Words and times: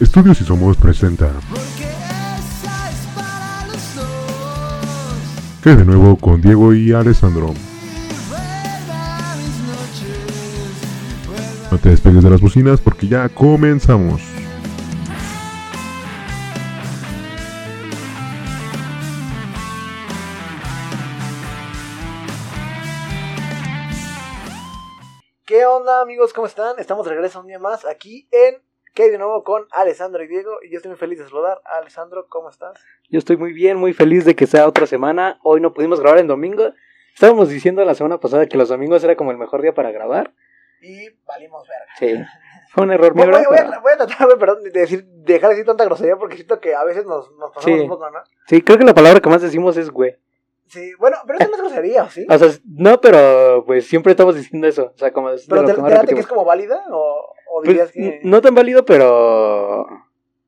Estudios 0.00 0.40
y 0.40 0.44
Somos 0.44 0.78
presenta. 0.78 1.30
Que 5.62 5.76
de 5.76 5.84
nuevo 5.84 6.16
con 6.16 6.40
Diego 6.40 6.72
y 6.72 6.90
Alessandro. 6.94 7.52
No 11.70 11.78
te 11.78 11.90
despegues 11.90 12.24
de 12.24 12.30
las 12.30 12.40
bocinas 12.40 12.80
porque 12.80 13.08
ya 13.08 13.28
comenzamos. 13.28 14.22
¿Qué 25.44 25.66
onda 25.66 26.00
amigos? 26.00 26.32
¿Cómo 26.32 26.46
están? 26.46 26.78
Estamos 26.78 27.04
de 27.04 27.10
regreso 27.10 27.40
un 27.40 27.48
día 27.48 27.58
más 27.58 27.84
aquí 27.84 28.26
en 28.32 28.69
de 29.08 29.18
nuevo 29.18 29.42
con 29.44 29.66
Alessandro 29.72 30.22
y 30.22 30.28
Diego 30.28 30.58
y 30.62 30.70
yo 30.70 30.76
estoy 30.76 30.90
muy 30.90 30.98
feliz 30.98 31.18
de 31.18 31.26
saludar. 31.28 31.60
Alessandro, 31.64 32.26
¿cómo 32.28 32.50
estás? 32.50 32.78
Yo 33.08 33.18
estoy 33.18 33.36
muy 33.36 33.52
bien, 33.52 33.76
muy 33.78 33.92
feliz 33.92 34.24
de 34.24 34.34
que 34.34 34.46
sea 34.46 34.66
otra 34.66 34.86
semana. 34.86 35.38
Hoy 35.42 35.60
no 35.60 35.72
pudimos 35.72 36.00
grabar 36.00 36.18
en 36.18 36.26
domingo. 36.26 36.72
Estábamos 37.14 37.48
diciendo 37.48 37.84
la 37.84 37.94
semana 37.94 38.18
pasada 38.18 38.46
que 38.46 38.56
los 38.58 38.68
domingos 38.68 39.02
era 39.04 39.16
como 39.16 39.30
el 39.30 39.38
mejor 39.38 39.62
día 39.62 39.74
para 39.74 39.90
grabar. 39.90 40.32
Y 40.82 41.08
valimos 41.26 41.66
verga. 41.68 41.92
Sí. 41.98 42.24
Fue 42.72 42.84
un 42.84 42.92
error 42.92 43.14
mío. 43.14 43.26
voy- 43.30 43.44
voy 43.48 43.58
a, 43.58 43.80
voy 43.80 43.92
a 43.92 43.96
tratar 43.96 44.28
de, 44.28 44.36
perdón, 44.36 44.62
de 44.62 44.70
decir, 44.70 45.04
dejar 45.04 45.50
de 45.50 45.56
decir 45.56 45.66
tanta 45.66 45.84
grosería 45.84 46.16
porque 46.16 46.36
siento 46.36 46.60
que 46.60 46.74
a 46.74 46.84
veces 46.84 47.04
nos, 47.04 47.30
nos 47.36 47.50
pasamos 47.52 47.78
Sí. 47.78 47.82
un 47.82 47.88
poco, 47.88 48.08
¿no? 48.10 48.18
Sí, 48.46 48.62
creo 48.62 48.78
que 48.78 48.84
la 48.84 48.94
palabra 48.94 49.20
que 49.20 49.28
más 49.28 49.42
decimos 49.42 49.76
es 49.76 49.90
güey. 49.90 50.16
Sí, 50.70 50.92
bueno, 50.98 51.16
pero 51.26 51.38
eso 51.38 51.48
no 51.48 51.56
es 51.56 51.62
grosería, 51.62 52.08
¿sí? 52.10 52.24
O 52.30 52.38
sea, 52.38 52.48
no, 52.64 53.00
pero 53.00 53.64
pues 53.66 53.86
siempre 53.88 54.12
estamos 54.12 54.36
diciendo 54.36 54.68
eso. 54.68 54.92
O 54.94 54.98
sea, 54.98 55.12
como 55.12 55.30
es 55.30 55.46
pero 55.48 55.64
te, 55.64 55.74
que 55.74 56.06
te 56.06 56.14
que 56.14 56.20
es 56.20 56.26
como 56.28 56.44
válida 56.44 56.84
o, 56.90 57.34
o 57.50 57.56
Pues, 57.62 57.68
dirías 57.68 57.90
que... 57.92 58.20
No 58.22 58.40
tan 58.40 58.54
válido, 58.54 58.84
pero. 58.84 59.84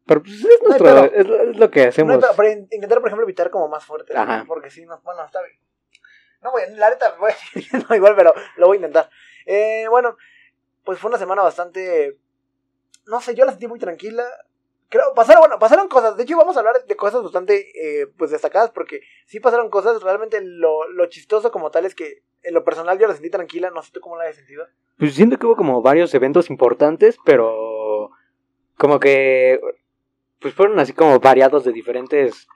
Pero 0.07 0.23
pues 0.23 0.35
es, 0.35 0.63
nuestro, 0.63 0.85
pedo. 0.87 1.05
es, 1.13 1.27
lo- 1.27 1.43
es 1.51 1.57
lo 1.57 1.71
que 1.71 1.83
No, 1.85 1.89
hacemos. 1.89 2.25
pero, 2.37 2.49
in- 2.51 2.69
intentar, 2.71 3.01
por 3.01 3.09
ejemplo, 3.09 3.25
evitar 3.25 3.51
como 3.51 3.67
más 3.69 3.85
fuerte. 3.85 4.15
¿no? 4.15 4.21
Ajá. 4.21 4.45
Porque 4.47 4.71
si 4.71 4.85
no, 4.87 5.01
bueno, 5.03 5.25
está 5.25 5.41
bien. 5.43 5.59
No, 6.41 6.53
voy, 6.53 6.63
la 6.77 6.91
neta, 6.91 7.17
voy 7.21 7.33
no, 7.89 7.97
igual, 7.97 8.15
pero 8.17 8.33
lo 8.57 8.67
voy 8.69 8.77
a 8.77 8.79
intentar. 8.81 9.11
Eh, 9.47 9.87
bueno, 9.91 10.17
pues 10.85 10.99
fue 10.99 11.09
una 11.09 11.19
semana 11.19 11.43
bastante. 11.43 12.17
No 13.07 13.21
sé, 13.21 13.35
yo 13.35 13.45
la 13.45 13.51
sentí 13.53 13.67
muy 13.67 13.79
tranquila. 13.81 14.25
Creo, 14.93 15.15
pasaron, 15.17 15.41
bueno, 15.41 15.59
pasaron 15.59 15.89
cosas. 15.89 16.17
De 16.19 16.23
hecho, 16.23 16.37
vamos 16.37 16.55
a 16.55 16.61
hablar 16.61 16.77
de 16.87 16.97
cosas 16.97 17.23
bastante, 17.23 17.67
eh, 18.03 18.07
pues, 18.19 18.31
destacadas, 18.31 18.71
porque 18.71 19.01
sí 19.27 19.41
pasaron 19.41 19.71
cosas. 19.71 20.03
Realmente 20.03 20.39
lo, 20.43 20.87
lo 20.91 21.07
chistoso 21.07 21.51
como 21.51 21.71
tal 21.71 21.87
es 21.87 21.95
que, 21.95 22.23
en 22.43 22.53
lo 22.53 22.63
personal, 22.63 22.99
yo 22.99 23.07
la 23.09 23.15
sentí 23.15 23.31
tranquila. 23.31 23.71
No 23.71 23.83
sé 23.83 23.91
tú 23.91 24.01
cómo 24.01 24.17
la 24.19 24.25
hayas 24.25 24.37
sentido. 24.37 24.67
Pues 24.99 25.15
siento 25.15 25.39
que 25.39 25.47
hubo 25.47 25.57
como 25.57 25.81
varios 25.81 26.13
eventos 26.15 26.51
importantes, 26.51 27.17
pero 27.25 28.11
como 28.77 29.01
que 29.01 29.59
pues 30.41 30.53
fueron 30.55 30.79
así 30.79 30.93
como 30.93 31.19
variados 31.21 31.65
de 31.65 31.73
diferentes 31.73 32.47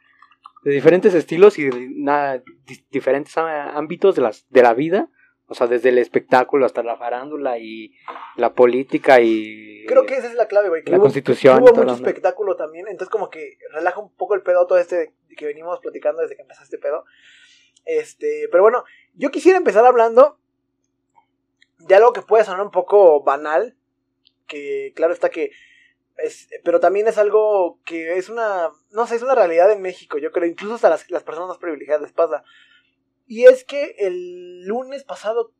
de 0.65 0.73
diferentes 0.73 1.15
estilos 1.15 1.59
y 1.59 1.71
de 1.71 2.43
di- 2.67 2.85
diferentes 2.91 3.37
ámbitos 3.39 4.17
de 4.17 4.23
las 4.23 4.45
de 4.51 4.63
la 4.63 4.75
vida, 4.75 5.09
o 5.49 5.55
sea, 5.55 5.67
desde 5.67 5.91
el 5.91 5.99
espectáculo 5.99 6.67
hasta 6.67 6.83
la 6.83 6.97
farándula 6.97 7.59
y 7.59 7.95
la 8.37 8.53
política 8.55 9.21
y 9.21 9.85
Creo 9.87 10.05
que 10.07 10.15
esa 10.17 10.27
es 10.27 10.35
la 10.35 10.47
clave, 10.49 10.69
güey. 10.69 10.83
que 10.83 10.91
la 10.91 10.97
hubo- 10.99 11.03
constitución 11.05 11.63
Hubo 11.63 11.73
mucho 11.75 11.95
espectáculo 11.95 12.57
también, 12.57 12.89
entonces 12.89 13.11
como 13.11 13.31
que 13.31 13.57
relaja 13.73 14.01
un 14.01 14.11
poco 14.13 14.35
el 14.35 14.43
pedo 14.43 14.67
todo 14.67 14.79
este 14.79 15.15
que 15.37 15.47
venimos 15.47 15.79
platicando 15.81 16.23
desde 16.23 16.35
que 16.37 16.43
empezó 16.43 16.63
este 16.65 16.79
pedo. 16.79 17.05
Este, 17.85 18.49
pero 18.51 18.63
bueno, 18.65 18.85
yo 19.15 19.31
quisiera 19.31 19.59
empezar 19.59 19.85
hablando 19.87 20.39
de 21.79 21.95
algo 21.95 22.13
que 22.13 22.23
puede 22.23 22.45
sonar 22.45 22.63
un 22.63 22.71
poco 22.73 23.23
banal, 23.23 23.77
que 24.49 24.93
claro 24.97 25.13
está 25.13 25.29
que 25.29 25.51
es, 26.17 26.49
pero 26.65 26.81
también 26.81 27.07
es 27.07 27.19
algo 27.19 27.79
que 27.85 28.17
es 28.17 28.29
una, 28.31 28.71
no 28.91 29.07
sé, 29.07 29.17
es 29.17 29.23
una 29.23 29.35
realidad 29.35 29.71
en 29.71 29.83
México, 29.83 30.19
yo 30.19 30.33
creo, 30.33 30.49
incluso 30.49 30.75
hasta 30.75 30.89
las, 30.89 31.09
las 31.11 31.23
personas 31.23 31.49
más 31.49 31.59
privilegiadas 31.59 32.03
les 32.03 32.13
pasa. 32.13 32.43
Y 33.27 33.45
es 33.47 33.65
que 33.65 33.97
el 33.99 34.65
lunes 34.67 35.05
pasado, 35.05 35.53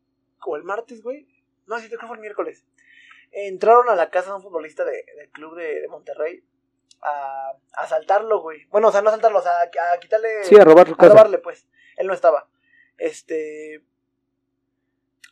o 0.45 0.55
el 0.55 0.63
martes, 0.63 1.01
güey, 1.03 1.27
no, 1.65 1.77
sí, 1.79 1.87
creo 1.87 1.99
que 1.99 2.07
fue 2.07 2.15
el 2.15 2.21
miércoles, 2.21 2.65
entraron 3.31 3.89
a 3.89 3.95
la 3.95 4.09
casa 4.09 4.29
de 4.29 4.37
un 4.37 4.41
futbolista 4.41 4.85
de- 4.85 5.03
del 5.17 5.29
club 5.31 5.55
de, 5.55 5.81
de 5.81 5.87
Monterrey 5.89 6.43
a, 7.01 7.51
a 7.73 7.81
asaltarlo, 7.83 8.41
güey. 8.41 8.65
Bueno, 8.67 8.87
o 8.87 8.91
sea, 8.91 9.01
no 9.01 9.09
asaltarlo, 9.09 9.39
o 9.39 9.41
sea, 9.41 9.51
a, 9.59 9.93
a 9.93 9.99
quitarle... 9.99 10.43
Sí, 10.45 10.55
a 10.55 10.63
robar 10.63 10.87
su 10.87 10.93
a 10.93 10.97
casa. 10.97 11.09
robarle, 11.09 11.37
pues. 11.39 11.67
Él 11.97 12.07
no 12.07 12.13
estaba. 12.13 12.49
Este... 12.97 13.83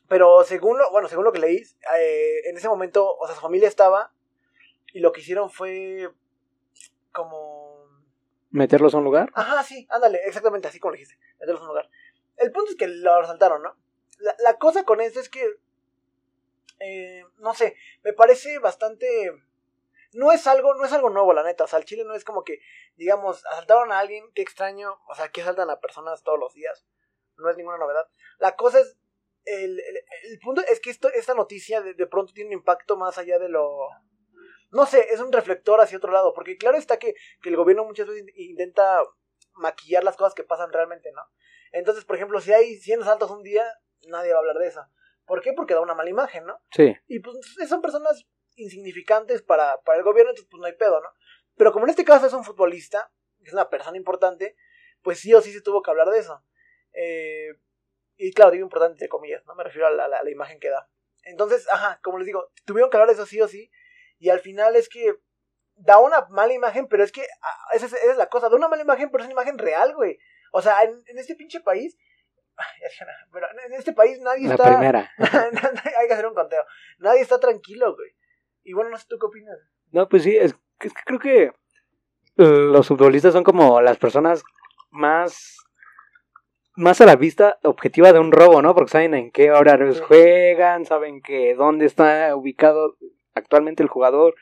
Pero 0.07 0.43
según 0.43 0.77
lo, 0.77 0.91
bueno, 0.91 1.07
según 1.07 1.23
lo 1.25 1.31
que 1.31 1.39
leí, 1.39 1.63
eh, 1.97 2.41
en 2.49 2.57
ese 2.57 2.67
momento, 2.69 3.15
o 3.17 3.25
sea, 3.25 3.35
su 3.35 3.41
familia 3.41 3.67
estaba 3.67 4.13
y 4.93 4.99
lo 4.99 5.11
que 5.11 5.21
hicieron 5.21 5.49
fue 5.49 6.09
como... 7.11 7.87
meterlos 8.51 8.93
a 8.93 8.99
un 8.99 9.03
lugar. 9.03 9.31
Ajá, 9.33 9.63
sí, 9.63 9.87
ándale, 9.89 10.19
exactamente 10.25 10.67
así 10.67 10.79
como 10.79 10.91
lo 10.91 10.97
dijiste, 10.97 11.17
meterlos 11.39 11.57
en 11.61 11.63
un 11.63 11.67
lugar. 11.69 11.89
El 12.37 12.51
punto 12.51 12.71
es 12.71 12.77
que 12.77 12.87
lo 12.87 13.13
asaltaron, 13.15 13.61
¿no? 13.61 13.77
La, 14.19 14.35
la 14.39 14.57
cosa 14.57 14.83
con 14.83 15.01
esto 15.01 15.19
es 15.19 15.29
que, 15.29 15.45
eh, 16.79 17.23
no 17.37 17.53
sé, 17.53 17.75
me 18.03 18.13
parece 18.13 18.59
bastante... 18.59 19.31
No 20.13 20.31
es 20.31 20.47
algo, 20.47 20.73
no 20.75 20.85
es 20.85 20.93
algo 20.93 21.09
nuevo, 21.09 21.33
la 21.33 21.43
neta. 21.43 21.65
O 21.65 21.67
sea, 21.67 21.77
el 21.77 21.83
Chile 21.83 22.05
no 22.05 22.15
es 22.15 22.23
como 22.23 22.45
que, 22.45 22.59
digamos, 22.95 23.45
asaltaron 23.47 23.91
a 23.91 23.99
alguien, 23.99 24.31
qué 24.33 24.41
extraño. 24.41 24.97
O 25.09 25.15
sea, 25.15 25.27
que 25.27 25.41
asaltan 25.41 25.69
a 25.69 25.81
personas 25.81 26.23
todos 26.23 26.39
los 26.39 26.53
días. 26.53 26.85
No 27.35 27.49
es 27.49 27.57
ninguna 27.57 27.77
novedad. 27.77 28.07
La 28.39 28.55
cosa 28.55 28.79
es, 28.79 28.97
el, 29.43 29.77
el, 29.77 29.97
el 30.31 30.39
punto 30.39 30.61
es 30.61 30.79
que 30.79 30.89
esto, 30.89 31.09
esta 31.09 31.33
noticia 31.33 31.81
de, 31.81 31.95
de 31.95 32.07
pronto 32.07 32.31
tiene 32.31 32.47
un 32.47 32.59
impacto 32.59 32.95
más 32.95 33.17
allá 33.17 33.39
de 33.39 33.49
lo... 33.49 33.89
No 34.71 34.85
sé, 34.85 35.05
es 35.13 35.19
un 35.19 35.33
reflector 35.33 35.81
hacia 35.81 35.97
otro 35.97 36.13
lado. 36.13 36.33
Porque 36.33 36.55
claro 36.55 36.77
está 36.77 36.97
que, 36.97 37.15
que 37.41 37.49
el 37.49 37.57
gobierno 37.57 37.83
muchas 37.83 38.07
veces 38.07 38.23
intenta 38.35 39.01
maquillar 39.55 40.05
las 40.05 40.15
cosas 40.15 40.33
que 40.33 40.45
pasan 40.45 40.71
realmente, 40.71 41.11
¿no? 41.11 41.23
Entonces, 41.75 42.05
por 42.05 42.15
ejemplo, 42.15 42.39
si 42.39 42.53
hay 42.53 42.77
100 42.77 43.01
asaltos 43.01 43.29
un 43.29 43.43
día, 43.43 43.65
nadie 44.07 44.31
va 44.31 44.37
a 44.37 44.39
hablar 44.39 44.57
de 44.57 44.67
eso. 44.67 44.87
¿Por 45.25 45.41
qué? 45.41 45.51
Porque 45.51 45.73
da 45.73 45.81
una 45.81 45.93
mala 45.93 46.09
imagen, 46.09 46.45
¿no? 46.45 46.57
Sí. 46.71 46.95
Y 47.07 47.19
pues 47.19 47.37
son 47.67 47.81
personas 47.81 48.25
insignificantes 48.55 49.41
para, 49.41 49.81
para 49.81 49.97
el 49.97 50.05
gobierno, 50.05 50.29
entonces 50.29 50.49
pues 50.49 50.61
no 50.61 50.67
hay 50.67 50.77
pedo, 50.77 51.01
¿no? 51.01 51.09
Pero 51.57 51.73
como 51.73 51.85
en 51.85 51.89
este 51.89 52.05
caso 52.05 52.27
es 52.27 52.33
un 52.33 52.45
futbolista, 52.45 53.11
es 53.43 53.51
una 53.51 53.69
persona 53.69 53.97
importante, 53.97 54.55
pues 55.01 55.19
sí 55.19 55.33
o 55.33 55.41
sí 55.41 55.51
se 55.51 55.61
tuvo 55.61 55.81
que 55.81 55.91
hablar 55.91 56.07
de 56.11 56.19
eso. 56.19 56.41
Eh, 56.93 57.49
y 58.15 58.31
claro, 58.31 58.51
digo 58.51 58.63
importante 58.63 58.93
entre 58.93 59.09
comillas, 59.09 59.45
¿no? 59.45 59.53
Me 59.55 59.65
refiero 59.65 59.87
a 59.87 59.91
la, 59.91 60.07
la 60.07 60.31
imagen 60.31 60.61
que 60.61 60.69
da. 60.69 60.89
Entonces, 61.23 61.67
ajá, 61.69 61.99
como 62.01 62.19
les 62.19 62.25
digo, 62.25 62.53
tuvieron 62.63 62.89
que 62.89 62.95
hablar 62.95 63.09
de 63.09 63.15
eso 63.15 63.25
sí 63.25 63.41
o 63.41 63.49
sí, 63.49 63.69
y 64.17 64.29
al 64.29 64.39
final 64.39 64.77
es 64.77 64.87
que 64.87 65.13
da 65.73 65.99
una 65.99 66.25
mala 66.29 66.53
imagen, 66.53 66.87
pero 66.87 67.03
es 67.03 67.11
que 67.11 67.23
ah, 67.41 67.67
esa 67.73 67.87
es, 67.87 67.93
esa 67.93 68.11
es 68.11 68.17
la 68.17 68.29
cosa, 68.29 68.47
da 68.47 68.55
una 68.55 68.69
mala 68.69 68.83
imagen, 68.83 69.11
pero 69.11 69.23
es 69.23 69.27
una 69.27 69.33
imagen 69.33 69.57
real, 69.57 69.93
güey. 69.93 70.17
O 70.57 70.61
sea, 70.61 70.83
en, 70.83 71.03
en 71.07 71.17
este 71.17 71.35
pinche 71.35 71.59
país, 71.59 71.97
pero 73.33 73.45
en 73.67 73.73
este 73.73 73.91
país 73.91 74.21
nadie 74.21 74.47
La 74.47 74.53
está... 74.53 74.69
primera. 74.69 75.11
Hay 75.17 76.07
que 76.07 76.13
hacer 76.13 76.27
un 76.27 76.33
conteo. 76.33 76.63
Nadie 76.99 77.19
está 77.19 77.41
tranquilo, 77.41 77.93
güey. 77.93 78.11
Y 78.63 78.71
bueno, 78.71 78.89
no 78.89 78.97
sé 78.97 79.05
tú 79.09 79.17
qué 79.19 79.25
opinas. 79.25 79.57
No, 79.91 80.07
pues 80.07 80.23
sí, 80.23 80.37
es, 80.37 80.55
es 80.79 80.93
que 80.93 81.01
creo 81.05 81.19
que 81.19 81.51
los 82.37 82.87
futbolistas 82.87 83.33
son 83.33 83.43
como 83.43 83.81
las 83.81 83.97
personas 83.97 84.43
más 84.91 85.57
más 86.77 86.99
a 87.01 87.05
la 87.05 87.15
vista 87.17 87.57
objetiva 87.63 88.13
de 88.13 88.19
un 88.19 88.31
robo, 88.31 88.61
¿no? 88.61 88.73
Porque 88.75 88.91
saben 88.91 89.13
en 89.13 89.31
qué 89.31 89.51
horarios 89.51 89.97
Sí. 89.97 90.03
juegan, 90.07 90.85
saben 90.85 91.21
que 91.21 91.53
dónde 91.55 91.85
está 91.85 92.33
ubicado 92.35 92.97
actualmente 93.33 93.83
el 93.83 93.89
jugador, 93.89 94.35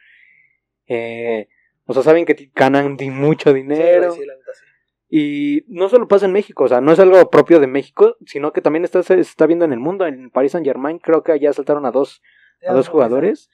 eh, 0.88 1.48
o 1.86 1.94
sea, 1.94 2.04
saben 2.04 2.26
que 2.26 2.52
ganan 2.56 2.98
mucho 3.12 3.52
dinero. 3.54 4.12
Sí, 4.14 4.26
la 4.26 4.34
neta, 4.36 4.52
sí. 4.54 4.66
Y 5.16 5.64
no 5.68 5.90
solo 5.90 6.08
pasa 6.08 6.26
en 6.26 6.32
México, 6.32 6.64
o 6.64 6.68
sea, 6.68 6.82
no 6.82 6.92
es 6.92 7.00
algo 7.00 7.30
propio 7.30 7.60
de 7.60 7.68
México, 7.68 8.18
sino 8.26 8.52
que 8.52 8.62
también 8.62 8.84
está, 8.84 9.04
se 9.04 9.20
está 9.20 9.46
viendo 9.46 9.64
en 9.64 9.72
el 9.72 9.78
mundo. 9.78 10.08
En 10.08 10.32
Paris 10.32 10.54
Saint 10.54 10.66
Germain 10.66 10.98
creo 10.98 11.22
que 11.22 11.32
allá 11.32 11.54
saltaron 11.54 11.86
a 11.86 11.92
dos 11.92 12.24
a 12.68 12.74
dos 12.74 12.90
jugadores. 12.90 13.52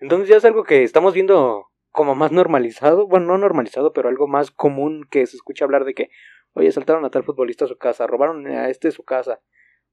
Entonces 0.00 0.28
ya 0.28 0.38
es 0.38 0.44
algo 0.44 0.64
que 0.64 0.82
estamos 0.82 1.14
viendo 1.14 1.68
como 1.92 2.16
más 2.16 2.32
normalizado, 2.32 3.06
bueno, 3.06 3.26
no 3.26 3.38
normalizado, 3.38 3.92
pero 3.92 4.08
algo 4.08 4.26
más 4.26 4.50
común 4.50 5.06
que 5.08 5.24
se 5.26 5.36
escucha 5.36 5.64
hablar 5.64 5.84
de 5.84 5.94
que, 5.94 6.10
oye, 6.54 6.72
saltaron 6.72 7.04
a 7.04 7.10
tal 7.10 7.22
futbolista 7.22 7.66
a 7.66 7.68
su 7.68 7.78
casa, 7.78 8.08
robaron 8.08 8.44
a 8.48 8.68
este 8.68 8.90
su 8.90 9.04
casa. 9.04 9.40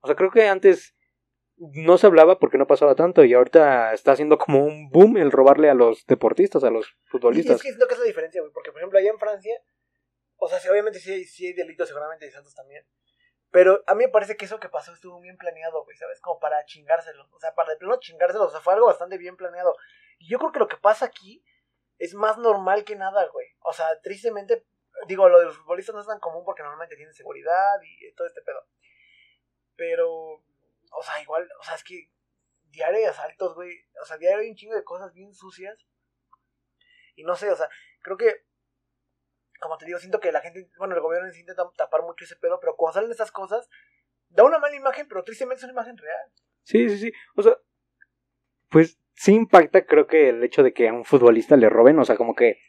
O 0.02 0.08
sea, 0.08 0.16
creo 0.16 0.32
que 0.32 0.48
antes 0.48 0.96
no 1.58 2.00
se 2.00 2.08
hablaba 2.08 2.40
porque 2.40 2.58
no 2.58 2.66
pasaba 2.66 2.96
tanto 2.96 3.24
y 3.24 3.36
ahorita 3.36 3.94
está 3.94 4.14
haciendo 4.14 4.40
como 4.40 4.66
un 4.66 4.90
boom 4.90 5.18
el 5.18 5.32
robarle 5.32 5.70
a 5.70 5.76
los 5.76 6.08
deportistas, 6.08 6.64
a 6.64 6.72
los 6.72 6.98
futbolistas. 7.06 7.58
es 7.58 7.62
que 7.62 7.70
es 7.70 7.78
lo 7.78 7.86
que 7.86 7.94
es 7.94 8.00
la 8.00 8.08
diferencia, 8.08 8.42
güey. 8.42 8.52
Porque, 8.52 8.72
por 8.72 8.82
ejemplo, 8.82 8.98
allá 8.98 9.12
en 9.12 9.20
Francia, 9.20 9.54
o 10.44 10.50
sea, 10.50 10.60
sí, 10.60 10.68
obviamente 10.70 11.00
sí 11.00 11.12
hay, 11.12 11.24
sí 11.26 11.48
hay 11.48 11.54
delitos, 11.54 11.88
seguramente 11.88 12.26
hay 12.26 12.32
santos 12.32 12.54
también. 12.54 12.86
Pero 13.52 13.84
a 13.88 13.94
mí 13.94 14.06
me 14.06 14.10
parece 14.10 14.36
que 14.36 14.46
eso 14.46 14.60
que 14.60 14.68
pasó 14.68 14.94
estuvo 14.94 15.20
bien 15.22 15.38
planeado, 15.38 15.84
güey, 15.84 15.96
¿sabes? 15.96 16.20
Como 16.20 16.40
para 16.40 16.66
chingárselos. 16.66 17.32
O 17.34 17.40
sea, 17.40 17.54
para 17.54 17.70
de 17.70 17.78
plano 17.78 18.00
chingárselos. 18.00 18.48
O 18.48 18.52
sea, 18.52 18.62
fue 18.62 18.74
algo 18.74 18.88
bastante 18.88 19.18
bien 19.18 19.38
planeado. 19.38 19.76
Y 20.18 20.28
yo 20.28 20.40
creo 20.40 20.52
que 20.52 20.60
lo 20.60 20.68
que 20.68 20.78
pasa 20.78 21.06
aquí 21.06 21.46
es 22.00 22.16
más 22.16 22.38
normal 22.40 22.84
que 22.84 22.96
nada, 22.96 23.28
güey. 23.28 23.48
O 23.60 23.72
sea, 23.72 23.86
tristemente, 24.02 24.66
digo, 25.08 25.30
lo 25.30 25.40
de 25.40 25.46
los 25.46 25.58
futbolistas 25.58 25.94
no 25.94 26.02
es 26.02 26.08
tan 26.08 26.20
común 26.20 26.44
porque 26.44 26.64
normalmente 26.64 26.96
tienen 26.96 27.14
seguridad 27.14 27.80
y 27.84 28.12
todo 28.16 28.26
este 28.26 28.42
pedo. 28.42 28.66
Pero, 29.76 30.10
o 30.12 31.04
sea, 31.04 31.22
igual, 31.22 31.48
o 31.60 31.64
sea, 31.64 31.76
es 31.76 31.84
que 31.84 32.10
diario 32.74 33.00
de 33.00 33.08
asaltos, 33.08 33.54
güey. 33.54 33.72
O 34.02 34.06
sea, 34.06 34.18
diario 34.18 34.42
hay 34.42 34.50
un 34.50 34.56
chingo 34.56 34.76
de 34.76 34.84
cosas 34.84 35.14
bien 35.14 35.34
sucias. 35.34 35.78
Y 37.16 37.24
no 37.24 37.36
sé, 37.36 37.52
o 37.52 37.56
sea, 37.56 37.70
creo 38.02 38.18
que, 38.18 38.46
como 39.64 39.78
te 39.78 39.86
digo, 39.86 39.98
siento 39.98 40.20
que 40.20 40.32
la 40.32 40.42
gente, 40.42 40.70
bueno, 40.78 40.94
el 40.94 41.02
gobierno 41.02 41.28
intenta 41.30 41.64
tapar 41.76 42.04
mucho 42.04 42.26
ese 42.26 42.36
pedo, 42.36 42.60
pero 42.60 42.76
cuando 42.76 42.96
salen 42.96 43.12
estas 43.12 43.32
cosas, 43.32 43.70
da 44.30 44.44
una 44.44 44.60
mala 44.60 44.76
imagen, 44.76 45.08
pero 45.08 45.24
tristemente 45.24 45.60
es 45.60 45.64
una 45.64 45.74
imagen 45.74 45.98
real. 45.98 46.32
Sí, 46.64 46.90
sí, 46.90 46.98
sí. 46.98 47.14
O 47.36 47.42
sea, 47.42 47.58
pues 48.70 49.00
sí 49.14 49.34
impacta, 49.34 49.86
creo 49.86 50.08
que 50.08 50.30
el 50.30 50.44
hecho 50.44 50.64
de 50.64 50.74
que 50.74 50.90
a 50.90 50.94
un 50.94 51.06
futbolista 51.06 51.56
le 51.56 51.70
roben, 51.70 51.98
o 52.00 52.06
sea, 52.06 52.18
como 52.18 52.36
que 52.36 52.60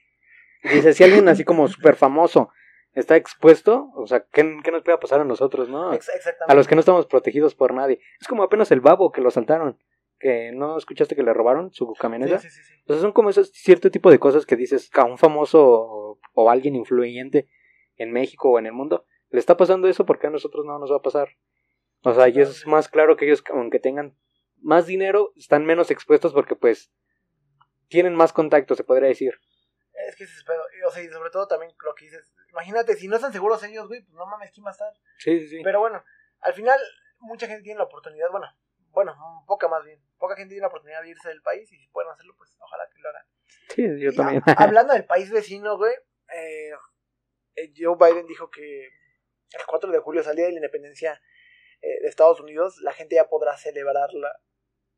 dice, 0.62 0.92
si 0.92 1.04
alguien 1.04 1.28
así 1.28 1.44
como 1.44 1.68
súper 1.68 1.96
famoso 1.96 2.50
está 2.92 3.16
expuesto, 3.16 3.90
o 3.94 4.06
sea, 4.06 4.24
¿qué, 4.32 4.58
¿qué, 4.62 4.70
nos 4.70 4.82
puede 4.82 4.98
pasar 4.98 5.20
a 5.20 5.24
nosotros, 5.24 5.68
no? 5.68 5.92
Exactamente. 5.92 6.44
A 6.46 6.54
los 6.54 6.68
que 6.68 6.76
no 6.76 6.80
estamos 6.80 7.06
protegidos 7.06 7.54
por 7.54 7.74
nadie. 7.74 8.00
Es 8.20 8.28
como 8.28 8.44
apenas 8.44 8.70
el 8.70 8.80
babo 8.80 9.10
que 9.10 9.20
lo 9.20 9.30
saltaron, 9.30 9.78
que 10.18 10.52
no 10.52 10.78
escuchaste 10.78 11.16
que 11.16 11.22
le 11.22 11.34
robaron 11.34 11.72
su 11.72 11.92
camioneta. 11.94 12.38
Sí, 12.38 12.50
sí, 12.50 12.62
sí. 12.62 12.74
Entonces 12.80 13.02
son 13.02 13.12
como 13.12 13.30
esos 13.30 13.50
cierto 13.52 13.90
tipo 13.90 14.10
de 14.10 14.18
cosas 14.18 14.46
que 14.46 14.56
dices 14.56 14.90
a 14.94 15.04
un 15.04 15.18
famoso 15.18 16.03
o, 16.34 16.50
alguien 16.50 16.76
influyente 16.76 17.48
en 17.96 18.12
México 18.12 18.50
o 18.50 18.58
en 18.58 18.66
el 18.66 18.72
mundo 18.72 19.06
le 19.30 19.38
está 19.40 19.56
pasando 19.56 19.88
eso 19.88 20.04
porque 20.06 20.26
a 20.26 20.30
nosotros 20.30 20.64
no 20.64 20.78
nos 20.78 20.92
va 20.92 20.96
a 20.96 21.02
pasar. 21.02 21.28
O 22.02 22.12
sea, 22.14 22.28
y 22.28 22.38
es 22.40 22.66
más 22.66 22.88
claro 22.88 23.16
que 23.16 23.24
ellos, 23.24 23.42
aunque 23.50 23.80
tengan 23.80 24.16
más 24.60 24.86
dinero, 24.86 25.32
están 25.36 25.64
menos 25.64 25.90
expuestos 25.90 26.32
porque 26.32 26.54
pues 26.54 26.92
tienen 27.88 28.14
más 28.14 28.32
contacto, 28.32 28.74
se 28.74 28.84
podría 28.84 29.08
decir. 29.08 29.34
Es 30.08 30.16
que 30.16 30.24
ese 30.24 30.34
es 30.34 30.44
pedo. 30.44 30.60
O 30.86 30.90
sea, 30.90 31.02
y 31.02 31.08
sobre 31.08 31.30
todo 31.30 31.46
también 31.46 31.72
lo 31.84 31.94
que 31.94 32.04
dices. 32.06 32.34
Imagínate, 32.50 32.94
si 32.96 33.08
no 33.08 33.16
están 33.16 33.32
seguros 33.32 33.62
ellos, 33.64 33.88
güey, 33.88 34.02
pues 34.02 34.14
no 34.14 34.26
mames, 34.26 34.50
¿quién 34.52 34.64
va 34.64 34.70
a 34.70 34.72
estar? 34.72 34.92
Sí, 35.18 35.40
sí, 35.40 35.48
sí. 35.48 35.60
Pero 35.64 35.80
bueno, 35.80 36.02
al 36.40 36.52
final, 36.52 36.78
mucha 37.20 37.46
gente 37.46 37.62
tiene 37.62 37.78
la 37.78 37.84
oportunidad, 37.84 38.28
bueno, 38.30 38.46
bueno, 38.92 39.14
poca 39.46 39.66
más 39.68 39.84
bien. 39.84 40.00
Poca 40.18 40.36
gente 40.36 40.50
tiene 40.50 40.62
la 40.62 40.68
oportunidad 40.68 41.02
de 41.02 41.10
irse 41.10 41.28
del 41.28 41.42
país 41.42 41.70
y 41.72 41.78
si 41.78 41.88
pueden 41.88 42.10
hacerlo, 42.10 42.34
pues 42.36 42.56
ojalá 42.60 42.84
que 42.92 43.00
lo 43.00 43.08
hagan. 43.08 43.26
Sí, 43.70 43.82
yo 44.02 44.10
Y 44.10 44.14
también. 44.16 44.42
a- 44.46 44.52
hablando 44.64 44.92
del 44.92 45.04
país 45.04 45.30
vecino, 45.30 45.76
güey, 45.76 45.94
eh, 46.32 46.70
eh, 47.56 47.72
Joe 47.76 47.96
Biden 47.98 48.26
dijo 48.26 48.50
que 48.50 48.86
el 48.86 49.66
4 49.66 49.90
de 49.90 49.98
julio, 49.98 50.22
día 50.22 50.46
de 50.46 50.52
la 50.52 50.58
independencia 50.58 51.20
eh, 51.80 52.00
de 52.02 52.08
Estados 52.08 52.40
Unidos, 52.40 52.78
la 52.82 52.92
gente 52.92 53.16
ya 53.16 53.28
podrá 53.28 53.56
celebrarla 53.56 54.32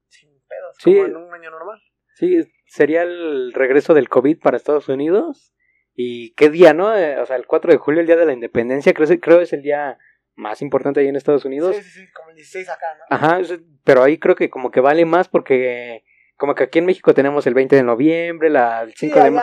sin 0.09 0.31
pedos, 0.49 0.77
Sí. 0.79 0.95
como 0.95 1.07
en 1.07 1.17
un 1.17 1.35
año 1.35 1.51
normal. 1.51 1.81
Sí, 2.15 2.51
sería 2.67 3.03
el 3.03 3.53
regreso 3.53 3.93
del 3.93 4.09
COVID 4.09 4.41
para 4.41 4.57
Estados 4.57 4.89
Unidos. 4.89 5.53
¿Y 5.95 6.35
qué 6.35 6.51
día, 6.51 6.75
no? 6.75 6.97
Eh, 6.97 7.19
o 7.19 7.27
sea, 7.27 7.37
el 7.37 7.47
4 7.47 7.73
de 7.73 7.79
julio, 7.79 8.01
el 8.01 8.07
día 8.07 8.17
de 8.17 8.27
la 8.27 8.33
independencia, 8.33 8.95
creo, 8.95 9.09
creo 9.21 9.41
es 9.41 9.53
el 9.53 9.63
día 9.63 9.99
más 10.35 10.61
importante 10.63 11.01
ahí 11.01 11.09
en 11.09 11.17
Estados 11.17 11.45
Unidos. 11.45 11.75
Sí, 11.77 11.83
sí, 11.83 11.91
sí, 12.01 12.13
como 12.13 12.31
el 12.31 12.37
16 12.37 12.69
acá, 12.69 12.87
¿no? 12.99 13.17
Ajá, 13.17 13.41
pero 13.85 14.03
ahí 14.03 14.19
creo 14.19 14.35
que 14.35 14.51
como 14.51 14.71
que 14.71 14.81
vale 14.81 15.05
más 15.07 15.29
porque 15.29 16.05
como 16.37 16.55
que 16.55 16.65
aquí 16.65 16.79
en 16.79 16.87
México 16.87 17.15
tenemos 17.15 17.47
el 17.47 17.55
20 17.55 17.77
de 17.77 17.83
noviembre, 17.83 18.51
la, 18.51 18.83
el 18.83 18.95
5 18.95 19.15
sí, 19.15 19.25
de. 19.25 19.41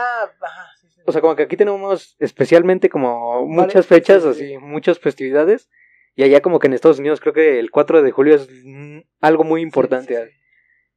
O 1.06 1.12
sea, 1.12 1.20
como 1.20 1.36
que 1.36 1.42
aquí 1.44 1.56
tenemos 1.56 2.16
especialmente 2.18 2.88
como 2.88 3.44
muchas 3.46 3.86
fechas, 3.86 4.22
sí, 4.22 4.28
así, 4.28 4.48
sí. 4.48 4.58
muchas 4.58 4.98
festividades. 4.98 5.70
Y 6.16 6.22
allá 6.22 6.40
como 6.40 6.58
que 6.58 6.68
en 6.68 6.74
Estados 6.74 6.98
Unidos 7.00 7.20
creo 7.20 7.32
que 7.34 7.58
el 7.58 7.70
4 7.70 8.02
de 8.02 8.10
julio 8.12 8.36
es 8.36 8.48
mm, 8.64 9.00
algo 9.20 9.44
muy 9.44 9.60
importante. 9.62 10.26
Sí, 10.26 10.30
sí. 10.32 10.38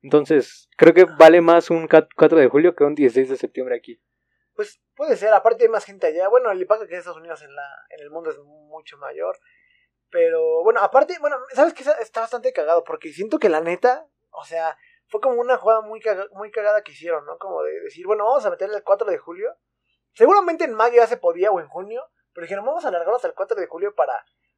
Entonces, 0.04 0.70
creo 0.78 0.94
que 0.94 1.06
vale 1.06 1.42
más 1.42 1.70
un 1.72 1.88
cat- 1.88 2.10
4 2.16 2.38
de 2.40 2.48
julio 2.48 2.76
que 2.76 2.84
un 2.84 2.94
16 2.96 3.30
de 3.30 3.36
septiembre 3.38 3.76
aquí. 3.76 4.00
Pues 4.54 4.80
puede 4.96 5.16
ser, 5.18 5.34
aparte 5.34 5.64
hay 5.64 5.70
más 5.70 5.86
gente 5.86 6.08
allá. 6.08 6.28
Bueno, 6.30 6.52
el 6.52 6.62
impacto 6.62 6.86
que 6.86 6.92
hay 6.94 6.96
en 6.96 7.00
Estados 7.00 7.20
Unidos 7.20 7.42
en, 7.42 7.54
la, 7.56 7.68
en 7.90 8.00
el 8.02 8.10
mundo 8.12 8.30
es 8.30 8.38
mucho 8.40 8.98
mayor. 9.00 9.38
Pero 10.10 10.64
bueno, 10.64 10.80
aparte, 10.82 11.16
bueno, 11.20 11.36
¿sabes 11.54 11.74
qué? 11.74 11.84
Está 12.02 12.22
bastante 12.22 12.54
cagado 12.54 12.84
porque 12.84 13.12
siento 13.12 13.40
que 13.40 13.50
la 13.50 13.60
neta, 13.62 14.08
o 14.30 14.46
sea, 14.46 14.78
fue 15.08 15.20
como 15.20 15.42
una 15.42 15.58
jugada 15.58 15.82
muy, 15.82 16.00
caga- 16.00 16.30
muy 16.34 16.50
cagada 16.52 16.82
que 16.84 16.92
hicieron, 16.94 17.26
¿no? 17.26 17.38
Como 17.38 17.62
de 17.64 17.82
decir, 17.82 18.06
bueno, 18.06 18.24
vamos 18.26 18.46
a 18.46 18.50
meterle 18.52 18.78
el 18.78 18.84
4 18.84 19.10
de 19.10 19.18
julio. 19.18 19.50
Seguramente 20.18 20.64
en 20.66 20.74
mayo 20.74 20.96
ya 20.98 21.08
se 21.08 21.18
podía 21.18 21.52
o 21.52 21.60
en 21.60 21.68
junio, 21.68 22.02
pero 22.34 22.46
dijeron, 22.46 22.66
vamos 22.66 22.84
a 22.86 22.90
alargarlo 22.90 23.16
hasta 23.16 23.28
el 23.28 23.34
4 23.36 23.56
de 23.60 23.68
julio 23.68 23.94
para, 23.96 24.14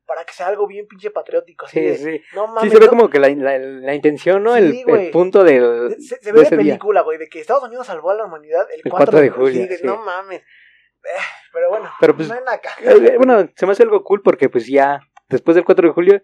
para 0.06 0.24
que 0.26 0.34
sea 0.34 0.48
algo 0.48 0.66
bien 0.68 0.88
pinche 0.88 1.12
patriótico. 1.12 1.66
Así 1.66 1.80
Sí, 1.80 1.86
de, 1.86 1.98
sí. 1.98 2.22
No 2.34 2.48
Sí, 2.48 2.54
mames, 2.54 2.72
se 2.74 2.80
ve 2.80 2.86
no- 2.86 2.90
como 2.90 3.10
que 3.10 3.20
la, 3.20 3.30
la, 3.30 3.58
la 3.60 3.94
intención, 3.94 4.42
¿no? 4.44 4.56
el, 4.56 4.72
Sí, 4.72 4.84
el 4.88 5.12
punto 5.12 5.44
del, 5.44 5.96
se, 6.02 6.16
se 6.18 6.26
de 6.26 6.32
ve 6.32 6.44
de 6.44 6.50
día. 6.58 6.58
película, 6.58 7.02
güey, 7.02 7.18
de 7.18 7.28
que 7.30 7.40
Estados 7.42 7.64
Unidos 7.64 7.86
salvó 7.88 8.12
a 8.12 8.16
la 8.16 8.26
humanidad 8.26 8.66
el, 8.74 8.82
El 8.86 8.92
4, 8.92 9.12
4 9.12 9.20
de 9.22 9.30
julio, 9.30 9.68
Sí, 9.68 9.76
sí. 9.78 9.86
No 9.86 9.98
mames. 9.98 10.42
Eh, 10.42 11.08
Pero 11.54 11.70
bueno, 11.70 11.90
Pero, 12.00 12.16
pues, 12.16 12.28
no 12.28 12.34
hay 12.36 12.42
nada 12.42 12.60
que- 12.60 12.90
Eh, 12.90 13.18
Bueno, 13.18 13.50
se 13.56 13.66
me 13.66 13.72
hace 13.74 13.84
algo 13.84 14.04
cool 14.04 14.22
porque 14.22 14.50
pues 14.50 14.68
ya 14.68 15.00
después 15.30 15.56
del 15.56 15.64
4 15.66 15.88
de 15.88 15.94
julio 15.94 16.22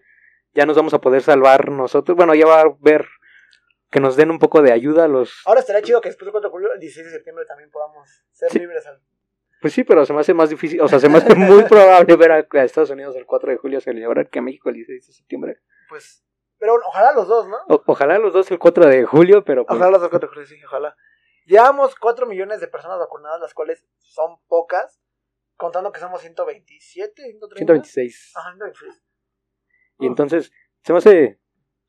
ya 0.54 0.66
nos 0.66 0.76
vamos 0.76 0.94
a 0.94 1.00
poder 1.00 1.22
salvar 1.22 1.70
nosotros. 1.70 2.16
Bueno, 2.16 2.34
ya 2.34 2.46
va 2.46 2.58
a 2.60 2.64
haber 2.64 3.06
que 3.90 4.00
nos 4.00 4.16
den 4.16 4.30
un 4.30 4.38
poco 4.38 4.62
de 4.62 4.72
ayuda 4.72 5.04
a 5.04 5.08
los... 5.08 5.42
Ahora 5.46 5.60
estaría 5.60 5.80
chido 5.80 6.00
que 6.00 6.08
después 6.08 6.26
del 6.26 6.32
4 6.32 6.48
de 6.48 6.52
julio, 6.52 6.72
el 6.74 6.80
16 6.80 7.06
de 7.06 7.12
septiembre 7.12 7.44
también 7.46 7.70
podamos 7.70 8.08
ser 8.32 8.50
Sí. 8.50 8.58
libres. 8.58 8.84
Al... 8.86 9.00
Pues 9.60 9.72
sí, 9.72 9.84
pero 9.84 10.04
se 10.04 10.12
me 10.12 10.20
hace 10.20 10.34
más 10.34 10.50
difícil, 10.50 10.80
o 10.80 10.88
sea, 10.88 10.98
se 11.00 11.08
me 11.08 11.18
hace 11.18 11.34
muy 11.34 11.62
probable 11.68 12.16
ver 12.16 12.32
a, 12.32 12.46
a 12.50 12.64
Estados 12.64 12.90
Unidos 12.90 13.16
el 13.16 13.24
4 13.26 13.50
de 13.50 13.56
julio 13.56 13.80
celebrar 13.80 14.28
que 14.28 14.38
a 14.38 14.42
México 14.42 14.68
el 14.68 14.76
16 14.76 15.06
de 15.06 15.12
septiembre. 15.12 15.60
Pues, 15.88 16.24
pero 16.58 16.72
bueno, 16.72 16.86
ojalá 16.88 17.12
los 17.14 17.26
dos, 17.28 17.48
¿no? 17.48 17.56
O- 17.68 17.82
ojalá 17.86 18.18
los 18.18 18.32
dos 18.32 18.50
el 18.50 18.58
4 18.58 18.86
de 18.86 19.04
julio, 19.04 19.44
pero 19.44 19.64
pues... 19.66 19.76
Ojalá 19.76 19.90
los 19.92 20.00
dos 20.00 20.10
4 20.10 20.28
de 20.28 20.34
julio, 20.34 20.46
sí, 20.48 20.62
ojalá. 20.64 20.96
Llevamos 21.46 21.94
4 21.96 22.26
millones 22.26 22.60
de 22.60 22.68
personas 22.68 22.98
vacunadas, 22.98 23.40
las 23.40 23.54
cuales 23.54 23.86
son 23.98 24.38
pocas, 24.48 25.00
contando 25.56 25.92
que 25.92 26.00
somos 26.00 26.20
127, 26.20 27.22
130. 27.22 27.56
126. 27.56 28.32
Ajá, 28.36 28.50
126. 28.52 29.02
Y 30.00 30.06
entonces 30.06 30.52
se 30.82 30.92
me 30.92 30.98
hace 30.98 31.40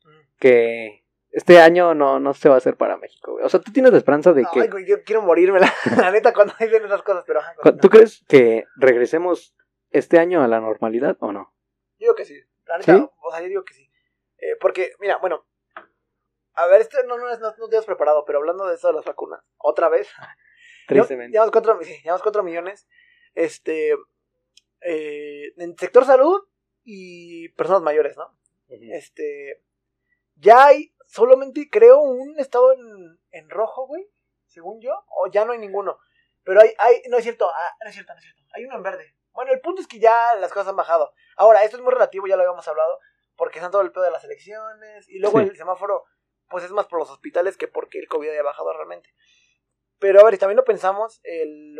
Mm. 0.06 0.22
que 0.40 1.06
este 1.38 1.60
año 1.62 1.94
no, 1.94 2.20
no 2.20 2.34
se 2.34 2.50
va 2.50 2.56
a 2.56 2.58
hacer 2.58 2.78
para 2.78 2.98
México. 2.98 3.34
güey. 3.34 3.46
O 3.46 3.50
sea, 3.50 3.60
tú 3.60 3.72
tienes 3.72 3.92
la 3.92 4.00
esperanza 4.00 4.34
de 4.34 4.44
que... 4.52 4.62
Ay, 4.62 4.70
güey, 4.70 4.88
yo 4.88 5.04
quiero 5.04 5.22
morirme, 5.22 5.60
la, 5.60 5.72
la 5.96 6.10
neta, 6.10 6.34
cuando 6.34 6.56
dicen 6.60 6.84
esas 6.84 7.04
cosas, 7.04 7.24
pero 7.28 7.42
ajá. 7.42 7.54
¿Tú 7.80 7.90
crees 7.90 8.26
que 8.28 8.66
regresemos 8.76 9.56
este 9.92 10.18
año 10.18 10.42
a 10.42 10.48
la 10.48 10.60
normalidad 10.60 11.16
o 11.20 11.32
no? 11.32 11.54
Yo 12.00 12.06
digo 12.06 12.16
que 12.16 12.26
sí. 12.26 12.42
La 12.66 12.80
neta, 12.80 12.98
¿Sí? 12.98 13.08
o 13.22 13.32
sea, 13.32 13.42
yo 13.42 13.50
digo 13.50 13.64
que 13.64 13.76
sí. 13.76 13.88
Eh, 14.40 14.56
porque, 14.60 14.94
mira, 15.00 15.18
bueno. 15.18 15.46
A 16.56 16.66
ver, 16.66 16.82
este 16.82 16.98
no, 17.06 17.20
no, 17.20 17.26
no, 17.38 17.54
no 17.56 17.70
te 17.70 17.78
has 17.78 17.86
preparado, 17.86 18.26
pero 18.26 18.40
hablando 18.40 18.66
de 18.66 18.74
eso 18.74 18.88
de 18.88 18.96
las 18.96 19.06
vacunas, 19.06 19.40
otra 19.58 19.90
vez. 19.90 20.10
Tristemente. 20.88 21.34
Llevamos 21.34 21.52
cuatro, 21.52 21.78
sí, 21.84 22.02
llevamos 22.02 22.24
cuatro 22.24 22.42
millones. 22.42 22.88
Este. 23.36 23.92
eh, 24.82 25.54
en 25.56 25.78
sector 25.78 26.04
salud 26.04 26.42
y 26.84 27.50
personas 27.50 27.84
mayores, 27.84 28.18
¿no? 28.18 28.36
Este. 28.70 29.62
Ya 30.36 30.66
hay 30.66 30.94
solamente, 31.08 31.68
creo, 31.72 32.00
un 32.00 32.40
estado 32.40 32.72
en, 32.74 33.20
en 33.32 33.50
rojo, 33.50 33.88
güey. 33.88 34.08
Según 34.46 34.80
yo. 34.80 34.94
O 35.10 35.28
ya 35.32 35.44
no 35.46 35.54
hay 35.54 35.58
ninguno. 35.60 35.98
Pero 36.44 36.62
hay, 36.62 36.74
hay, 36.78 37.02
no 37.10 37.18
es 37.18 37.24
cierto, 37.24 37.50
ah, 37.50 37.76
no 37.84 37.90
es 37.90 37.96
cierto, 37.96 38.14
no 38.14 38.20
es 38.20 38.24
cierto. 38.24 38.44
Hay 38.54 38.64
uno 38.66 38.76
en 38.76 38.84
verde. 38.84 39.16
Bueno, 39.34 39.52
el 39.52 39.60
punto 39.60 39.82
es 39.82 39.88
que 39.88 40.00
ya 40.00 40.36
las 40.36 40.52
cosas 40.54 40.70
han 40.70 40.76
bajado. 40.76 41.14
Ahora, 41.36 41.64
esto 41.64 41.78
es 41.78 41.84
muy 41.84 41.92
relativo, 41.94 42.26
ya 42.26 42.36
lo 42.38 42.44
habíamos 42.44 42.68
hablado, 42.68 43.00
porque 43.36 43.60
están 43.60 43.72
todo 43.72 43.82
el 43.82 43.92
pedo 43.92 44.04
de 44.06 44.12
las 44.12 44.24
elecciones. 44.24 45.10
Y 45.10 45.20
luego 45.20 45.40
Sí. 45.42 45.48
el 45.48 45.58
semáforo, 45.58 46.06
pues 46.48 46.64
es 46.64 46.72
más 46.72 46.88
por 46.88 47.00
los 47.00 47.10
hospitales 47.10 47.58
que 47.58 47.68
porque 47.68 48.00
el 48.00 48.08
COVID 48.08 48.30
haya 48.30 48.44
bajado 48.44 48.72
realmente. 48.74 49.14
Pero 50.00 50.22
a 50.22 50.24
ver, 50.24 50.36
y 50.36 50.38
también 50.38 50.58
lo 50.58 50.64
pensamos, 50.64 51.20
el... 51.24 51.78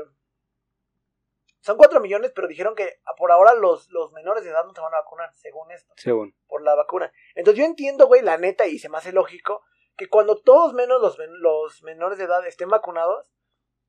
Son 1.68 1.76
4 1.76 2.00
millones, 2.00 2.32
pero 2.34 2.48
dijeron 2.48 2.76
que 2.76 3.02
por 3.18 3.30
ahora 3.30 3.54
los, 3.54 3.90
los 3.92 4.14
menores 4.14 4.46
de 4.46 4.52
edad 4.52 4.64
no 4.64 4.74
se 4.74 4.80
van 4.80 4.94
a 4.94 5.00
vacunar, 5.00 5.34
según 5.34 5.70
esto 5.70 5.94
Según. 5.98 6.34
por 6.48 6.62
la 6.62 6.76
vacuna. 6.76 7.12
Entonces 7.36 7.60
yo 7.60 7.66
entiendo, 7.66 8.08
güey, 8.08 8.22
la 8.22 8.38
neta, 8.38 8.68
y 8.68 8.80
se 8.80 8.88
me 8.88 8.98
hace 8.98 9.12
lógico, 9.12 9.66
que 9.98 10.08
cuando 10.08 10.38
todos 10.38 10.74
menos 10.74 11.02
los, 11.02 11.18
los 11.42 11.84
menores 11.84 12.20
de 12.20 12.24
edad 12.24 12.48
estén 12.48 12.70
vacunados, 12.70 13.34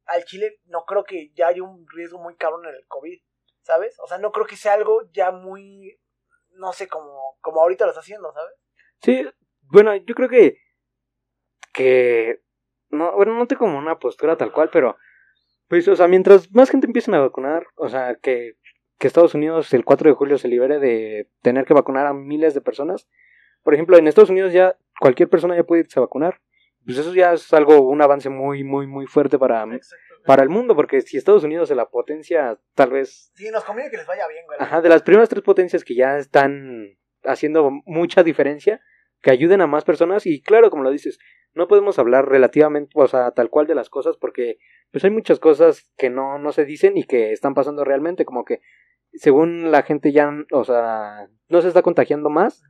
al 0.07 0.25
Chile 0.25 0.59
no 0.65 0.87
creo 0.87 1.05
que 1.05 1.31
ya 1.35 1.47
haya 1.47 1.63
un 1.63 1.87
riesgo 1.95 2.19
muy 2.19 2.35
cabrón 2.35 2.67
en 2.67 2.75
el 2.75 2.85
COVID, 2.89 3.21
¿sabes? 3.63 3.97
O 4.01 4.09
sea, 4.09 4.19
no 4.19 4.33
creo 4.33 4.47
que 4.47 4.57
sea 4.57 4.73
algo 4.73 5.03
ya 5.13 5.31
muy, 5.31 6.01
no 6.55 6.73
sé, 6.73 6.89
como, 6.89 7.39
como 7.41 7.61
ahorita 7.61 7.85
lo 7.85 7.93
está 7.93 8.01
haciendo, 8.01 8.33
¿sabes? 8.33 8.55
Sí, 9.03 9.25
bueno, 9.61 9.95
yo 9.95 10.17
creo 10.17 10.29
que. 10.29 10.59
que. 11.73 12.43
No, 12.89 13.13
bueno, 13.13 13.35
no 13.35 13.47
tengo 13.47 13.61
como 13.61 13.79
una 13.79 14.01
postura 14.01 14.37
tal 14.37 14.51
cual, 14.51 14.69
pero. 14.73 14.97
Pues, 15.69 15.87
o 15.89 15.97
sea, 15.97 16.09
mientras 16.09 16.53
más 16.55 16.71
gente 16.71 16.87
empiecen 16.87 17.15
a 17.15 17.21
vacunar, 17.21 17.67
o 17.77 17.89
sea, 17.89 18.17
que, 18.17 18.57
que 18.99 19.07
Estados 19.07 19.35
Unidos 19.35 19.73
el 19.75 19.85
4 19.85 20.11
de 20.11 20.17
julio 20.17 20.39
se 20.39 20.49
libere 20.49 20.79
de 20.79 21.29
tener 21.43 21.65
que 21.65 21.75
vacunar 21.75 22.07
a 22.07 22.15
miles 22.15 22.55
de 22.55 22.61
personas. 22.61 23.09
Por 23.63 23.75
ejemplo, 23.75 23.99
en 23.99 24.09
Estados 24.09 24.31
Unidos 24.31 24.53
ya 24.53 24.77
cualquier 24.99 25.29
persona 25.29 25.57
ya 25.57 25.65
puede 25.65 25.83
irse 25.83 26.01
a 26.01 26.03
vacunar. 26.03 26.41
Pues 26.85 26.97
eso 26.97 27.15
ya 27.15 27.35
es 27.35 27.53
algo, 27.53 27.81
un 27.83 28.01
avance 28.01 28.31
muy, 28.31 28.65
muy, 28.65 28.87
muy 28.87 29.07
fuerte 29.07 29.39
para, 29.39 29.67
para 30.25 30.43
el 30.43 30.49
mundo, 30.49 30.75
porque 30.75 31.03
si 31.03 31.19
Estados 31.19 31.45
Unidos 31.45 31.71
es 31.71 31.77
la 31.77 31.91
potencia, 31.91 32.59
tal 32.75 32.91
vez 32.91 33.31
Sí, 33.35 33.51
nos 33.51 33.63
conviene 33.63 33.91
que 33.91 33.99
les 33.99 34.07
vaya 34.07 34.27
bien, 34.27 34.47
güey. 34.47 34.59
Ajá, 34.59 34.81
de 34.81 34.89
las 34.89 35.03
primeras 35.03 35.29
tres 35.29 35.43
potencias 35.43 35.85
que 35.85 35.95
ya 35.95 36.17
están 36.17 36.97
haciendo 37.25 37.71
mucha 37.85 38.23
diferencia, 38.23 38.81
que 39.21 39.31
ayuden 39.31 39.61
a 39.61 39.67
más 39.67 39.85
personas 39.85 40.25
y 40.25 40.41
claro, 40.41 40.71
como 40.71 40.83
lo 40.83 40.91
dices, 40.91 41.19
no 41.59 41.69
podemos 41.69 41.99
hablar 41.99 42.29
relativamente, 42.29 42.93
o 42.95 43.07
sea, 43.09 43.33
tal 43.33 43.51
cual 43.51 43.67
de 43.67 43.75
las 43.75 43.91
cosas 43.91 44.17
porque 44.17 44.59
pues 44.91 45.05
hay 45.05 45.11
muchas 45.11 45.41
cosas 45.41 45.91
que 45.99 46.09
no, 46.09 46.39
no 46.39 46.53
se 46.53 46.65
dicen 46.65 46.97
y 46.97 47.05
que 47.05 47.33
están 47.33 47.53
pasando 47.53 47.85
realmente, 47.85 48.25
como 48.25 48.45
que 48.45 48.61
según 49.13 49.71
la 49.71 49.83
gente 49.83 50.13
ya, 50.13 50.31
o 50.53 50.65
sea, 50.65 51.29
no 51.49 51.61
se 51.61 51.69
está 51.69 51.83
contagiando 51.83 52.31
más, 52.31 52.63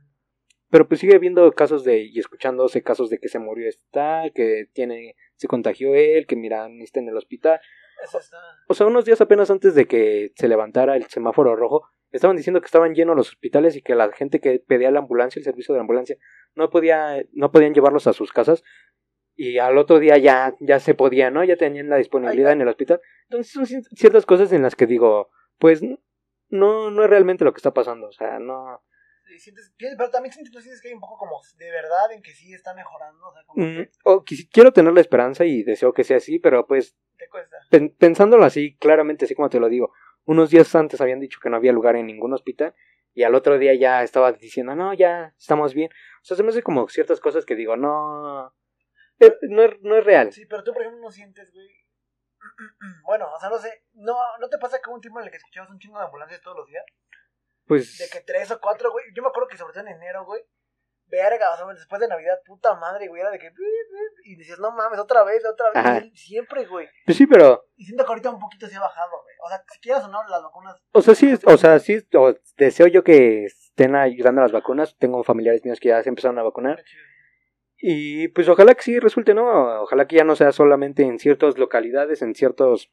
pero 0.71 0.87
pues 0.87 0.99
sigue 0.99 1.15
habiendo 1.15 1.51
casos 1.51 1.83
de, 1.83 2.01
y 2.03 2.17
escuchándose 2.19 2.81
casos 2.81 3.09
de 3.09 3.19
que 3.19 3.29
se 3.29 3.39
murió 3.39 3.69
esta, 3.69 4.23
que 4.33 4.67
tiene, 4.73 5.15
se 5.35 5.47
contagió 5.47 5.93
él, 5.93 6.25
que 6.25 6.35
mira, 6.35 6.67
está 6.79 6.99
en 6.99 7.09
el 7.09 7.17
hospital. 7.17 7.59
Eso 8.03 8.17
está. 8.17 8.37
O 8.67 8.73
sea, 8.73 8.87
unos 8.87 9.05
días 9.05 9.21
apenas 9.21 9.51
antes 9.51 9.75
de 9.75 9.85
que 9.85 10.31
se 10.35 10.47
levantara 10.47 10.95
el 10.95 11.05
semáforo 11.05 11.55
rojo, 11.55 11.87
estaban 12.11 12.37
diciendo 12.37 12.59
que 12.61 12.65
estaban 12.65 12.93
llenos 12.95 13.15
los 13.15 13.29
hospitales 13.29 13.75
y 13.75 13.81
que 13.81 13.95
la 13.95 14.11
gente 14.11 14.39
que 14.39 14.59
pedía 14.59 14.91
la 14.91 14.99
ambulancia, 14.99 15.39
el 15.39 15.43
servicio 15.45 15.73
de 15.73 15.79
la 15.79 15.81
ambulancia, 15.81 16.17
no 16.55 16.69
podía, 16.69 17.23
no 17.33 17.51
podían 17.51 17.73
llevarlos 17.73 18.07
a 18.07 18.13
sus 18.13 18.31
casas. 18.31 18.63
Y 19.35 19.57
al 19.59 19.77
otro 19.77 19.99
día 19.99 20.17
ya, 20.17 20.53
ya 20.59 20.79
se 20.79 20.93
podía, 20.95 21.31
¿no? 21.31 21.43
Ya 21.45 21.55
tenían 21.55 21.87
la 21.89 21.95
disponibilidad 21.95 22.49
Ay, 22.49 22.55
en 22.55 22.61
el 22.61 22.67
hospital. 22.67 22.99
Entonces 23.29 23.53
son 23.53 23.65
cier- 23.65 23.87
ciertas 23.95 24.25
cosas 24.25 24.51
en 24.51 24.61
las 24.63 24.75
que 24.75 24.85
digo, 24.85 25.29
pues 25.59 25.81
no, 26.49 26.91
no 26.91 27.03
es 27.03 27.09
realmente 27.09 27.45
lo 27.45 27.53
que 27.53 27.57
está 27.59 27.73
pasando. 27.73 28.07
O 28.07 28.11
sea, 28.11 28.39
no. 28.39 28.83
Sientes- 29.37 29.71
pero 29.77 30.09
también 30.09 30.33
sientes, 30.33 30.81
que 30.81 30.87
hay 30.89 30.93
un 30.93 30.99
poco 30.99 31.17
como 31.19 31.39
de 31.57 31.71
verdad 31.71 32.11
en 32.11 32.21
que 32.21 32.31
sí 32.31 32.51
está 32.53 32.73
mejorando. 32.73 33.27
O 33.27 33.31
sea, 33.33 33.43
como 33.45 33.63
Mm, 33.65 33.75
que 33.83 33.89
o 34.03 34.23
quisi- 34.25 34.49
quiero 34.51 34.73
tener 34.73 34.91
la 34.91 35.01
esperanza 35.01 35.45
y 35.45 35.63
deseo 35.63 35.93
que 35.93 36.03
sea 36.03 36.17
así, 36.17 36.39
pero 36.39 36.65
pues 36.67 36.97
te 37.17 37.29
cuesta. 37.29 37.57
pen- 37.69 37.95
pensándolo 37.97 38.43
así, 38.43 38.75
claramente, 38.77 39.23
así 39.25 39.35
como 39.35 39.49
te 39.49 39.59
lo 39.59 39.69
digo, 39.69 39.93
unos 40.25 40.49
días 40.49 40.73
antes 40.75 41.01
habían 41.01 41.19
dicho 41.19 41.39
que 41.41 41.49
no 41.49 41.57
había 41.57 41.71
lugar 41.71 41.95
en 41.95 42.07
ningún 42.07 42.33
hospital 42.33 42.75
y 43.13 43.23
al 43.23 43.35
otro 43.35 43.57
día 43.57 43.73
ya 43.73 44.03
estaba 44.03 44.31
diciendo, 44.31 44.75
no, 44.75 44.93
ya 44.93 45.33
estamos 45.37 45.73
bien. 45.73 45.89
O 46.21 46.25
sea, 46.25 46.37
se 46.37 46.43
me 46.43 46.49
hace 46.49 46.61
como 46.61 46.87
ciertas 46.87 47.19
cosas 47.19 47.45
que 47.45 47.55
digo, 47.55 47.75
no, 47.75 48.53
eh, 49.19 49.35
no, 49.43 49.63
es, 49.63 49.81
no 49.81 49.97
es 49.97 50.03
real. 50.03 50.31
Sí, 50.31 50.45
pero 50.45 50.63
tú, 50.63 50.73
por 50.73 50.81
ejemplo, 50.81 51.01
no 51.01 51.11
sientes, 51.11 51.51
güey. 51.53 51.67
Bueno, 53.05 53.27
o 53.33 53.39
sea, 53.39 53.49
no 53.49 53.57
sé. 53.57 53.83
¿No, 53.93 54.15
¿No 54.39 54.49
te 54.49 54.57
pasa 54.57 54.79
que 54.79 54.89
hubo 54.89 54.95
un 54.95 55.01
tiempo 55.01 55.19
en 55.19 55.25
el 55.25 55.31
que 55.31 55.37
escuchabas 55.37 55.69
un 55.69 55.79
chingo 55.79 55.97
de 55.97 56.05
ambulancias 56.05 56.41
todos 56.41 56.57
los 56.57 56.67
días? 56.67 56.85
Pues, 57.65 57.97
De 57.97 58.07
que 58.09 58.23
tres 58.25 58.49
o 58.51 58.59
cuatro, 58.59 58.91
güey. 58.91 59.05
Yo 59.13 59.21
me 59.21 59.29
acuerdo 59.29 59.49
que 59.49 59.57
sobre 59.57 59.73
todo 59.73 59.83
en 59.83 59.95
enero, 59.95 60.25
güey. 60.25 60.41
Verga, 61.09 61.51
o 61.53 61.57
sea, 61.57 61.65
después 61.73 61.99
de 61.99 62.07
Navidad, 62.07 62.39
puta 62.45 62.75
madre, 62.75 63.07
güey. 63.07 63.21
Era 63.21 63.31
de 63.31 63.39
que. 63.39 63.51
Y 64.25 64.35
decías, 64.35 64.59
no 64.59 64.71
mames, 64.71 64.99
otra 64.99 65.23
vez, 65.23 65.43
otra 65.45 65.71
vez. 65.71 65.77
Ajá. 65.77 66.03
Siempre, 66.13 66.65
güey. 66.65 66.87
pues 67.05 67.17
sí, 67.17 67.25
pero, 67.25 67.65
Y 67.77 67.85
siento 67.85 68.03
que 68.05 68.09
ahorita 68.09 68.29
un 68.29 68.39
poquito 68.39 68.67
se 68.67 68.75
ha 68.75 68.79
bajado, 68.79 69.09
güey. 69.23 69.35
O 69.43 69.49
sea, 69.49 69.63
si 69.71 69.79
quieras 69.79 70.05
o 70.05 70.07
no, 70.07 70.21
las 70.27 70.43
vacunas. 70.43 70.81
o 70.91 71.01
sea, 71.01 71.15
sí, 71.15 71.33
o 71.45 71.57
sea, 71.57 71.79
sí, 71.79 72.05
o 72.15 72.35
deseo 72.57 72.87
yo 72.87 73.03
que 73.03 73.45
estén 73.45 73.95
ayudando 73.95 74.41
a 74.41 74.43
las 74.43 74.51
vacunas. 74.51 74.95
Tengo 74.97 75.23
familiares 75.23 75.63
míos 75.65 75.79
que 75.79 75.89
ya 75.89 76.03
se 76.03 76.09
empezaron 76.09 76.37
a 76.37 76.43
vacunar. 76.43 76.83
Y 77.81 78.27
pues 78.29 78.49
ojalá 78.49 78.75
que 78.75 78.83
sí 78.83 78.99
resulte, 78.99 79.33
¿no? 79.33 79.81
Ojalá 79.81 80.05
que 80.05 80.17
ya 80.17 80.25
no 80.25 80.35
sea 80.35 80.51
solamente 80.51 81.03
en 81.03 81.17
ciertas 81.17 81.57
localidades, 81.57 82.21
en 82.21 82.35
ciertos 82.35 82.91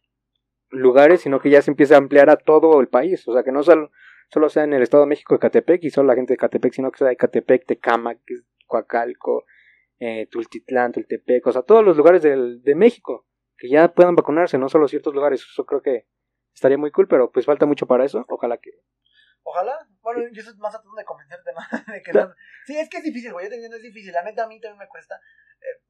lugares, 0.71 1.23
sino 1.23 1.41
que 1.41 1.51
ya 1.51 1.61
se 1.61 1.71
empiece 1.71 1.95
a 1.95 1.99
ampliar 1.99 2.31
a 2.31 2.37
todo 2.37 2.81
el 2.81 2.89
país. 2.89 3.27
O 3.27 3.33
sea, 3.33 3.43
que 3.43 3.53
no 3.53 3.63
solo, 3.63 3.91
solo 4.29 4.49
sea 4.49 4.65
en 4.65 4.73
el 4.75 4.83
Estado 4.83 5.05
de 5.05 5.09
México 5.09 5.35
de 5.35 5.41
Catepec 5.41 5.83
y 5.85 5.91
solo 5.91 6.09
la 6.09 6.15
gente 6.15 6.33
de 6.35 6.37
Catepec, 6.39 6.73
sino 6.73 6.91
que 6.91 6.99
sea 6.99 7.09
de 7.09 7.17
Catepec, 7.17 7.67
Tecámac, 7.67 8.19
Coacalco, 8.67 9.45
eh, 9.99 10.27
Tultitlán, 10.31 10.93
Tultepec, 10.93 11.47
o 11.47 11.53
sea, 11.53 11.63
todos 11.63 11.85
los 11.85 11.97
lugares 11.97 12.23
del, 12.23 12.63
de 12.63 12.75
México 12.75 13.27
que 13.57 13.69
ya 13.71 13.89
puedan 13.95 14.15
vacunarse, 14.17 14.59
no 14.59 14.69
solo 14.69 14.87
ciertos 14.89 15.15
lugares. 15.15 15.41
Eso 15.51 15.65
creo 15.65 15.81
que 15.81 16.07
estaría 16.55 16.77
muy 16.77 16.91
cool, 16.91 17.09
pero 17.09 17.31
pues 17.33 17.47
falta 17.47 17.65
mucho 17.65 17.87
para 17.87 18.05
eso. 18.05 18.25
Ojalá 18.29 18.59
que... 18.59 18.71
Ojalá. 19.45 19.79
Bueno, 20.03 20.23
yo 20.33 20.41
estoy 20.43 20.57
más 20.59 20.73
tratando 20.73 20.95
de 20.97 21.05
convencerte, 21.05 21.51
¿no? 21.87 21.93
De 21.95 22.03
que 22.03 22.13
no- 22.13 22.35
Sí, 22.67 22.77
es 22.77 22.89
que 22.91 22.99
es 22.99 23.05
difícil, 23.05 23.33
güey. 23.33 23.47
Yo 23.47 23.51
te 23.51 23.55
entiendo, 23.55 23.77
es 23.77 23.83
difícil. 23.83 24.13
La 24.13 24.23
neta, 24.25 24.45
a 24.45 24.49
mí 24.49 24.61
también 24.61 24.81
me 24.81 24.89
cuesta. 24.89 25.15
Eh, 25.61 25.81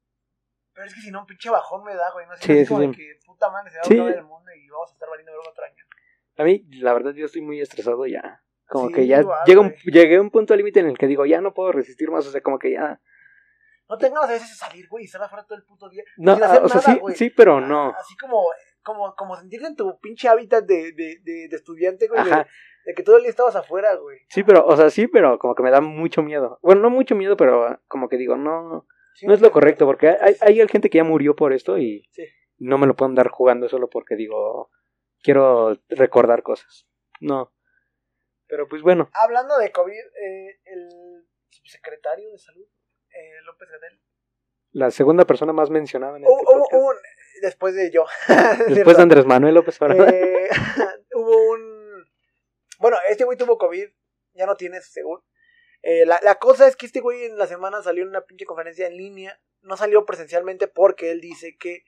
pero 0.73 0.85
es 0.87 0.93
que 0.93 1.01
si 1.01 1.11
no, 1.11 1.21
un 1.21 1.25
pinche 1.25 1.49
bajón 1.49 1.83
me 1.83 1.93
da, 1.95 2.09
güey. 2.13 2.25
No 2.27 2.35
sé, 2.37 2.43
Sí, 2.43 2.59
sí, 2.61 2.67
como 2.67 2.81
sí. 2.81 2.87
de 2.87 2.93
que 2.95 3.19
puta 3.25 3.49
madre 3.49 3.71
se 3.71 3.77
va 3.77 3.81
a 3.83 3.85
acabar 3.93 4.13
el 4.19 4.23
mundo 4.29 4.51
y 4.53 4.69
vamos 4.69 4.91
a 4.91 4.93
estar 4.93 5.09
valiendo 5.09 5.31
ver 5.33 5.41
otro 5.49 5.65
año. 5.65 5.83
A 6.37 6.43
mí, 6.43 6.65
la 6.79 6.93
verdad, 6.93 7.13
yo 7.13 7.25
estoy 7.25 7.41
muy 7.41 7.59
estresado 7.61 8.05
ya. 8.05 8.41
Como 8.67 8.87
Sí, 8.89 8.93
que 8.93 9.07
ya 9.07 9.21
igual, 9.21 9.39
llega 9.45 9.61
un, 9.61 9.73
llegué 9.85 10.17
a 10.17 10.21
un 10.21 10.29
punto 10.29 10.55
límite 10.55 10.79
en 10.81 10.87
el 10.87 10.97
que 10.97 11.07
digo, 11.07 11.25
ya 11.25 11.41
no 11.41 11.53
puedo 11.53 11.71
resistir 11.71 12.09
más, 12.11 12.27
o 12.27 12.31
sea, 12.31 12.41
como 12.41 12.59
que 12.59 12.71
ya... 12.71 12.99
No 13.89 13.97
tengo 13.97 14.17
a 14.21 14.27
veces 14.27 14.49
de 14.49 14.55
salir, 14.55 14.87
güey, 14.89 15.03
y 15.03 15.05
estar 15.05 15.21
afuera 15.23 15.45
todo 15.45 15.57
el 15.57 15.63
puto 15.63 15.87
día. 15.89 16.03
No, 16.17 16.35
sin 16.35 16.43
hacer 16.43 16.61
o 16.61 16.67
sea, 16.67 16.81
nada, 16.81 16.93
sí, 16.93 16.99
güey. 16.99 17.15
sí, 17.15 17.29
pero 17.29 17.61
no. 17.61 17.91
Así 17.97 18.17
como, 18.17 18.45
como, 18.83 19.15
como 19.15 19.37
sentirte 19.37 19.67
en 19.67 19.75
tu 19.77 19.97
pinche 20.01 20.27
hábitat 20.27 20.65
de, 20.65 20.91
de, 20.91 21.19
de, 21.23 21.47
de 21.47 21.55
estudiante, 21.55 22.07
güey. 22.09 22.21
De, 22.25 22.31
Ajá. 22.31 22.47
de 22.85 22.93
que 22.93 23.03
todo 23.03 23.15
el 23.15 23.21
día 23.23 23.29
estabas 23.29 23.55
afuera, 23.55 23.95
güey. 23.95 24.17
Sí, 24.27 24.43
pero, 24.43 24.65
o 24.65 24.75
sea, 24.75 24.89
sí, 24.89 25.07
pero 25.07 25.39
como 25.39 25.55
que 25.55 25.63
me 25.63 25.71
da 25.71 25.79
mucho 25.79 26.21
miedo. 26.21 26.59
Bueno, 26.61 26.81
no 26.81 26.89
mucho 26.89 27.15
miedo, 27.15 27.37
pero 27.37 27.63
ah, 27.65 27.81
como 27.87 28.09
que 28.09 28.17
digo, 28.17 28.35
no, 28.35 28.85
Sí, 29.13 29.25
no 29.25 29.33
es 29.33 29.39
lo 29.39 29.51
correcto, 29.51 29.85
porque 29.85 30.09
hay, 30.09 30.35
hay 30.41 30.67
gente 30.67 30.89
que 30.89 30.97
ya 30.97 31.05
murió 31.05 31.35
por 31.37 31.53
esto 31.53 31.77
y 31.77 32.03
Sí. 32.11 32.23
no 32.57 32.77
me 32.77 32.87
lo 32.87 32.95
puedo 32.97 33.07
andar 33.09 33.29
jugando 33.29 33.69
solo 33.69 33.89
porque 33.89 34.15
digo, 34.17 34.69
quiero 35.27 35.77
recordar 35.89 36.41
cosas. 36.41 36.87
No. 37.19 37.53
Pero 38.47 38.69
pues 38.69 38.81
bueno, 38.81 39.09
Hablando 39.13 39.57
de 39.57 39.73
COVID, 39.73 39.93
eh, 39.93 40.59
el 40.63 40.87
subsecretario 41.49 42.31
de 42.31 42.37
salud, 42.37 42.65
eh, 43.09 43.41
López 43.45 43.67
Gatel, 43.69 43.99
la 44.71 44.89
segunda 44.91 45.25
persona 45.25 45.51
más 45.51 45.69
mencionada 45.69 46.15
en 46.17 46.23
este 46.23 46.31
hubo, 46.33 46.41
hubo- 46.43 46.59
podcast, 46.59 46.73
hubo 46.73 46.87
un- 46.91 46.95
después 47.41 47.75
de 47.75 47.91
yo, 47.91 48.05
después 48.69 48.95
de 48.95 49.03
Andrés 49.03 49.25
Manuel 49.25 49.55
López 49.55 49.81
Obrador. 49.81 50.13
Eh, 50.13 50.47
hubo 51.13 51.51
un. 51.51 52.05
Bueno, 52.79 52.95
este 53.09 53.25
güey 53.25 53.37
tuvo 53.37 53.57
COVID, 53.57 53.89
ya 54.33 54.45
no 54.45 54.55
tiene 54.55 54.79
según. 54.81 55.21
Eh, 55.81 56.05
la, 56.05 56.19
la 56.23 56.35
cosa 56.35 56.67
es 56.67 56.77
que 56.77 56.85
este 56.85 57.01
güey 57.01 57.25
en 57.25 57.37
la 57.37 57.47
semana 57.47 57.81
salió 57.81 58.03
en 58.03 58.09
una 58.09 58.21
pinche 58.21 58.45
conferencia 58.45 58.87
en 58.87 58.95
línea. 58.95 59.41
No 59.61 59.75
salió 59.75 60.05
presencialmente 60.05 60.67
porque 60.69 61.11
él 61.11 61.19
dice 61.19 61.57
que, 61.59 61.83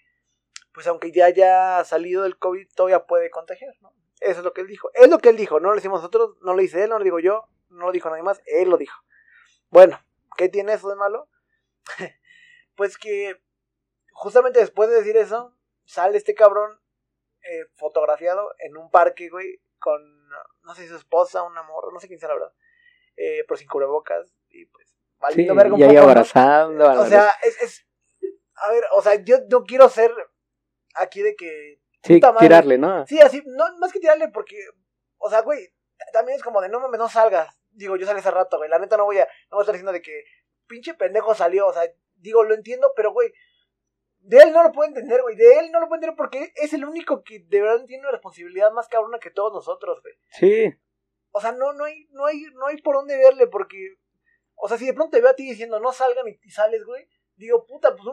pues 0.74 0.88
aunque 0.88 1.12
ya 1.12 1.26
haya 1.26 1.84
salido 1.84 2.24
del 2.24 2.38
COVID, 2.38 2.68
todavía 2.76 3.06
puede 3.06 3.30
contagiar, 3.30 3.74
¿no? 3.82 3.94
Eso 4.20 4.40
es 4.40 4.46
lo 4.46 4.54
que 4.54 4.62
él 4.62 4.68
dijo. 4.68 4.92
Es 4.94 5.10
lo 5.10 5.20
que 5.20 5.30
él 5.30 5.38
dijo, 5.38 5.60
no 5.60 5.70
lo 5.70 5.76
decimos 5.76 6.02
nosotros, 6.02 6.38
no 6.42 6.54
lo 6.54 6.62
dice 6.62 6.84
él, 6.84 6.90
no 6.90 6.98
lo 6.98 7.04
digo 7.04 7.20
yo, 7.20 7.48
no 7.70 7.86
lo 7.86 7.92
dijo 7.92 8.10
nadie 8.10 8.24
más, 8.24 8.42
él 8.46 8.70
lo 8.70 8.78
dijo. 8.78 8.98
Bueno, 9.70 10.00
¿qué 10.38 10.50
tiene 10.50 10.74
eso 10.74 10.90
de 10.90 10.96
malo? 10.96 11.30
pues 12.76 12.98
que 12.98 13.42
justamente 14.12 14.60
después 14.60 14.90
de 14.90 14.98
decir 14.98 15.18
eso, 15.18 15.56
sale 15.86 16.18
este 16.18 16.36
cabrón 16.36 16.80
eh, 17.44 17.66
fotografiado 17.76 18.54
en 18.60 18.78
un 18.78 18.92
parque, 18.92 19.30
güey, 19.30 19.62
con, 19.80 20.02
no 20.64 20.76
sé 20.76 20.84
si 20.84 20.90
su 20.90 20.98
esposa, 20.98 21.44
un 21.44 21.58
amor, 21.58 21.94
no 21.94 22.00
sé 22.00 22.08
quién 22.08 22.20
sea 22.20 22.30
la 22.30 22.36
verdad, 22.36 22.54
eh, 23.16 23.46
pero 23.48 23.58
sin 23.58 23.68
cubrebocas, 23.68 24.34
y 24.50 24.66
pues, 24.66 24.90
Sí, 25.20 25.22
valiendo 25.22 25.56
verga 25.56 25.74
un 25.74 25.80
y 25.82 25.84
ahí 25.84 25.98
abrazando. 25.98 27.02
O 27.02 27.06
sea, 27.06 27.30
es, 27.44 27.62
es, 27.62 27.88
a 28.56 28.72
ver, 28.72 28.84
o 28.94 29.02
sea, 29.02 29.16
yo 29.16 29.38
no 29.50 29.64
quiero 29.64 29.90
ser 29.90 30.14
aquí 31.00 31.22
de 31.22 31.36
que, 31.36 31.82
sí, 32.04 32.20
tirarle, 32.40 32.78
¿no? 32.78 33.06
sí, 33.08 33.20
así, 33.20 33.42
no, 33.46 33.66
más 33.80 33.92
que 33.92 34.00
tirarle 34.00 34.30
porque, 34.30 34.58
o 35.18 35.30
sea, 35.30 35.42
güey, 35.42 35.74
también 36.14 36.38
es 36.38 36.44
como 36.44 36.62
de, 36.62 36.70
no 36.70 36.80
mames, 36.80 37.00
no 37.00 37.10
salgas, 37.10 37.60
digo, 37.72 37.96
yo 37.98 38.06
salí 38.06 38.20
hace 38.20 38.32
rato, 38.32 38.58
güey, 38.58 38.70
la 38.70 38.80
neta 38.80 38.98
no 38.98 39.06
voy 39.06 39.20
a, 39.20 39.26
no 39.26 39.58
voy 39.58 39.60
a 39.60 39.64
estar 39.64 39.74
diciendo 39.74 39.92
de 39.92 40.02
que, 40.02 40.24
pinche 40.68 40.94
pendejo 40.94 41.34
salió, 41.36 41.68
o 41.68 41.74
sea, 41.74 41.84
digo, 42.16 42.44
lo 42.44 42.54
entiendo, 42.54 42.94
pero, 42.96 43.12
güey, 43.12 43.34
de 44.22 44.38
él 44.38 44.52
no 44.54 44.64
lo 44.64 44.72
puedo 44.72 44.88
entender, 44.88 45.22
güey. 45.22 45.36
De 45.36 45.60
él 45.60 45.72
no 45.72 45.80
lo 45.80 45.88
puedo 45.88 45.98
entender 45.98 46.16
porque 46.16 46.52
es 46.56 46.74
el 46.74 46.86
único 46.86 47.24
que 47.24 47.40
de 47.40 47.62
verdad 47.62 47.86
tiene 47.86 48.04
una 48.04 48.12
responsabilidad 48.12 48.72
más 48.72 48.88
cabrona 48.88 49.20
que 49.20 49.32
todos 49.32 49.54
nosotros, 49.54 50.02
güey. 50.02 50.14
Sí, 50.32 50.78
O 51.32 51.42
sea, 51.42 51.52
no, 51.52 51.74
no 51.74 51.86
hay, 51.86 52.08
no 52.12 52.26
hay, 52.26 52.44
no 52.54 52.68
hay 52.68 52.82
por 52.82 52.96
dónde 52.96 53.18
verle 53.18 53.48
porque, 53.48 53.96
o 54.56 54.68
sea, 54.68 54.78
si 54.78 54.86
de 54.86 54.94
pronto 54.94 55.12
te 55.12 55.22
veo 55.22 55.32
a 55.32 55.36
ti 55.36 55.50
diciendo 55.50 55.80
no 55.80 55.94
salgan 55.94 56.28
y, 56.28 56.40
y 56.44 56.52
sales, 56.52 56.84
güey, 56.86 57.08
digo, 57.40 57.66
puta, 57.66 57.96
pues, 57.96 58.08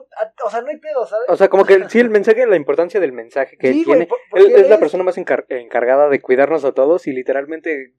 o 0.44 0.50
sea, 0.50 0.62
no 0.62 0.68
hay 0.68 0.78
pedo, 0.78 1.04
¿sabes? 1.06 1.26
o 1.28 1.36
sea, 1.36 1.48
como 1.48 1.64
que 1.66 1.88
sí, 1.88 1.98
el 2.00 2.08
mensaje, 2.10 2.46
la 2.46 2.56
importancia 2.56 3.00
del 3.00 3.12
mensaje 3.12 3.56
que 3.58 3.72
Sí, 3.72 3.80
él 3.80 3.84
güey, 3.84 3.98
tiene. 3.98 4.06
por- 4.06 4.40
Él 4.40 4.52
es 4.54 4.70
la 4.70 4.78
persona 4.78 5.04
más 5.04 5.18
encar- 5.18 5.46
encargada 5.48 6.08
de 6.08 6.20
cuidarnos 6.20 6.64
a 6.64 6.72
todos 6.72 7.06
y 7.06 7.12
literalmente 7.12 7.92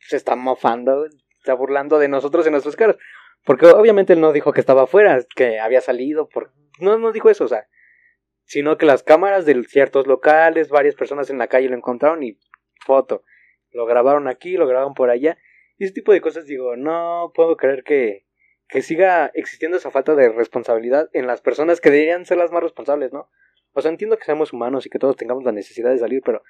se 0.00 0.16
está 0.16 0.34
mofando, 0.36 1.06
está 1.38 1.54
burlando 1.54 1.98
de 1.98 2.08
nosotros 2.08 2.44
en 2.46 2.52
nuestras 2.52 2.76
caras. 2.76 2.96
Porque 3.44 3.66
obviamente 3.66 4.12
él 4.12 4.20
no 4.20 4.32
dijo 4.32 4.52
que 4.52 4.60
estaba 4.60 4.82
afuera, 4.82 5.18
que 5.34 5.58
había 5.60 5.80
salido, 5.80 6.28
por... 6.28 6.52
no, 6.80 6.98
no 6.98 7.12
dijo 7.12 7.30
eso, 7.30 7.44
o 7.44 7.48
sea, 7.48 7.66
sino 8.44 8.76
que 8.76 8.86
las 8.86 9.02
cámaras 9.02 9.46
de 9.46 9.62
ciertos 9.64 10.06
locales, 10.06 10.68
varias 10.68 10.94
personas 10.94 11.30
en 11.30 11.38
la 11.38 11.46
calle 11.48 11.68
lo 11.68 11.76
encontraron 11.76 12.22
y 12.22 12.38
foto. 12.84 13.22
Lo 13.70 13.86
grabaron 13.86 14.28
aquí, 14.28 14.56
lo 14.56 14.66
grabaron 14.66 14.94
por 14.94 15.10
allá. 15.10 15.38
Y 15.78 15.84
ese 15.84 15.94
tipo 15.94 16.12
de 16.12 16.20
cosas, 16.20 16.44
digo, 16.46 16.76
no 16.76 17.32
puedo 17.34 17.56
creer 17.56 17.82
que, 17.84 18.26
que 18.72 18.82
siga 18.82 19.30
existiendo 19.34 19.76
esa 19.76 19.90
falta 19.90 20.14
de 20.14 20.28
responsabilidad 20.30 21.08
en 21.12 21.26
las 21.26 21.40
personas 21.42 21.80
que 21.80 21.90
deberían 21.90 22.24
ser 22.26 22.38
las 22.38 22.50
más 22.50 22.62
responsables, 22.62 23.12
¿no? 23.12 23.30
O 23.72 23.80
sea, 23.82 23.90
entiendo 23.90 24.16
que 24.18 24.24
seamos 24.24 24.52
humanos 24.52 24.86
y 24.86 24.90
que 24.90 24.98
todos 24.98 25.16
tengamos 25.16 25.44
la 25.44 25.52
necesidad 25.52 25.90
de 25.90 25.98
salir, 25.98 26.22
pero 26.24 26.42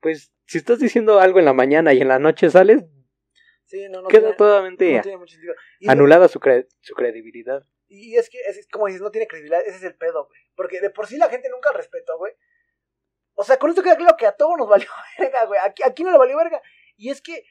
pues 0.00 0.32
si 0.46 0.58
estás 0.58 0.78
diciendo 0.80 1.20
algo 1.20 1.38
en 1.38 1.44
la 1.44 1.52
mañana 1.52 1.92
y 1.94 2.00
en 2.00 2.08
la 2.08 2.18
noche 2.18 2.50
sales, 2.50 2.84
Sí, 3.66 3.88
no, 3.88 4.02
no 4.02 4.08
queda 4.08 4.20
tiene, 4.22 4.36
totalmente 4.36 4.96
no 4.96 5.02
tiene 5.02 5.22
anulada 5.86 6.26
su, 6.26 6.40
cre- 6.40 6.66
su 6.80 6.94
credibilidad. 6.94 7.64
y 7.86 8.16
es 8.16 8.28
que, 8.28 8.38
es, 8.48 8.66
como 8.68 8.86
dices, 8.86 9.00
no 9.00 9.12
tiene 9.12 9.28
credibilidad, 9.28 9.60
ese 9.64 9.76
es 9.76 9.82
el 9.84 9.94
pedo, 9.94 10.26
güey. 10.26 10.40
Porque 10.56 10.80
de 10.80 10.90
por 10.90 11.06
sí 11.06 11.16
la 11.18 11.28
gente 11.28 11.48
nunca 11.50 11.72
respetó, 11.72 12.18
güey. 12.18 12.32
O 13.34 13.44
sea, 13.44 13.58
con 13.58 13.70
esto 13.70 13.82
queda 13.84 13.96
claro 13.96 14.16
que 14.18 14.26
a 14.26 14.32
todos 14.32 14.56
nos 14.58 14.68
valió 14.68 14.88
verga, 15.18 15.44
güey. 15.46 15.60
Aquí, 15.64 15.82
aquí 15.84 16.02
no 16.02 16.10
le 16.10 16.18
valió 16.18 16.36
verga. 16.36 16.60
Y 16.96 17.10
es 17.10 17.22
que, 17.22 17.44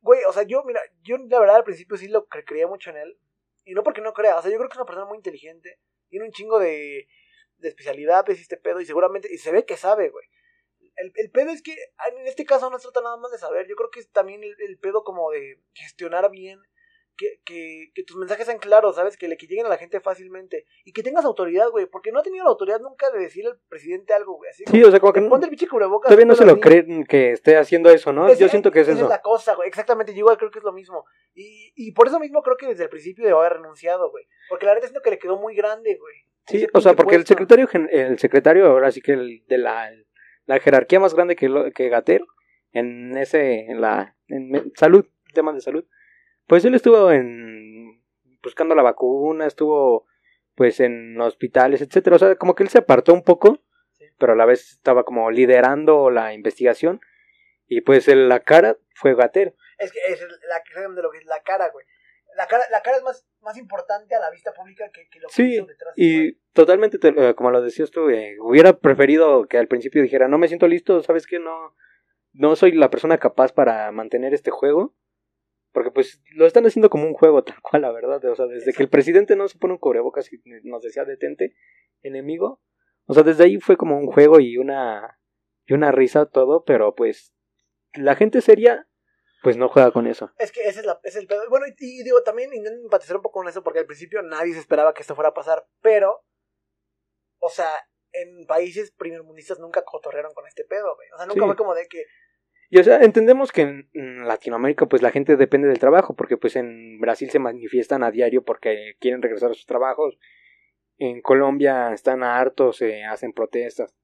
güey, 0.00 0.20
o 0.26 0.32
sea, 0.32 0.42
yo, 0.44 0.62
mira, 0.64 0.80
yo 1.02 1.18
la 1.18 1.38
verdad 1.40 1.56
al 1.56 1.64
principio 1.64 1.96
sí 1.98 2.08
lo 2.08 2.26
cre- 2.28 2.44
creía 2.46 2.66
mucho 2.66 2.88
en 2.90 2.96
él. 2.96 3.18
Y 3.64 3.74
no 3.74 3.82
porque 3.82 4.00
no 4.00 4.12
crea, 4.12 4.36
o 4.38 4.42
sea, 4.42 4.50
yo 4.50 4.58
creo 4.58 4.68
que 4.68 4.74
es 4.74 4.78
una 4.78 4.86
persona 4.86 5.06
muy 5.06 5.16
inteligente. 5.16 5.78
Tiene 6.08 6.26
un 6.26 6.32
chingo 6.32 6.58
de, 6.58 7.08
de 7.58 7.68
especialidades 7.68 8.38
y 8.38 8.42
este 8.42 8.56
pedo. 8.56 8.80
Y 8.80 8.86
seguramente, 8.86 9.32
y 9.32 9.38
se 9.38 9.52
ve 9.52 9.64
que 9.64 9.76
sabe, 9.76 10.10
güey. 10.10 10.26
El, 10.96 11.12
el 11.14 11.30
pedo 11.30 11.50
es 11.50 11.62
que 11.62 11.72
en 11.72 12.26
este 12.26 12.44
caso 12.44 12.68
no 12.68 12.78
se 12.78 12.84
trata 12.84 13.00
nada 13.02 13.16
más 13.16 13.32
de 13.32 13.38
saber. 13.38 13.66
Yo 13.66 13.76
creo 13.76 13.90
que 13.90 14.00
es 14.00 14.10
también 14.10 14.42
el, 14.42 14.54
el 14.60 14.78
pedo 14.78 15.04
como 15.04 15.30
de 15.30 15.60
gestionar 15.74 16.30
bien 16.30 16.60
que, 17.16 17.40
que, 17.44 17.90
que 17.94 18.02
tus 18.04 18.16
mensajes 18.16 18.46
sean 18.46 18.58
claros, 18.58 18.96
¿sabes? 18.96 19.16
Que, 19.16 19.28
le, 19.28 19.36
que 19.36 19.46
lleguen 19.46 19.66
a 19.66 19.68
la 19.68 19.76
gente 19.78 20.00
fácilmente. 20.00 20.64
Y 20.84 20.92
que 20.92 21.02
tengas 21.02 21.24
autoridad, 21.24 21.68
güey. 21.70 21.86
Porque 21.86 22.10
no 22.12 22.20
ha 22.20 22.22
tenido 22.22 22.44
la 22.44 22.50
autoridad 22.50 22.80
nunca 22.80 23.10
de 23.10 23.18
decirle 23.20 23.50
al 23.50 23.58
presidente 23.68 24.12
algo, 24.14 24.36
güey. 24.36 24.50
Así 24.50 24.64
Sí, 24.66 24.72
como, 24.72 24.86
o 24.86 24.90
sea, 24.90 25.00
como 25.00 25.12
que 25.12 25.20
"Te 25.20 25.24
no- 25.24 25.30
ponte 25.30 25.46
el 25.46 25.50
pinche 25.50 25.68
cubrebocas. 25.68 26.08
todavía 26.08 26.26
no 26.26 26.34
se 26.34 26.44
lo 26.46 26.52
así". 26.52 26.60
creen 26.60 27.04
que 27.04 27.32
esté 27.32 27.56
haciendo 27.56 27.90
eso, 27.90 28.12
¿no? 28.12 28.28
Es- 28.28 28.38
Yo 28.38 28.48
siento 28.48 28.70
que 28.70 28.80
es 28.80 28.88
esa 28.88 28.96
eso. 28.96 29.04
es 29.06 29.10
la 29.10 29.20
cosa, 29.20 29.54
güey. 29.54 29.68
Exactamente. 29.68 30.12
Yo 30.12 30.20
igual 30.20 30.38
creo 30.38 30.50
que 30.50 30.58
es 30.58 30.64
lo 30.64 30.72
mismo. 30.72 31.04
Y, 31.34 31.72
y 31.76 31.92
por 31.92 32.06
eso 32.06 32.18
mismo 32.18 32.42
creo 32.42 32.56
que 32.56 32.66
desde 32.66 32.84
el 32.84 32.90
principio 32.90 33.24
debo 33.26 33.40
haber 33.40 33.54
renunciado, 33.54 34.10
güey. 34.10 34.24
Porque 34.48 34.66
la 34.66 34.72
verdad 34.72 34.88
siento 34.88 35.02
que 35.02 35.10
le 35.10 35.18
quedó 35.18 35.36
muy 35.38 35.54
grande, 35.54 35.96
güey. 35.96 36.14
Sí, 36.46 36.66
o 36.72 36.80
sea, 36.80 36.94
porque 36.94 37.14
el 37.16 37.24
secretario, 37.26 37.68
el 37.90 38.18
secretario 38.18 38.66
ahora 38.66 38.90
sí 38.90 39.00
que 39.00 39.12
el 39.12 39.44
de 39.46 39.58
la, 39.58 39.90
la 40.46 40.58
jerarquía 40.58 40.98
más 40.98 41.14
grande 41.14 41.36
que, 41.36 41.48
lo- 41.48 41.70
que 41.70 41.88
Gater 41.88 42.22
en 42.72 43.16
ese, 43.16 43.66
en 43.66 43.80
la, 43.80 44.16
en 44.28 44.72
salud, 44.74 45.04
temas 45.34 45.54
de 45.54 45.60
salud, 45.60 45.84
pues 46.46 46.64
él 46.64 46.74
estuvo 46.74 47.10
en, 47.12 48.02
buscando 48.42 48.74
la 48.74 48.82
vacuna, 48.82 49.46
estuvo 49.46 50.06
pues 50.54 50.80
en 50.80 51.18
hospitales, 51.20 51.80
etcétera, 51.80 52.16
o 52.16 52.18
sea, 52.18 52.34
como 52.36 52.54
que 52.54 52.62
él 52.62 52.68
se 52.68 52.78
apartó 52.78 53.14
un 53.14 53.22
poco, 53.22 53.58
Sí. 53.92 54.04
pero 54.18 54.32
a 54.34 54.36
la 54.36 54.44
vez 54.44 54.72
estaba 54.72 55.04
como 55.04 55.30
liderando 55.30 56.10
la 56.10 56.34
investigación, 56.34 57.00
y 57.66 57.80
pues 57.80 58.06
el- 58.08 58.28
la 58.28 58.40
cara 58.40 58.76
fue 58.94 59.14
Gater. 59.14 59.54
Es 59.78 59.92
que 59.92 59.98
es 60.12 60.20
la, 60.20 60.88
de 60.94 61.02
lo 61.02 61.10
que 61.10 61.18
es 61.18 61.24
la 61.24 61.40
cara, 61.42 61.70
güey. 61.70 61.86
La 62.36 62.46
cara, 62.46 62.64
la 62.70 62.80
cara 62.82 62.96
es 62.98 63.02
más, 63.02 63.26
más 63.42 63.56
importante 63.58 64.14
a 64.14 64.20
la 64.20 64.30
vista 64.30 64.52
pública 64.52 64.90
que, 64.92 65.08
que 65.08 65.20
lo 65.20 65.28
que 65.28 65.34
Sí, 65.34 65.56
detrás. 65.56 65.92
Y 65.96 66.32
totalmente, 66.52 66.98
te- 66.98 67.08
eh, 67.30 67.34
como 67.34 67.50
lo 67.50 67.60
decías 67.62 67.90
tú, 67.90 68.08
eh, 68.10 68.36
hubiera 68.40 68.78
preferido 68.78 69.46
que 69.46 69.58
al 69.58 69.68
principio 69.68 70.02
dijera, 70.02 70.28
no 70.28 70.38
me 70.38 70.48
siento 70.48 70.66
listo, 70.68 71.02
¿sabes 71.02 71.26
qué? 71.26 71.38
No, 71.38 71.74
no 72.32 72.56
soy 72.56 72.72
la 72.72 72.90
persona 72.90 73.18
capaz 73.18 73.52
para 73.52 73.90
mantener 73.92 74.32
este 74.34 74.50
juego. 74.50 74.94
Porque 75.72 75.90
pues 75.90 76.22
lo 76.34 76.46
están 76.46 76.66
haciendo 76.66 76.90
como 76.90 77.04
un 77.06 77.14
juego 77.14 77.42
tal 77.44 77.60
cual, 77.62 77.82
la 77.82 77.92
verdad. 77.92 78.24
O 78.26 78.34
sea, 78.36 78.46
desde 78.46 78.72
que 78.72 78.82
el 78.82 78.88
presidente 78.88 79.36
no 79.36 79.48
se 79.48 79.58
pone 79.58 79.74
un 79.74 79.78
cubrebocas 79.78 80.32
y 80.32 80.40
nos 80.64 80.82
decía 80.82 81.04
detente, 81.04 81.54
enemigo. 82.02 82.60
O 83.06 83.14
sea, 83.14 83.22
desde 83.22 83.44
ahí 83.44 83.58
fue 83.58 83.76
como 83.76 83.98
un 83.98 84.06
juego 84.06 84.38
y 84.40 84.58
una, 84.58 85.18
y 85.66 85.74
una 85.74 85.90
risa 85.90 86.26
todo, 86.26 86.64
pero 86.64 86.94
pues 86.94 87.32
la 87.94 88.14
gente 88.14 88.40
seria 88.40 88.86
pues 89.42 89.56
no 89.56 89.68
juega 89.68 89.90
con 89.90 90.06
eso. 90.06 90.30
Es 90.38 90.52
que 90.52 90.68
ese 90.68 90.80
es, 90.80 90.86
la, 90.86 91.00
ese 91.02 91.18
es 91.18 91.22
el 91.22 91.26
pedo. 91.26 91.42
Bueno, 91.50 91.66
y, 91.66 91.74
y 91.80 92.04
digo, 92.04 92.22
también 92.22 92.54
intento 92.54 92.80
empatizar 92.84 93.16
un 93.16 93.22
poco 93.22 93.40
con 93.40 93.48
eso 93.48 93.64
porque 93.64 93.80
al 93.80 93.86
principio 93.86 94.22
nadie 94.22 94.52
se 94.54 94.60
esperaba 94.60 94.94
que 94.94 95.02
esto 95.02 95.16
fuera 95.16 95.30
a 95.30 95.34
pasar, 95.34 95.66
pero, 95.80 96.24
o 97.40 97.48
sea, 97.48 97.68
en 98.12 98.46
países 98.46 98.92
primermundistas 98.92 99.58
nunca 99.58 99.82
cotorrearon 99.84 100.32
con 100.32 100.46
este 100.46 100.64
pedo, 100.64 100.94
güey. 100.94 101.08
O 101.12 101.16
sea, 101.16 101.26
nunca 101.26 101.40
Sí. 101.40 101.46
fue 101.46 101.56
como 101.56 101.74
de 101.74 101.88
que, 101.88 102.04
Y 102.74 102.78
o 102.78 102.84
sea, 102.84 103.02
entendemos 103.02 103.52
que 103.52 103.60
en 103.92 104.26
Latinoamérica 104.26 104.86
pues 104.86 105.02
la 105.02 105.10
gente 105.10 105.36
depende 105.36 105.68
del 105.68 105.78
trabajo, 105.78 106.16
porque 106.16 106.38
pues 106.38 106.56
en 106.56 106.98
Brasil 107.00 107.28
se 107.28 107.38
manifiestan 107.38 108.02
a 108.02 108.10
diario 108.10 108.46
porque 108.46 108.94
quieren 108.98 109.20
regresar 109.20 109.50
a 109.50 109.54
sus 109.54 109.66
trabajos. 109.66 110.18
En 110.96 111.20
Colombia 111.20 111.92
están 111.92 112.22
hartos, 112.22 112.78
se 112.78 113.04
hacen 113.04 113.34
protestas. 113.34 113.94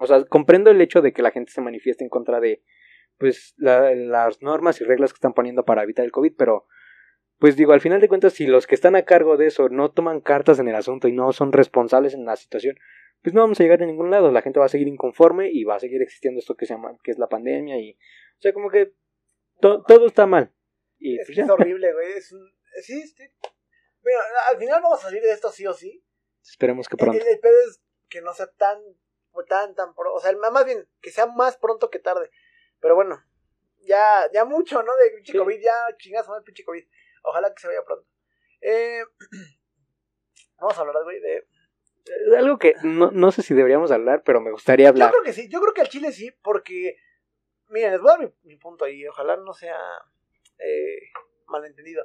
O 0.00 0.08
sea, 0.08 0.24
comprendo 0.24 0.72
el 0.72 0.80
hecho 0.80 1.00
de 1.00 1.12
que 1.12 1.22
la 1.22 1.30
gente 1.30 1.52
se 1.52 1.60
manifieste 1.60 2.02
en 2.02 2.10
contra 2.10 2.40
de 2.40 2.64
pues 3.18 3.54
la- 3.56 3.94
las 3.94 4.42
normas 4.42 4.80
y 4.80 4.84
reglas 4.84 5.12
que 5.12 5.18
están 5.18 5.32
poniendo 5.32 5.64
para 5.64 5.84
evitar 5.84 6.04
el 6.04 6.10
COVID, 6.10 6.32
pero 6.36 6.66
pues 7.38 7.54
digo, 7.54 7.72
al 7.72 7.80
final 7.80 8.00
de 8.00 8.08
cuentas, 8.08 8.32
si 8.32 8.48
los 8.48 8.66
que 8.66 8.74
están 8.74 8.96
a 8.96 9.04
cargo 9.04 9.36
de 9.36 9.46
eso 9.46 9.68
no 9.68 9.92
toman 9.92 10.20
cartas 10.20 10.58
en 10.58 10.66
el 10.66 10.74
asunto 10.74 11.06
y 11.06 11.12
no 11.12 11.32
son 11.32 11.52
responsables 11.52 12.14
en 12.14 12.24
la 12.24 12.34
situación, 12.34 12.74
pues 13.22 13.34
no 13.34 13.42
vamos 13.42 13.58
a 13.60 13.62
llegar 13.62 13.82
a 13.82 13.86
ningún 13.86 14.10
lado. 14.10 14.30
La 14.30 14.42
gente 14.42 14.58
va 14.60 14.66
a 14.66 14.68
seguir 14.70 14.88
inconforme 14.88 15.50
y 15.50 15.64
va 15.64 15.76
a 15.76 15.80
seguir 15.80 16.02
existiendo 16.02 16.40
esto 16.40 16.56
que 16.56 16.66
se 16.66 16.74
llama, 16.74 16.96
que 17.02 17.10
es 17.12 17.18
la 17.18 17.28
pandemia 17.28 17.78
y, 17.78 17.92
o 17.92 18.40
sea, 18.40 18.52
como 18.52 18.70
que 18.70 18.94
to- 19.60 19.82
todo 19.84 20.06
está 20.06 20.26
mal. 20.26 20.52
Y 20.98 21.18
es, 21.18 21.26
pues 21.26 21.38
es 21.38 21.48
horrible, 21.50 21.92
güey. 21.92 22.12
Es 22.12 22.32
un, 22.32 22.52
sí, 22.82 23.06
sí. 23.06 23.24
Bueno, 24.02 24.18
al 24.50 24.58
final 24.58 24.82
vamos 24.82 24.98
a 25.00 25.02
salir 25.02 25.22
de 25.22 25.32
esto 25.32 25.50
sí 25.50 25.66
o 25.66 25.72
sí. 25.72 26.04
esperemos 26.42 26.88
que 26.88 26.94
El, 26.94 26.98
pronto. 26.98 27.24
el 27.24 27.38
pedo 27.40 27.54
es 27.68 27.80
que 28.08 28.20
no 28.22 28.32
sea 28.34 28.46
tan, 28.52 28.80
tan, 29.48 29.74
tan, 29.74 29.94
pro- 29.94 30.14
o 30.14 30.20
sea, 30.20 30.32
más 30.36 30.64
bien, 30.64 30.88
que 31.00 31.10
sea 31.10 31.26
más 31.26 31.56
pronto 31.56 31.88
que 31.90 31.98
tarde. 32.00 32.30
Pero 32.80 32.94
bueno, 32.96 33.22
ya, 33.78 34.28
ya 34.32 34.44
mucho, 34.44 34.82
¿no? 34.82 34.94
De 34.96 35.10
pinche 35.16 35.32
Sí. 35.32 35.38
COVID, 35.38 35.60
ya 35.60 35.96
chingas, 35.98 36.26
el 36.36 36.42
pinche 36.44 36.64
COVID. 36.64 36.84
Ojalá 37.24 37.54
que 37.54 37.60
se 37.60 37.68
vaya 37.68 37.82
pronto. 37.84 38.06
Eh, 38.60 39.02
vamos 40.58 40.76
a 40.76 40.80
hablar, 40.80 41.02
güey, 41.04 41.20
de... 41.20 41.46
Algo 42.36 42.58
que 42.58 42.74
no, 42.82 43.10
no 43.10 43.30
sé 43.30 43.42
si 43.42 43.54
deberíamos 43.54 43.90
hablar, 43.92 44.22
pero 44.24 44.40
me 44.40 44.50
gustaría 44.50 44.86
Yo 44.86 44.90
hablar. 44.90 45.10
creo 45.10 45.22
que 45.22 45.32
sí, 45.32 45.48
yo 45.48 45.60
creo 45.60 45.72
que 45.72 45.80
al 45.82 45.88
Chile 45.88 46.10
sí, 46.12 46.30
porque, 46.42 46.96
miren, 47.68 47.92
les 47.92 48.00
voy 48.00 48.10
a 48.10 48.16
dar 48.16 48.20
mi, 48.26 48.32
mi 48.42 48.56
punto 48.56 48.84
ahí, 48.84 49.06
ojalá 49.06 49.36
no 49.36 49.52
sea 49.52 49.76
eh, 50.58 50.98
malentendido. 51.46 52.04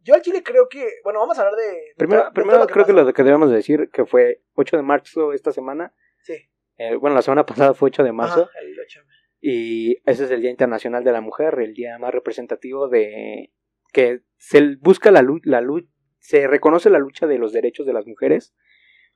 Yo 0.00 0.14
al 0.14 0.22
Chile 0.22 0.42
creo 0.42 0.68
que, 0.68 0.88
bueno, 1.04 1.20
vamos 1.20 1.38
a 1.38 1.42
hablar 1.42 1.54
de... 1.56 1.92
Primero, 1.96 2.24
de 2.24 2.30
primero 2.32 2.58
todo 2.58 2.66
creo 2.68 2.86
que 2.86 2.92
lo 2.92 3.12
que 3.12 3.22
debemos 3.22 3.50
decir 3.50 3.90
que 3.92 4.06
fue 4.06 4.42
8 4.54 4.76
de 4.76 4.82
marzo 4.82 5.32
esta 5.32 5.52
semana. 5.52 5.92
Sí, 6.22 6.34
Eh, 6.76 6.94
bueno, 6.96 7.14
la 7.16 7.22
semana 7.22 7.44
pasada 7.46 7.74
fue 7.74 7.88
8 7.88 8.02
de 8.04 8.12
marzo. 8.12 8.42
Ajá, 8.42 8.58
el 8.60 8.78
8. 8.78 9.00
Y 9.40 9.98
ese 10.08 10.24
es 10.24 10.30
el 10.30 10.40
Día 10.40 10.50
Internacional 10.50 11.04
de 11.04 11.12
la 11.12 11.20
Mujer, 11.20 11.58
el 11.60 11.74
día 11.74 11.96
más 11.98 12.12
representativo 12.12 12.88
de 12.88 13.52
que 13.92 14.22
se 14.36 14.76
busca 14.80 15.10
la 15.12 15.22
lucha, 15.22 15.48
la 15.48 15.60
lu- 15.60 15.88
se 16.18 16.46
reconoce 16.48 16.90
la 16.90 16.98
lucha 16.98 17.26
de 17.28 17.38
los 17.38 17.52
derechos 17.52 17.86
de 17.86 17.92
las 17.92 18.06
mujeres, 18.06 18.54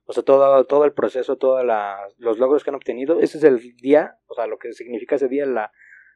o 0.05 0.13
sea, 0.13 0.23
todo, 0.23 0.65
todo 0.67 0.85
el 0.85 0.93
proceso, 0.93 1.37
todos 1.39 1.65
los 2.19 2.39
logros 2.39 2.65
que 2.65 2.71
han 2.71 2.77
obtenido. 2.77 3.21
Ese 3.21 3.39
es 3.39 3.45
el 3.45 3.59
día, 3.77 4.19
o 4.27 4.35
sea, 4.35 4.47
lo 4.47 4.59
que 4.59 4.73
significa 4.73 5.17
ese 5.17 5.29
día, 5.29 5.47
la 5.47 5.73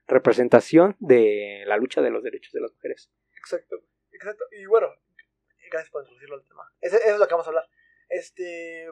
representación 0.07 0.96
de 0.99 1.64
la 1.66 1.77
lucha 1.77 2.01
de 2.01 2.11
los 2.11 2.22
derechos 2.22 2.53
de 2.53 2.61
las 2.61 2.72
mujeres. 2.72 3.11
Exacto, 3.38 3.77
exacto. 4.12 4.44
Y 4.53 4.66
bueno, 4.66 4.88
gracias 5.70 5.90
por 5.90 6.03
introducirlo 6.03 6.37
al 6.37 6.44
tema. 6.44 6.72
Ese- 6.81 6.96
Eso 6.96 7.14
es 7.14 7.18
lo 7.18 7.27
que 7.27 7.35
vamos 7.35 7.46
a 7.46 7.51
hablar. 7.51 7.68
Este. 8.09 8.88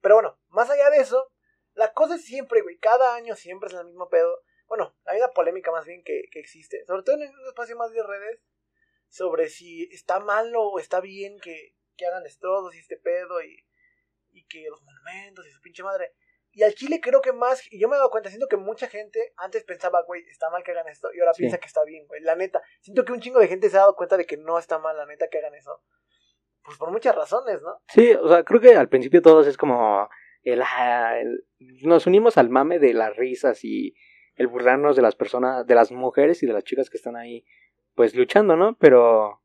Pero 0.00 0.16
bueno, 0.16 0.38
más 0.48 0.68
allá 0.70 0.90
de 0.90 0.98
eso, 0.98 1.30
la 1.74 1.92
cosa 1.92 2.16
es 2.16 2.24
siempre, 2.24 2.60
güey. 2.62 2.78
Cada 2.78 3.14
año 3.14 3.36
siempre 3.36 3.68
es 3.68 3.74
el 3.74 3.86
mismo 3.86 4.08
pedo. 4.08 4.42
Bueno, 4.66 4.96
la 5.04 5.12
misma 5.12 5.28
polémica 5.30 5.70
más 5.70 5.86
bien 5.86 6.02
que, 6.02 6.24
que 6.30 6.40
existe. 6.40 6.84
Sobre 6.86 7.02
todo 7.02 7.16
en 7.16 7.28
un 7.28 7.46
espacio 7.46 7.76
más 7.76 7.92
de 7.92 8.02
redes. 8.02 8.40
Sobre 9.08 9.48
si 9.48 9.84
está 9.92 10.18
malo 10.20 10.62
o 10.62 10.78
está 10.80 11.00
bien 11.00 11.38
que, 11.38 11.76
que 11.96 12.06
hagan 12.06 12.22
destrozos 12.24 12.74
y 12.74 12.78
este 12.78 12.96
pedo. 12.96 13.42
Y, 13.42 13.64
y 14.32 14.44
que 14.46 14.64
los 14.68 14.82
monumentos 14.82 15.46
y 15.46 15.50
su 15.50 15.60
pinche 15.60 15.82
madre. 15.82 16.12
Y 16.54 16.62
al 16.64 16.74
Chile 16.74 17.00
creo 17.00 17.22
que 17.22 17.32
más, 17.32 17.62
y 17.72 17.80
yo 17.80 17.88
me 17.88 17.94
he 17.94 17.98
dado 17.98 18.10
cuenta, 18.10 18.28
siento 18.28 18.46
que 18.46 18.58
mucha 18.58 18.86
gente 18.86 19.32
antes 19.36 19.64
pensaba, 19.64 20.02
güey, 20.06 20.22
está 20.28 20.50
mal 20.50 20.62
que 20.62 20.72
hagan 20.72 20.86
esto, 20.88 21.08
y 21.14 21.20
ahora 21.20 21.32
Sí. 21.32 21.42
piensa 21.42 21.58
que 21.58 21.66
está 21.66 21.82
bien, 21.84 22.06
güey. 22.06 22.20
La 22.22 22.36
neta, 22.36 22.60
siento 22.80 23.04
que 23.04 23.12
un 23.12 23.20
chingo 23.20 23.38
de 23.38 23.48
gente 23.48 23.70
se 23.70 23.76
ha 23.76 23.80
dado 23.80 23.96
cuenta 23.96 24.16
de 24.18 24.26
que 24.26 24.36
no 24.36 24.58
está 24.58 24.78
mal, 24.78 24.96
la 24.96 25.06
neta, 25.06 25.28
que 25.30 25.38
hagan 25.38 25.54
eso. 25.54 25.82
Pues 26.62 26.76
por 26.78 26.90
muchas 26.90 27.14
razones, 27.14 27.60
¿no? 27.62 27.80
Sí, 27.88 28.12
o 28.12 28.28
sea, 28.28 28.44
creo 28.44 28.60
que 28.60 28.74
al 28.76 28.88
principio 28.88 29.22
todos 29.22 29.46
es 29.46 29.56
como 29.56 30.08
el, 30.42 30.62
ah, 30.62 31.18
el- 31.18 31.44
nos 31.84 32.06
unimos 32.06 32.36
al 32.36 32.50
mame 32.50 32.78
de 32.78 32.92
las 32.94 33.16
risas 33.16 33.64
y 33.64 33.94
el 34.36 34.46
burlarnos 34.46 34.94
de 34.96 35.02
las 35.02 35.16
personas, 35.16 35.66
de 35.66 35.74
las 35.74 35.90
mujeres 35.90 36.42
y 36.42 36.46
de 36.46 36.52
las 36.52 36.64
chicas 36.64 36.88
que 36.90 36.96
están 36.98 37.16
ahí, 37.16 37.44
pues 37.94 38.14
luchando, 38.14 38.56
¿no? 38.56 38.76
Pero 38.78 39.41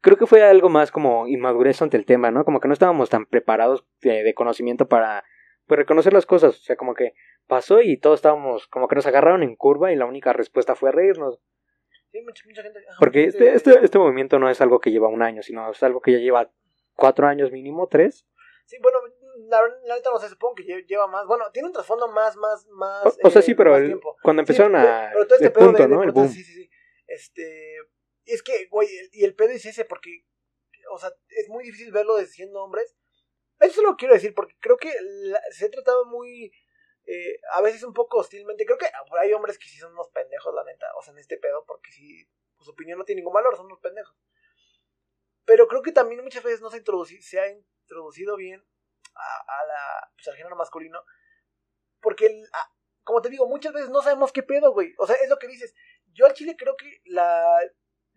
creo 0.00 0.16
que 0.16 0.26
fue 0.26 0.42
algo 0.42 0.68
más 0.68 0.90
como 0.90 1.26
inmadurez 1.26 1.80
ante 1.82 1.96
el 1.96 2.04
tema, 2.06 2.30
¿no? 2.30 2.44
Como 2.44 2.60
que 2.60 2.68
no 2.68 2.74
estábamos 2.74 3.10
tan 3.10 3.26
preparados 3.26 3.84
de, 4.00 4.22
de 4.22 4.34
conocimiento 4.34 4.88
para 4.88 5.24
pues 5.66 5.78
reconocer 5.78 6.12
las 6.12 6.26
cosas, 6.26 6.56
o 6.56 6.62
sea, 6.62 6.76
como 6.76 6.94
que 6.94 7.12
pasó 7.46 7.80
y 7.80 7.96
todos 7.98 8.18
estábamos, 8.18 8.66
como 8.68 8.88
que 8.88 8.96
nos 8.96 9.06
agarraron 9.06 9.42
en 9.42 9.54
curva 9.56 9.92
y 9.92 9.96
la 9.96 10.06
única 10.06 10.32
respuesta 10.32 10.74
fue 10.74 10.90
reírnos. 10.92 11.40
Sí, 12.10 12.20
mucha, 12.22 12.42
mucha 12.46 12.62
gente. 12.62 12.80
ajá, 12.80 12.96
Porque 12.98 13.24
este, 13.24 13.54
este, 13.54 13.78
este 13.84 13.98
movimiento 13.98 14.38
no 14.40 14.50
es 14.50 14.60
algo 14.60 14.80
que 14.80 14.90
lleva 14.90 15.08
un 15.08 15.22
año, 15.22 15.42
sino 15.42 15.70
es 15.70 15.80
algo 15.84 16.00
que 16.00 16.12
ya 16.12 16.18
lleva 16.18 16.50
cuatro 16.94 17.28
años 17.28 17.52
mínimo, 17.52 17.86
tres. 17.86 18.26
Sí, 18.66 18.76
bueno, 18.82 18.98
la, 19.48 19.60
la 19.86 19.94
neta 19.94 20.10
no 20.10 20.18
sé, 20.18 20.28
supongo 20.28 20.56
que 20.56 20.64
lle- 20.64 20.86
lleva 20.86 21.06
más. 21.06 21.24
Bueno, 21.26 21.44
tiene 21.52 21.68
un 21.68 21.72
trasfondo 21.72 22.08
más, 22.08 22.36
más, 22.36 22.66
más. 22.72 23.06
O, 23.22 23.28
o 23.28 23.30
sea, 23.30 23.40
eh, 23.40 23.42
sí, 23.42 23.54
pero 23.54 23.76
el- 23.76 24.00
cuando 24.22 24.42
empezaron 24.42 24.74
a... 24.76 25.10
Pero 25.12 25.24
todo 25.26 25.34
este 25.36 25.46
el 25.46 25.52
pedo 25.52 25.66
punto, 25.66 25.82
de, 25.82 25.88
de 25.88 25.94
¿no? 25.94 26.02
El 26.02 26.10
boom. 26.12 26.28
sí, 26.28 26.42
sí, 26.42 26.52
sí. 26.52 26.70
Este. 27.06 27.76
Es 28.32 28.42
que, 28.42 28.66
güey, 28.66 28.88
y 29.12 29.24
el 29.24 29.34
pedo 29.34 29.50
es 29.50 29.64
ese, 29.66 29.84
porque. 29.84 30.24
O 30.92 30.98
sea, 30.98 31.10
es 31.28 31.48
muy 31.48 31.62
difícil 31.64 31.92
verlo 31.92 32.16
de 32.16 32.26
siendo 32.26 32.62
hombres. 32.62 32.96
Eso 33.60 33.82
lo 33.82 33.96
quiero 33.96 34.14
decir, 34.14 34.34
porque 34.34 34.56
creo 34.60 34.76
que 34.76 34.92
se 35.52 35.66
ha 35.66 35.70
tratado 35.70 36.06
muy. 36.06 36.52
eh, 37.06 37.40
a 37.52 37.60
veces 37.60 37.82
un 37.82 37.92
poco 37.94 38.18
hostilmente. 38.18 38.64
Creo 38.64 38.78
que 38.78 38.86
hay 39.20 39.32
hombres 39.32 39.58
que 39.58 39.68
sí 39.68 39.78
son 39.78 39.92
unos 39.92 40.08
pendejos, 40.10 40.54
la 40.54 40.64
neta. 40.64 40.86
O 40.98 41.02
sea, 41.02 41.12
en 41.12 41.18
este 41.18 41.36
pedo, 41.36 41.64
porque 41.66 41.90
sí. 41.92 42.26
pues, 42.56 42.64
Su 42.66 42.72
opinión 42.72 42.98
no 42.98 43.04
tiene 43.04 43.20
ningún 43.20 43.34
valor, 43.34 43.56
son 43.56 43.66
unos 43.66 43.80
pendejos. 43.80 44.16
Pero 45.44 45.66
creo 45.68 45.82
que 45.82 45.92
también 45.92 46.22
muchas 46.22 46.42
veces 46.42 46.60
no 46.60 46.70
se, 46.70 46.82
introduci- 46.82 47.20
se 47.20 47.40
ha 47.40 47.48
introducido 47.48 48.36
bien 48.36 48.64
a, 49.14 49.64
la, 49.66 50.10
pues, 50.14 50.28
al 50.28 50.36
género 50.36 50.56
masculino. 50.56 51.02
Porque, 52.00 52.26
el- 52.26 52.48
como 53.04 53.20
te 53.20 53.28
digo, 53.30 53.46
muchas 53.48 53.72
veces 53.72 53.90
no 53.90 54.02
sabemos 54.02 54.32
qué 54.32 54.42
pedo, 54.42 54.72
güey. 54.72 54.94
O 54.98 55.06
sea, 55.06 55.16
es 55.16 55.28
lo 55.28 55.38
que 55.38 55.48
dices. 55.48 55.74
Yo 56.12 56.26
al 56.26 56.34
Chile 56.34 56.56
creo 56.56 56.76
que 56.76 57.00
la, 57.04 57.58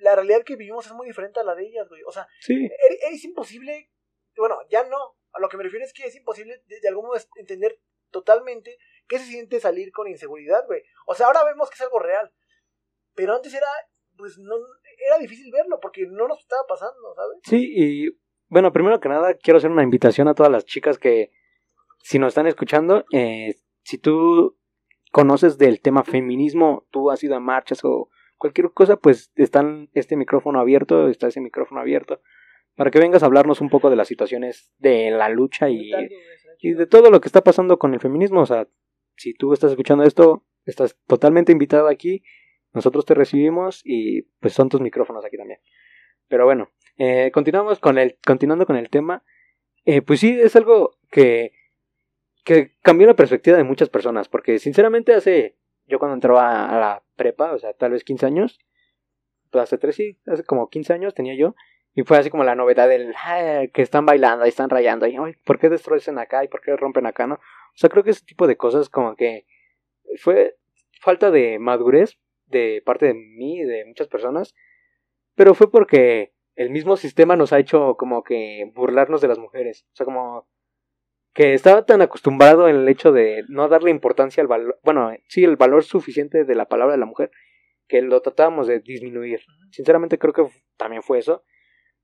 la 0.03 0.15
realidad 0.15 0.43
que 0.43 0.55
vivimos 0.55 0.85
es 0.85 0.93
muy 0.93 1.07
diferente 1.07 1.39
a 1.39 1.43
la 1.43 1.55
de 1.55 1.65
ellas, 1.65 1.87
güey. 1.89 2.01
O 2.05 2.11
sea, 2.11 2.27
Sí, 2.39 2.65
es, 2.65 3.13
es 3.13 3.23
imposible, 3.23 3.89
bueno, 4.37 4.57
ya 4.69 4.83
no. 4.83 4.97
A 5.31 5.39
lo 5.39 5.49
que 5.49 5.57
me 5.57 5.63
refiero 5.63 5.83
es 5.83 5.93
que 5.93 6.03
es 6.05 6.15
imposible 6.15 6.61
de, 6.67 6.79
de 6.79 6.87
algún 6.87 7.05
modo 7.05 7.19
entender 7.37 7.79
totalmente 8.11 8.77
qué 9.07 9.17
se 9.19 9.25
siente 9.25 9.59
salir 9.59 9.91
con 9.91 10.07
inseguridad, 10.07 10.65
güey. 10.67 10.83
O 11.07 11.15
sea, 11.15 11.27
ahora 11.27 11.43
vemos 11.43 11.69
que 11.69 11.75
es 11.75 11.81
algo 11.81 11.99
real. 11.99 12.31
Pero 13.15 13.35
antes 13.35 13.53
era, 13.53 13.67
pues 14.17 14.37
no, 14.37 14.55
era 15.07 15.17
difícil 15.17 15.51
verlo 15.51 15.79
porque 15.81 16.05
no 16.07 16.27
nos 16.27 16.39
estaba 16.39 16.63
pasando, 16.67 17.13
¿sabes? 17.15 17.39
Sí, 17.43 17.73
y 17.75 18.17
bueno, 18.47 18.71
primero 18.71 18.99
que 18.99 19.09
nada 19.09 19.33
quiero 19.33 19.57
hacer 19.57 19.71
una 19.71 19.83
invitación 19.83 20.27
a 20.27 20.35
todas 20.35 20.51
las 20.51 20.65
chicas 20.65 20.97
que 20.97 21.31
si 22.03 22.19
nos 22.19 22.29
están 22.29 22.47
escuchando, 22.47 23.05
eh, 23.11 23.55
si 23.83 23.97
tú 23.97 24.57
conoces 25.11 25.57
del 25.57 25.81
tema 25.81 26.03
feminismo, 26.03 26.87
tú 26.91 27.11
has 27.11 27.23
ido 27.23 27.35
a 27.35 27.39
marchas 27.39 27.83
o 27.83 28.09
cualquier 28.43 28.73
cosa, 28.73 28.97
pues 28.97 29.31
está 29.37 29.63
este 29.93 30.17
micrófono 30.17 30.59
abierto, 30.59 31.07
está 31.07 31.29
ese 31.29 31.39
micrófono 31.39 31.79
abierto, 31.79 32.19
para 32.75 32.91
que 32.91 32.99
vengas 32.99 33.23
a 33.23 33.27
hablarnos 33.27 33.61
un 33.61 33.69
poco 33.69 33.89
de 33.89 33.95
las 33.95 34.09
situaciones 34.09 34.73
de 34.79 35.11
la 35.11 35.29
lucha 35.29 35.69
y, 35.69 35.93
y 36.59 36.73
de 36.73 36.85
todo 36.85 37.09
lo 37.09 37.21
que 37.21 37.29
está 37.29 37.41
pasando 37.41 37.79
con 37.79 37.93
el 37.93 38.01
feminismo. 38.01 38.41
O 38.41 38.45
sea, 38.45 38.67
si 39.15 39.33
tú 39.33 39.53
estás 39.53 39.71
escuchando 39.71 40.03
esto, 40.03 40.43
estás 40.65 40.97
totalmente 41.07 41.53
invitado 41.53 41.87
aquí, 41.87 42.21
nosotros 42.73 43.05
te 43.05 43.13
recibimos 43.13 43.81
y 43.85 44.23
pues 44.41 44.51
son 44.51 44.67
tus 44.67 44.81
micrófonos 44.81 45.23
aquí 45.23 45.37
también. 45.37 45.59
Pero 46.27 46.43
bueno, 46.43 46.69
eh, 46.97 47.31
continuamos 47.33 47.79
con 47.79 47.97
el, 47.97 48.17
continuando 48.25 48.65
con 48.65 48.75
el 48.75 48.89
tema, 48.89 49.23
eh, 49.85 50.01
pues 50.01 50.19
sí, 50.19 50.37
es 50.37 50.57
algo 50.57 50.97
que, 51.09 51.53
que 52.43 52.73
cambió 52.81 53.07
la 53.07 53.15
perspectiva 53.15 53.55
de 53.55 53.63
muchas 53.63 53.87
personas, 53.87 54.27
porque 54.27 54.59
sinceramente 54.59 55.13
hace, 55.13 55.55
yo 55.87 55.97
cuando 55.97 56.15
entraba 56.15 56.65
a 56.65 56.77
la 56.77 57.02
prepa, 57.15 57.53
o 57.53 57.59
sea, 57.59 57.73
tal 57.73 57.91
vez 57.91 58.03
15 58.03 58.25
años, 58.25 58.59
pues 59.51 59.63
hace 59.63 59.77
tres, 59.77 59.95
sí, 59.95 60.19
hace 60.25 60.43
como 60.43 60.69
15 60.69 60.93
años 60.93 61.13
tenía 61.13 61.35
yo, 61.35 61.55
y 61.93 62.03
fue 62.03 62.17
así 62.17 62.29
como 62.29 62.43
la 62.43 62.55
novedad 62.55 62.89
del 62.89 63.13
que 63.71 63.81
están 63.81 64.05
bailando 64.05 64.45
y 64.45 64.49
están 64.49 64.69
rayando, 64.69 65.07
y 65.07 65.15
¿por 65.45 65.59
qué 65.59 65.69
destruyen 65.69 66.17
acá 66.17 66.43
y 66.43 66.47
por 66.47 66.61
qué 66.61 66.75
rompen 66.75 67.05
acá, 67.05 67.27
no? 67.27 67.35
O 67.35 67.75
sea, 67.75 67.89
creo 67.89 68.03
que 68.03 68.11
ese 68.11 68.25
tipo 68.25 68.47
de 68.47 68.57
cosas 68.57 68.89
como 68.89 69.15
que 69.15 69.45
fue 70.17 70.57
falta 70.99 71.31
de 71.31 71.59
madurez 71.59 72.19
de 72.45 72.81
parte 72.85 73.07
de 73.07 73.13
mí 73.13 73.59
y 73.59 73.63
de 73.63 73.85
muchas 73.85 74.07
personas, 74.07 74.55
pero 75.35 75.53
fue 75.53 75.71
porque 75.71 76.33
el 76.55 76.69
mismo 76.69 76.97
sistema 76.97 77.35
nos 77.35 77.51
ha 77.51 77.59
hecho 77.59 77.95
como 77.97 78.23
que 78.23 78.71
burlarnos 78.75 79.21
de 79.21 79.27
las 79.27 79.39
mujeres. 79.39 79.85
O 79.93 79.95
sea, 79.95 80.05
como 80.05 80.47
que 81.33 81.53
estaba 81.53 81.85
tan 81.85 82.01
acostumbrado 82.01 82.67
en 82.67 82.75
el 82.75 82.87
hecho 82.87 83.11
de 83.11 83.43
no 83.47 83.67
darle 83.67 83.89
importancia 83.89 84.41
al 84.41 84.47
valor, 84.47 84.79
bueno, 84.83 85.11
sí, 85.27 85.43
el 85.43 85.55
valor 85.55 85.83
suficiente 85.83 86.45
de 86.45 86.55
la 86.55 86.67
palabra 86.67 86.93
de 86.93 86.99
la 86.99 87.07
mujer, 87.07 87.31
que 87.87 88.01
lo 88.01 88.21
tratábamos 88.21 88.67
de 88.67 88.79
disminuir. 88.79 89.41
Sinceramente 89.71 90.19
creo 90.19 90.33
que 90.33 90.45
también 90.77 91.01
fue 91.01 91.19
eso. 91.19 91.43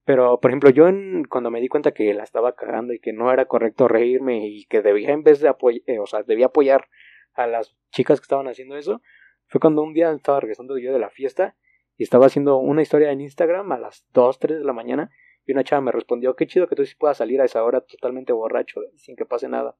Pero, 0.03 0.39
por 0.39 0.49
ejemplo, 0.49 0.71
yo 0.71 0.87
en, 0.87 1.25
cuando 1.25 1.51
me 1.51 1.61
di 1.61 1.67
cuenta 1.67 1.91
que 1.91 2.13
la 2.15 2.23
estaba 2.23 2.55
cagando 2.55 2.93
y 2.93 2.99
que 2.99 3.13
no 3.13 3.31
era 3.31 3.45
correcto 3.45 3.87
reírme 3.87 4.47
y 4.47 4.65
que 4.65 4.81
debía 4.81 5.11
en 5.11 5.21
vez 5.21 5.39
de 5.39 5.49
apoyar, 5.49 5.83
eh, 5.85 5.99
o 5.99 6.07
sea, 6.07 6.23
debía 6.23 6.47
apoyar 6.47 6.87
a 7.33 7.45
las 7.45 7.75
chicas 7.91 8.19
que 8.19 8.23
estaban 8.23 8.47
haciendo 8.47 8.75
eso, 8.75 9.01
fue 9.45 9.61
cuando 9.61 9.83
un 9.83 9.93
día 9.93 10.11
estaba 10.11 10.39
regresando 10.39 10.79
yo 10.79 10.91
de 10.91 10.99
la 10.99 11.11
fiesta 11.11 11.55
y 11.95 12.03
estaba 12.03 12.25
haciendo 12.25 12.57
una 12.57 12.81
historia 12.81 13.11
en 13.11 13.21
Instagram 13.21 13.71
a 13.71 13.77
las 13.77 14.07
2, 14.13 14.39
3 14.39 14.59
de 14.59 14.65
la 14.65 14.73
mañana 14.73 15.11
y 15.49 15.51
una 15.51 15.63
chava 15.63 15.81
me 15.81 15.91
respondió, 15.91 16.35
qué 16.35 16.45
chido 16.45 16.67
que 16.67 16.75
tú 16.75 16.85
sí 16.85 16.93
puedas 16.93 17.17
salir 17.17 17.41
a 17.41 17.45
esa 17.45 17.63
hora 17.63 17.81
totalmente 17.81 18.31
borracho 18.33 18.81
sin 18.97 19.15
que 19.15 19.25
pase 19.25 19.49
nada. 19.49 19.75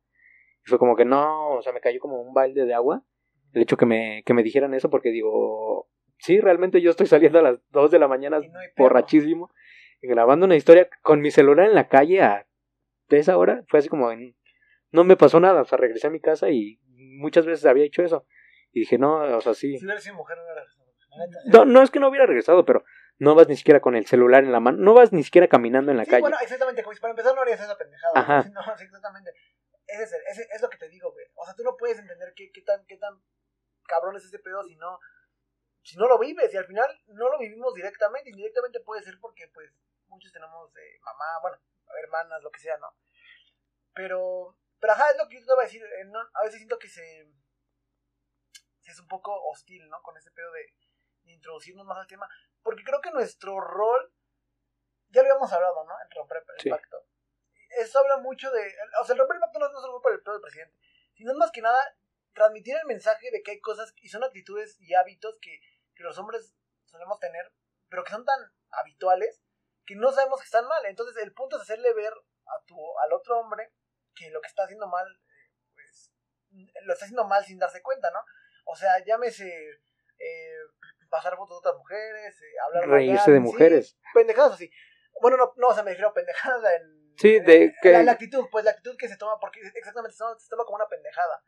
Y 0.66 0.68
fue 0.68 0.80
como 0.80 0.96
que 0.96 1.06
no, 1.06 1.58
o 1.58 1.62
sea, 1.62 1.72
me 1.74 1.80
cayó 1.80 2.00
como 2.00 2.20
un 2.20 2.34
balde 2.34 2.66
de 2.66 2.74
agua 2.74 3.04
el 3.54 3.62
hecho 3.62 3.78
que 3.78 3.86
me, 3.86 4.24
que 4.26 4.34
me 4.34 4.42
dijeran 4.42 4.74
eso 4.74 4.90
porque 4.90 5.12
digo, 5.12 5.88
sí, 6.18 6.42
realmente 6.42 6.82
yo 6.82 6.90
estoy 6.90 7.06
saliendo 7.06 7.38
a 7.38 7.44
las 7.44 7.60
2 7.70 7.92
de 7.92 8.00
la 8.00 8.08
mañana 8.08 8.42
borrachísimo 8.78 9.52
y 10.02 10.08
grabando 10.08 10.48
una 10.48 10.56
historia 10.56 10.90
con 11.04 11.22
mi 11.22 11.30
celular 11.30 11.68
en 11.68 11.76
la 11.76 11.88
calle 11.88 12.24
a 12.24 12.48
esa 13.10 13.38
hora. 13.38 13.64
Fue 13.68 13.78
así 13.78 13.90
como, 13.90 14.10
no 14.90 15.04
me 15.04 15.18
pasó 15.18 15.40
nada, 15.40 15.62
o 15.62 15.66
sea, 15.66 15.78
regresé 15.78 16.08
a 16.08 16.10
mi 16.12 16.20
casa 16.20 16.50
y 16.50 16.80
muchas 16.88 17.46
veces 17.46 17.68
había 17.68 17.86
hecho 17.86 18.02
eso. 18.02 18.26
Y 18.72 18.80
dije, 18.80 18.98
no, 18.98 19.38
o 19.38 19.42
sea, 19.42 19.54
sí. 19.54 19.78
Si 19.78 19.86
no 19.86 19.92
eres 19.92 20.12
mujer, 20.14 20.36
no 21.46 21.66
no, 21.66 21.66
no 21.66 21.84
es 21.84 21.92
que 21.92 22.00
no 22.00 22.10
hubiera 22.10 22.26
regresado, 22.26 22.66
pero 22.66 22.84
no 23.20 23.36
vas 23.36 23.48
ni 23.48 23.58
siquiera 23.58 23.82
con 23.82 23.96
el 23.96 24.08
celular 24.08 24.44
en 24.44 24.52
la 24.52 24.62
mano, 24.62 24.78
no 24.78 24.94
vas 24.94 25.12
ni 25.12 25.24
siquiera 25.24 25.48
caminando 25.48 25.92
en 25.92 25.98
la 25.98 26.06
sí, 26.06 26.12
calle. 26.12 26.22
Bueno, 26.22 26.38
exactamente, 26.42 26.84
como 26.84 26.94
si 26.94 27.02
para 27.02 27.12
empezar 27.12 27.36
no 27.36 27.42
harías 27.42 27.60
esa 27.60 27.78
pendejada. 27.78 28.14
Ajá. 28.16 28.44
No, 28.54 28.62
exactamente. 28.80 29.34
Ese 29.86 30.04
es, 30.04 30.14
ese 30.14 30.48
es 30.52 30.62
lo 30.62 30.70
que 30.70 30.78
te 30.78 30.88
digo, 30.88 31.12
güey. 31.12 31.26
O 31.36 31.46
sea, 31.46 31.54
tú 31.54 31.64
no 31.64 31.76
puedes 31.76 32.00
entender 32.00 32.34
qué, 32.36 32.52
qué, 32.52 32.62
tan, 32.62 32.86
qué 32.86 32.98
tan 32.98 33.22
cabrón 33.88 34.16
es 34.16 34.24
ese 34.24 34.40
pedo 34.40 34.64
si 34.64 34.76
no, 34.78 35.00
si 35.82 35.98
no 35.98 36.08
lo 36.08 36.18
vives. 36.18 36.54
Y 36.54 36.58
al 36.58 36.66
final 36.66 36.88
no 37.08 37.30
lo 37.30 37.38
vivimos 37.40 37.74
directamente. 37.74 38.30
Indirectamente 38.30 38.80
puede 38.80 39.02
ser 39.02 39.20
porque, 39.20 39.48
pues, 39.50 39.70
muchos 40.08 40.32
tenemos 40.32 40.70
eh, 40.78 41.00
mamá, 41.02 41.40
bueno, 41.42 41.58
hermanas, 42.02 42.42
lo 42.42 42.52
que 42.52 42.60
sea, 42.60 42.78
¿no? 42.78 42.88
Pero, 43.94 44.56
pero 44.80 44.94
ajá, 44.94 45.10
es 45.12 45.18
lo 45.18 45.28
que 45.28 45.40
yo 45.40 45.46
te 45.46 45.54
voy 45.54 45.64
a 45.64 45.68
decir. 45.68 45.84
Eh, 45.84 46.06
no, 46.06 46.20
a 46.20 46.44
veces 46.44 46.60
siento 46.60 46.80
que 46.80 46.88
se, 46.88 47.28
se 48.80 48.92
es 48.92 49.00
un 49.00 49.08
poco 49.08 49.34
hostil, 49.50 49.90
¿no? 49.90 50.02
Con 50.04 50.16
ese 50.16 50.32
pedo 50.32 50.52
de 50.52 50.74
introducirnos 51.34 51.86
más 51.86 51.98
al 51.98 52.08
tema, 52.08 52.30
porque 52.64 52.84
creo 52.84 53.02
que 53.02 53.12
nuestro 53.12 53.60
rol, 53.60 54.14
ya 55.10 55.22
lo 55.22 55.30
habíamos 55.30 55.52
hablado, 55.52 55.84
¿no? 55.86 55.94
En 56.04 56.12
romper 56.12 56.44
el 56.58 56.70
pacto. 56.72 57.06
Eso 57.78 58.00
habla 58.00 58.18
mucho 58.18 58.52
de, 58.52 58.76
o 59.02 59.06
sea, 59.06 59.14
el 59.14 59.20
romper 59.20 59.36
el 59.36 59.42
pacto 59.42 59.60
no 59.60 59.66
es 59.68 59.72
solo 59.72 60.02
por 60.02 60.12
el 60.12 60.22
pedo 60.22 60.34
del 60.34 60.42
presidente, 60.42 60.78
sino 61.14 61.34
más 61.36 61.52
que 61.52 61.62
nada 61.62 61.80
transmitir 62.34 62.76
el 62.76 62.86
mensaje 62.86 63.32
de 63.32 63.42
que 63.42 63.52
hay 63.52 63.60
cosas 63.60 63.94
y 63.98 64.10
son 64.10 64.24
actitudes 64.24 64.78
y 64.80 64.94
hábitos 64.94 65.38
que, 65.42 65.60
que 65.96 66.04
los 66.04 66.18
hombres 66.18 66.54
solemos 66.86 67.20
tener, 67.20 67.52
pero 67.90 68.04
que 68.04 68.12
son 68.12 68.26
tan 68.26 68.40
habituales 68.72 69.42
que 69.86 69.96
no 69.96 70.12
sabemos 70.12 70.40
que 70.40 70.46
están 70.46 70.68
mal. 70.68 70.86
Entonces 70.86 71.22
el 71.24 71.34
punto 71.34 71.58
es 71.58 71.64
hacerle 71.64 71.94
ver 71.94 72.14
a 72.14 72.64
tu, 72.66 72.76
al 73.00 73.14
otro 73.14 73.40
hombre 73.40 73.74
que 74.16 74.30
lo 74.30 74.42
que 74.42 74.48
está 74.48 74.64
haciendo 74.64 74.88
mal, 74.88 75.08
pues 75.74 76.12
lo 76.84 76.94
está 76.94 77.06
haciendo 77.06 77.26
mal 77.26 77.44
sin 77.46 77.60
darse 77.60 77.82
cuenta, 77.82 78.12
¿no? 78.12 78.20
O 78.66 78.76
sea, 78.76 79.04
llámese 79.04 79.48
eh, 80.20 80.58
pasar 81.10 81.36
fotos 81.36 81.58
de 81.58 81.70
otras 81.70 81.76
mujeres, 81.78 82.42
eh, 82.42 82.60
hablar 82.66 82.90
Reírse 82.90 83.32
de 83.32 83.40
mujeres. 83.40 83.98
pendejadas 84.14 84.54
así. 84.54 84.72
Bueno, 85.22 85.38
no, 85.38 85.54
no, 85.58 85.68
o 85.68 85.74
sea, 85.74 85.84
me 85.84 85.92
refiero 85.92 86.10
a 86.10 86.14
pendejadas 86.14 86.64
en... 86.80 87.14
Sí, 87.18 87.40
de 87.40 87.74
que... 87.82 88.04
La, 88.04 88.14
actitud, 88.14 88.46
pues 88.50 88.64
la 88.64 88.72
actitud 88.72 88.96
que 88.98 89.10
se 89.10 89.18
toma, 89.18 89.38
porque 89.40 89.60
exactamente 89.60 90.16
se 90.16 90.50
toma, 90.50 90.64
como 90.64 90.78
una 90.78 90.88
pendejada, 90.88 91.44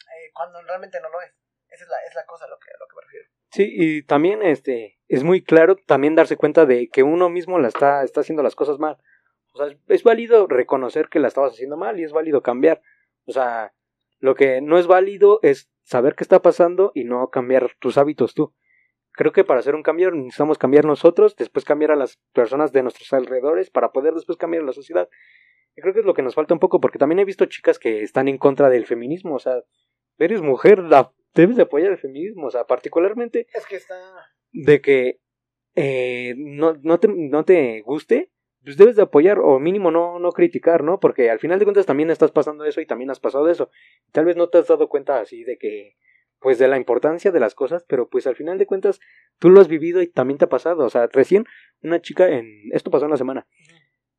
eh, 0.00 0.30
cuando 0.34 0.60
realmente 0.62 1.00
no 1.00 1.08
lo 1.08 1.20
es. 1.20 1.32
Esa 1.68 1.84
es 1.84 1.90
la, 1.90 1.96
es 2.08 2.14
la 2.14 2.26
cosa 2.26 2.48
lo 2.48 2.58
que, 2.58 2.70
lo 2.80 2.88
que 2.88 2.96
me 2.96 3.02
refiero. 3.02 3.28
Sí, 3.50 3.68
y 3.70 4.02
también 4.02 4.42
este 4.42 4.98
es 5.06 5.22
muy 5.22 5.42
claro 5.42 5.76
también 5.76 6.14
darse 6.14 6.36
cuenta 6.36 6.66
de 6.66 6.88
que 6.88 7.02
uno 7.02 7.28
mismo 7.28 7.58
la 7.58 7.68
está, 7.68 8.02
está 8.02 8.20
haciendo 8.20 8.42
las 8.42 8.54
cosas 8.54 8.78
mal. 8.78 8.98
O 9.52 9.58
sea, 9.58 9.76
es 9.88 10.02
válido 10.02 10.46
reconocer 10.46 11.08
que 11.08 11.20
la 11.20 11.28
estabas 11.28 11.52
haciendo 11.52 11.76
mal 11.76 11.98
y 11.98 12.04
es 12.04 12.12
válido 12.12 12.42
cambiar. 12.42 12.82
O 13.26 13.32
sea, 13.32 13.72
lo 14.18 14.34
que 14.34 14.60
no 14.60 14.78
es 14.78 14.86
válido 14.86 15.40
es 15.42 15.70
saber 15.82 16.14
qué 16.14 16.24
está 16.24 16.42
pasando 16.42 16.92
y 16.94 17.04
no 17.04 17.30
cambiar 17.30 17.70
tus 17.78 17.96
hábitos 17.98 18.34
tú. 18.34 18.54
Creo 19.18 19.32
que 19.32 19.42
para 19.42 19.58
hacer 19.58 19.74
un 19.74 19.82
cambio 19.82 20.12
necesitamos 20.12 20.58
cambiar 20.58 20.84
nosotros, 20.84 21.34
después 21.34 21.64
cambiar 21.64 21.90
a 21.90 21.96
las 21.96 22.20
personas 22.32 22.70
de 22.70 22.84
nuestros 22.84 23.12
alrededores 23.12 23.68
para 23.68 23.90
poder 23.90 24.14
después 24.14 24.38
cambiar 24.38 24.62
a 24.62 24.66
la 24.66 24.72
sociedad. 24.72 25.08
Y 25.74 25.80
creo 25.80 25.92
que 25.92 25.98
es 25.98 26.06
lo 26.06 26.14
que 26.14 26.22
nos 26.22 26.36
falta 26.36 26.54
un 26.54 26.60
poco, 26.60 26.80
porque 26.80 27.00
también 27.00 27.18
he 27.18 27.24
visto 27.24 27.44
chicas 27.46 27.80
que 27.80 28.04
están 28.04 28.28
en 28.28 28.38
contra 28.38 28.70
del 28.70 28.86
feminismo, 28.86 29.34
o 29.34 29.38
sea, 29.40 29.64
eres 30.20 30.40
mujer, 30.40 30.84
debes 31.34 31.56
de 31.56 31.62
apoyar 31.62 31.90
el 31.90 31.98
feminismo, 31.98 32.46
o 32.46 32.50
sea, 32.52 32.62
particularmente... 32.62 33.48
Es 33.52 33.66
que 33.66 33.74
está... 33.74 33.96
De 34.52 34.80
que 34.80 35.18
eh, 35.74 36.36
no, 36.36 36.74
no, 36.84 37.00
te, 37.00 37.08
no 37.08 37.44
te 37.44 37.80
guste, 37.80 38.30
pues 38.62 38.76
debes 38.76 38.94
de 38.94 39.02
apoyar 39.02 39.40
o 39.40 39.58
mínimo 39.58 39.90
no, 39.90 40.20
no 40.20 40.30
criticar, 40.30 40.84
¿no? 40.84 41.00
Porque 41.00 41.28
al 41.28 41.40
final 41.40 41.58
de 41.58 41.64
cuentas 41.64 41.86
también 41.86 42.10
estás 42.10 42.30
pasando 42.30 42.64
eso 42.64 42.80
y 42.80 42.86
también 42.86 43.10
has 43.10 43.18
pasado 43.18 43.48
eso. 43.48 43.68
Tal 44.12 44.26
vez 44.26 44.36
no 44.36 44.48
te 44.48 44.58
has 44.58 44.68
dado 44.68 44.88
cuenta 44.88 45.18
así 45.18 45.42
de 45.42 45.58
que 45.58 45.96
pues 46.40 46.58
de 46.58 46.68
la 46.68 46.76
importancia 46.76 47.32
de 47.32 47.40
las 47.40 47.54
cosas, 47.54 47.84
pero 47.88 48.08
pues 48.08 48.26
al 48.26 48.36
final 48.36 48.58
de 48.58 48.66
cuentas 48.66 49.00
tú 49.38 49.50
lo 49.50 49.60
has 49.60 49.68
vivido 49.68 50.02
y 50.02 50.06
también 50.06 50.38
te 50.38 50.44
ha 50.44 50.48
pasado. 50.48 50.84
O 50.84 50.90
sea, 50.90 51.08
recién 51.08 51.44
una 51.82 52.00
chica 52.00 52.28
en 52.28 52.46
esto 52.72 52.90
pasó 52.90 53.06
en 53.06 53.10
la 53.12 53.16
semana 53.16 53.46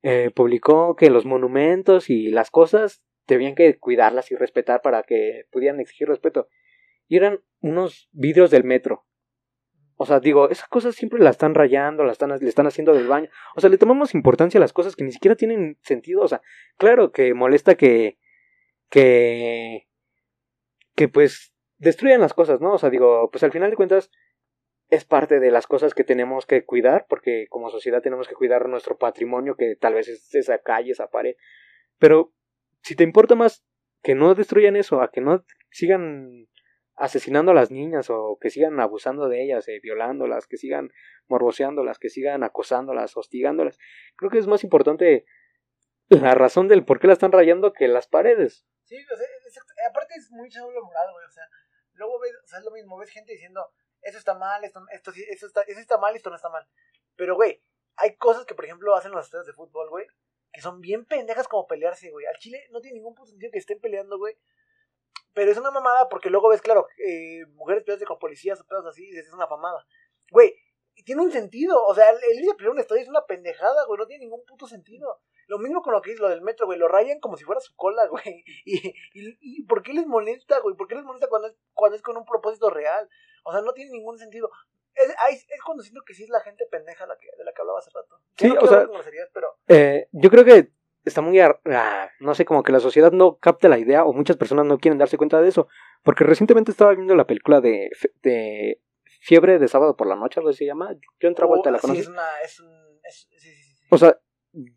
eh, 0.01 0.31
publicó 0.33 0.95
que 0.95 1.09
los 1.09 1.25
monumentos 1.25 2.09
y 2.09 2.29
las 2.29 2.51
cosas 2.51 3.03
debían 3.27 3.53
que 3.55 3.77
cuidarlas 3.77 4.31
y 4.31 4.35
respetar 4.35 4.81
para 4.81 5.03
que 5.03 5.45
pudieran 5.51 5.79
exigir 5.79 6.07
respeto. 6.07 6.47
Y 7.07 7.17
eran 7.17 7.41
unos 7.59 8.09
vidrios 8.11 8.49
del 8.49 8.63
metro. 8.63 9.05
O 9.95 10.05
sea, 10.05 10.21
digo, 10.21 10.49
esas 10.49 10.69
cosas 10.69 10.95
siempre 10.95 11.19
las 11.19 11.35
están 11.35 11.53
rayando, 11.53 12.05
las 12.05 12.13
están, 12.13 12.29
le 12.39 12.47
están 12.47 12.67
haciendo 12.67 12.93
del 12.93 13.07
baño. 13.07 13.29
O 13.55 13.61
sea, 13.61 13.69
le 13.69 13.77
tomamos 13.77 14.15
importancia 14.15 14.57
a 14.57 14.61
las 14.61 14.71
cosas 14.71 14.95
que 14.95 15.03
ni 15.03 15.11
siquiera 15.11 15.35
tienen 15.35 15.77
sentido. 15.81 16.21
O 16.21 16.27
sea, 16.27 16.41
claro 16.77 17.11
que 17.11 17.33
molesta 17.33 17.75
que, 17.75 18.17
que, 18.89 19.87
que 20.95 21.09
pues 21.09 21.53
destruyan 21.79 22.21
las 22.21 22.33
cosas, 22.33 22.61
¿no? 22.61 22.73
O 22.73 22.77
sea, 22.77 22.89
digo, 22.89 23.29
pues 23.31 23.43
al 23.43 23.51
final 23.51 23.71
de 23.71 23.75
cuentas 23.75 24.11
es 24.89 25.05
parte 25.05 25.39
de 25.39 25.51
las 25.51 25.67
cosas 25.67 25.93
que 25.93 26.03
tenemos 26.03 26.45
que 26.45 26.65
cuidar, 26.65 27.05
porque 27.07 27.47
como 27.49 27.69
sociedad 27.69 28.01
tenemos 28.01 28.27
que 28.27 28.35
cuidar 28.35 28.67
nuestro 28.67 28.97
patrimonio, 28.97 29.55
que 29.55 29.75
tal 29.75 29.93
vez 29.93 30.07
es 30.07 30.33
esa 30.35 30.59
calle, 30.59 30.91
esa 30.91 31.09
pared. 31.09 31.35
Pero 31.97 32.33
si 32.81 32.95
te 32.95 33.03
importa 33.03 33.35
más 33.35 33.63
que 34.01 34.15
no 34.15 34.35
destruyan 34.35 34.75
eso, 34.75 35.01
a 35.01 35.11
que 35.11 35.21
no 35.21 35.43
sigan 35.71 36.47
asesinando 36.95 37.51
a 37.51 37.55
las 37.55 37.71
niñas 37.71 38.09
o 38.09 38.37
que 38.41 38.49
sigan 38.49 38.79
abusando 38.79 39.29
de 39.29 39.43
ellas, 39.43 39.67
eh, 39.67 39.79
violándolas, 39.81 40.47
que 40.47 40.57
sigan 40.57 40.91
morboseándolas, 41.27 41.97
que 41.97 42.09
sigan 42.09 42.43
acosándolas, 42.43 43.15
hostigándolas. 43.15 43.77
Creo 44.17 44.31
que 44.31 44.39
es 44.39 44.47
más 44.47 44.63
importante 44.63 45.25
la 46.09 46.33
razón 46.33 46.67
del 46.67 46.83
por 46.83 46.99
qué 46.99 47.07
la 47.07 47.13
están 47.13 47.31
rayando 47.31 47.73
que 47.73 47.87
las 47.87 48.07
paredes. 48.07 48.65
Sí, 48.83 48.97
o 48.97 49.15
sea, 49.15 49.27
aparte 49.89 50.15
es 50.17 50.31
muy 50.31 50.49
solo 50.49 50.83
moral, 50.83 51.07
güey, 51.13 51.25
o 51.25 51.31
sea, 51.31 51.43
luego 51.99 52.19
ves, 52.19 52.33
o 52.43 52.47
sea, 52.47 52.59
es 52.59 52.65
lo 52.65 52.71
mismo, 52.71 52.97
ves 52.97 53.11
gente 53.11 53.33
diciendo, 53.33 53.71
eso 54.01 54.17
está 54.17 54.33
mal, 54.33 54.63
esto, 54.63 54.81
esto, 54.91 55.11
eso, 55.11 55.45
está, 55.45 55.61
eso 55.63 55.79
está 55.79 55.97
mal, 55.97 56.15
esto 56.15 56.29
no 56.29 56.37
está 56.37 56.49
mal. 56.49 56.67
Pero, 57.15 57.35
güey, 57.35 57.61
hay 57.97 58.15
cosas 58.15 58.45
que, 58.45 58.55
por 58.55 58.65
ejemplo, 58.65 58.95
hacen 58.95 59.11
los 59.11 59.25
estadios 59.25 59.45
de 59.45 59.53
fútbol, 59.53 59.89
güey, 59.89 60.07
que 60.51 60.61
son 60.61 60.81
bien 60.81 61.05
pendejas 61.05 61.47
como 61.47 61.67
pelearse, 61.67 62.09
güey. 62.09 62.25
Al 62.25 62.37
Chile 62.37 62.65
no 62.71 62.79
tiene 62.81 62.95
ningún 62.95 63.15
sentido 63.27 63.51
que 63.51 63.59
estén 63.59 63.79
peleando, 63.79 64.17
güey. 64.17 64.35
Pero 65.33 65.51
es 65.51 65.57
una 65.57 65.69
mamada 65.69 66.09
porque 66.09 66.29
luego 66.29 66.49
ves, 66.49 66.61
claro, 66.61 66.87
eh, 66.97 67.45
mujeres 67.53 67.83
peleándose 67.83 68.07
con 68.07 68.17
policías 68.17 68.59
o 68.59 68.65
pedos 68.65 68.85
así, 68.87 69.07
y 69.07 69.17
es 69.17 69.31
una 69.31 69.45
mamada. 69.45 69.85
Güey, 70.31 70.55
tiene 71.05 71.21
un 71.21 71.31
sentido. 71.31 71.83
O 71.85 71.93
sea, 71.93 72.09
el 72.09 72.39
ir 72.39 72.49
a 72.49 72.55
pelear 72.55 72.71
un 72.71 72.79
estadio 72.79 73.01
es 73.01 73.09
una 73.09 73.25
pendejada, 73.25 73.85
güey. 73.85 73.99
No 73.99 74.07
tiene 74.07 74.25
ningún 74.25 74.43
puto 74.45 74.65
sentido. 74.65 75.21
Lo 75.49 75.57
mismo 75.59 75.81
con 75.81 75.93
lo 75.93 76.01
que 76.01 76.11
es 76.13 76.19
lo 76.19 76.29
del 76.29 76.41
metro, 76.41 76.65
güey. 76.67 76.77
Lo 76.79 76.87
rayan 76.87 77.19
como 77.19 77.35
si 77.35 77.43
fuera 77.43 77.59
su 77.59 77.75
cola, 77.75 78.07
güey. 78.11 78.43
Y, 78.65 78.77
y, 79.13 79.37
y 79.41 79.63
¿por 79.65 79.81
qué 79.83 79.93
les 79.93 80.05
molesta, 80.07 80.59
güey? 80.59 80.75
¿Por 80.77 80.87
qué 80.87 80.95
les 80.95 81.03
molesta 81.03 81.27
cuando 81.27 81.47
es, 81.49 81.55
cuando 81.73 81.95
es 81.97 82.01
con 82.01 82.15
un 82.17 82.23
propósito 82.25 82.69
real? 82.69 83.09
O 83.43 83.51
sea, 83.51 83.61
no 83.61 83.73
tiene 83.73 83.91
ningún 83.91 84.17
sentido. 84.17 84.49
Es, 84.95 85.13
ahí 85.25 85.33
es 85.35 85.61
cuando 85.65 85.81
siento 85.83 86.01
que 86.05 86.13
sí 86.13 86.23
es 86.23 86.29
la 86.29 86.39
gente 86.41 86.65
pendeja 86.71 87.05
la 87.07 87.17
que, 87.17 87.27
de 87.37 87.43
la 87.43 87.51
que 87.53 87.61
hablaba 87.61 87.79
hace 87.79 87.89
rato. 87.93 88.21
Sí, 88.37 88.47
no 88.47 88.59
o 88.61 88.67
sea- 88.67 88.87
pero 89.33 89.57
Eh, 89.67 90.07
yo 90.11 90.29
creo 90.29 90.45
que 90.45 90.71
está 91.05 91.21
muy, 91.21 91.39
ar- 91.39 91.61
ah, 91.65 92.09
no 92.19 92.35
sé, 92.35 92.45
como 92.45 92.61
que 92.63 92.71
la 92.71 92.79
sociedad 92.79 93.11
no 93.11 93.37
capta 93.37 93.69
la 93.69 93.79
idea 93.79 94.05
o 94.05 94.13
muchas 94.13 94.37
personas 94.37 94.65
no 94.65 94.77
quieren 94.77 94.97
darse 94.99 95.17
cuenta 95.17 95.41
de 95.41 95.47
eso. 95.49 95.67
Porque 96.03 96.23
recientemente 96.25 96.71
estaba 96.71 96.93
viendo 96.93 97.15
la 97.15 97.25
película 97.27 97.59
de, 97.61 97.89
de 98.21 98.81
Fiebre 99.21 99.57
de 99.59 99.67
Sábado 99.67 99.95
por 99.95 100.07
la 100.07 100.15
Noche, 100.15 100.39
algo 100.39 100.49
así 100.49 100.59
se 100.59 100.65
llama. 100.65 100.93
John 101.21 101.33
Travolta, 101.35 101.69
Oh, 101.69 101.73
¿la 101.73 101.79
sí, 101.79 101.97
es 101.97 102.07
una, 102.07 102.41
es 102.43 102.59
un, 102.59 102.99
es- 103.03 103.27
sí, 103.31 103.39
sí, 103.39 103.53
sí, 103.55 103.75
sí. 103.77 103.87
O 103.89 103.97
sea, 103.97 104.19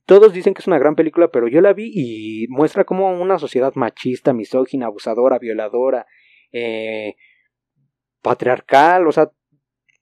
todos 0.07 0.33
dicen 0.33 0.55
que 0.55 0.61
es 0.61 0.67
una 0.67 0.79
gran 0.79 0.95
película, 0.95 1.29
pero 1.29 1.49
yo 1.49 1.61
la 1.61 1.73
vi 1.73 1.91
y 1.95 2.47
muestra 2.49 2.85
como 2.85 3.11
una 3.21 3.39
sociedad 3.39 3.73
machista, 3.75 4.33
misógina, 4.33 4.87
abusadora, 4.87 5.39
violadora, 5.39 6.07
eh, 6.53 7.17
patriarcal, 8.21 9.07
o 9.07 9.13
sea, 9.13 9.31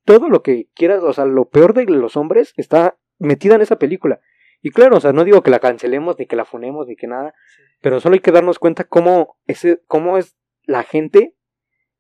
todo 0.04 0.28
lo 0.28 0.42
que 0.42 0.68
quieras, 0.74 1.02
o 1.02 1.12
sea, 1.12 1.24
lo 1.24 1.48
peor 1.48 1.74
de 1.74 1.84
los 1.84 2.16
hombres 2.16 2.52
está 2.56 2.98
metida 3.18 3.54
en 3.54 3.62
esa 3.62 3.78
película. 3.78 4.20
Y 4.62 4.70
claro, 4.70 4.96
o 4.96 5.00
sea, 5.00 5.12
no 5.12 5.24
digo 5.24 5.42
que 5.42 5.50
la 5.50 5.60
cancelemos, 5.60 6.18
ni 6.18 6.26
que 6.26 6.36
la 6.36 6.44
funemos, 6.44 6.86
ni 6.86 6.96
que 6.96 7.06
nada, 7.06 7.34
Sí. 7.56 7.62
pero 7.80 8.00
solo 8.00 8.14
hay 8.14 8.20
que 8.20 8.32
darnos 8.32 8.58
cuenta 8.58 8.84
cómo, 8.84 9.38
ese, 9.46 9.80
cómo 9.86 10.18
es 10.18 10.36
la 10.64 10.82
gente, 10.82 11.36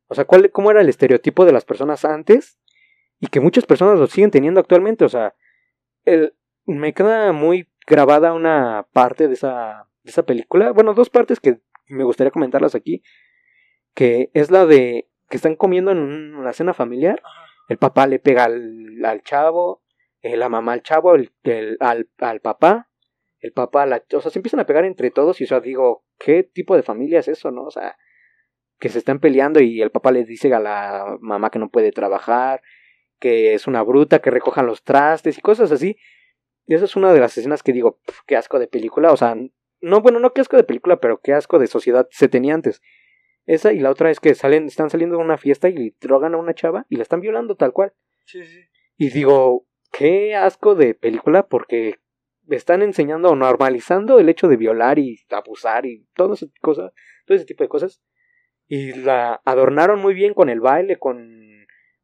o 0.08 0.14
sea, 0.14 0.24
cuál, 0.24 0.50
cómo 0.50 0.70
era 0.70 0.80
el 0.80 0.88
estereotipo 0.88 1.44
de 1.44 1.52
las 1.52 1.64
personas 1.64 2.04
antes 2.04 2.58
y 3.18 3.28
que 3.28 3.40
muchas 3.40 3.64
personas 3.64 3.98
lo 3.98 4.06
siguen 4.08 4.30
teniendo 4.30 4.60
actualmente, 4.60 5.04
o 5.04 5.08
sea, 5.08 5.34
el, 6.04 6.34
me 6.78 6.92
queda 6.94 7.32
muy 7.32 7.68
grabada 7.86 8.32
una 8.32 8.86
parte 8.92 9.28
de 9.28 9.34
esa, 9.34 9.86
de 10.02 10.10
esa 10.10 10.24
película, 10.24 10.72
bueno, 10.72 10.94
dos 10.94 11.10
partes 11.10 11.40
que 11.40 11.60
me 11.88 12.04
gustaría 12.04 12.30
comentarlas 12.30 12.74
aquí, 12.74 13.02
que 13.94 14.30
es 14.34 14.50
la 14.50 14.66
de 14.66 15.08
que 15.28 15.36
están 15.36 15.56
comiendo 15.56 15.90
en 15.92 15.98
una 16.34 16.52
cena 16.52 16.74
familiar, 16.74 17.22
el 17.68 17.78
papá 17.78 18.06
le 18.06 18.18
pega 18.18 18.44
al, 18.44 19.04
al 19.04 19.22
chavo, 19.22 19.82
eh, 20.22 20.36
la 20.36 20.48
mamá 20.48 20.72
al 20.72 20.82
chavo, 20.82 21.14
el, 21.14 21.32
el- 21.44 21.76
al, 21.80 22.08
al 22.18 22.40
papá, 22.40 22.88
el 23.38 23.52
papá, 23.52 23.84
a 23.84 23.86
la, 23.86 24.02
o 24.12 24.20
sea, 24.20 24.30
se 24.30 24.38
empiezan 24.38 24.60
a 24.60 24.66
pegar 24.66 24.84
entre 24.84 25.10
todos 25.10 25.40
y, 25.40 25.44
o 25.44 25.46
sea, 25.46 25.60
digo, 25.60 26.04
¿qué 26.18 26.42
tipo 26.42 26.76
de 26.76 26.82
familia 26.82 27.20
es 27.20 27.28
eso, 27.28 27.50
no? 27.50 27.62
O 27.64 27.70
sea, 27.70 27.96
que 28.78 28.88
se 28.88 28.98
están 28.98 29.18
peleando 29.20 29.60
y 29.60 29.80
el 29.82 29.90
papá 29.90 30.10
le 30.12 30.24
dice 30.24 30.52
a 30.52 30.60
la 30.60 31.16
mamá 31.20 31.50
que 31.50 31.58
no 31.58 31.70
puede 31.70 31.92
trabajar, 31.92 32.60
que 33.18 33.54
es 33.54 33.66
una 33.66 33.82
bruta, 33.82 34.18
que 34.20 34.30
recojan 34.30 34.66
los 34.66 34.82
trastes 34.82 35.38
y 35.38 35.40
cosas 35.40 35.70
así. 35.72 35.96
Y 36.66 36.74
esa 36.74 36.84
es 36.84 36.96
una 36.96 37.12
de 37.12 37.20
las 37.20 37.36
escenas 37.36 37.62
que 37.62 37.72
digo, 37.72 37.98
"Pf, 38.06 38.20
qué 38.26 38.36
asco 38.36 38.58
de 38.58 38.68
película, 38.68 39.12
o 39.12 39.16
sea, 39.16 39.36
no, 39.80 40.00
bueno, 40.00 40.20
no 40.20 40.32
qué 40.32 40.40
asco 40.40 40.56
de 40.56 40.64
película, 40.64 41.00
pero 41.00 41.20
qué 41.20 41.32
asco 41.32 41.58
de 41.58 41.66
sociedad 41.66 42.06
se 42.10 42.28
tenía 42.28 42.54
antes. 42.54 42.82
Esa 43.46 43.72
y 43.72 43.80
la 43.80 43.90
otra 43.90 44.10
es 44.10 44.20
que 44.20 44.34
salen, 44.34 44.66
están 44.66 44.90
saliendo 44.90 45.16
de 45.16 45.24
una 45.24 45.38
fiesta 45.38 45.68
y 45.68 45.96
drogan 46.00 46.34
a 46.34 46.38
una 46.38 46.54
chava 46.54 46.86
y 46.88 46.96
la 46.96 47.02
están 47.02 47.20
violando 47.20 47.56
tal 47.56 47.72
cual. 47.72 47.92
Sí, 48.26 48.44
sí. 48.44 48.60
Y 48.96 49.10
digo, 49.10 49.66
qué 49.90 50.34
asco 50.36 50.74
de 50.74 50.94
película 50.94 51.48
porque 51.48 51.96
están 52.48 52.82
enseñando 52.82 53.30
o 53.30 53.36
normalizando 53.36 54.18
el 54.18 54.28
hecho 54.28 54.48
de 54.48 54.56
violar 54.56 54.98
y 54.98 55.20
abusar 55.30 55.86
y 55.86 56.06
todo 56.14 56.34
ese 56.34 56.48
todo 56.62 56.92
ese 57.28 57.44
tipo 57.44 57.64
de 57.64 57.68
cosas. 57.68 58.02
Y 58.66 58.92
la 58.92 59.40
adornaron 59.44 60.00
muy 60.00 60.14
bien 60.14 60.34
con 60.34 60.48
el 60.48 60.60
baile, 60.60 60.96
con, 60.96 61.59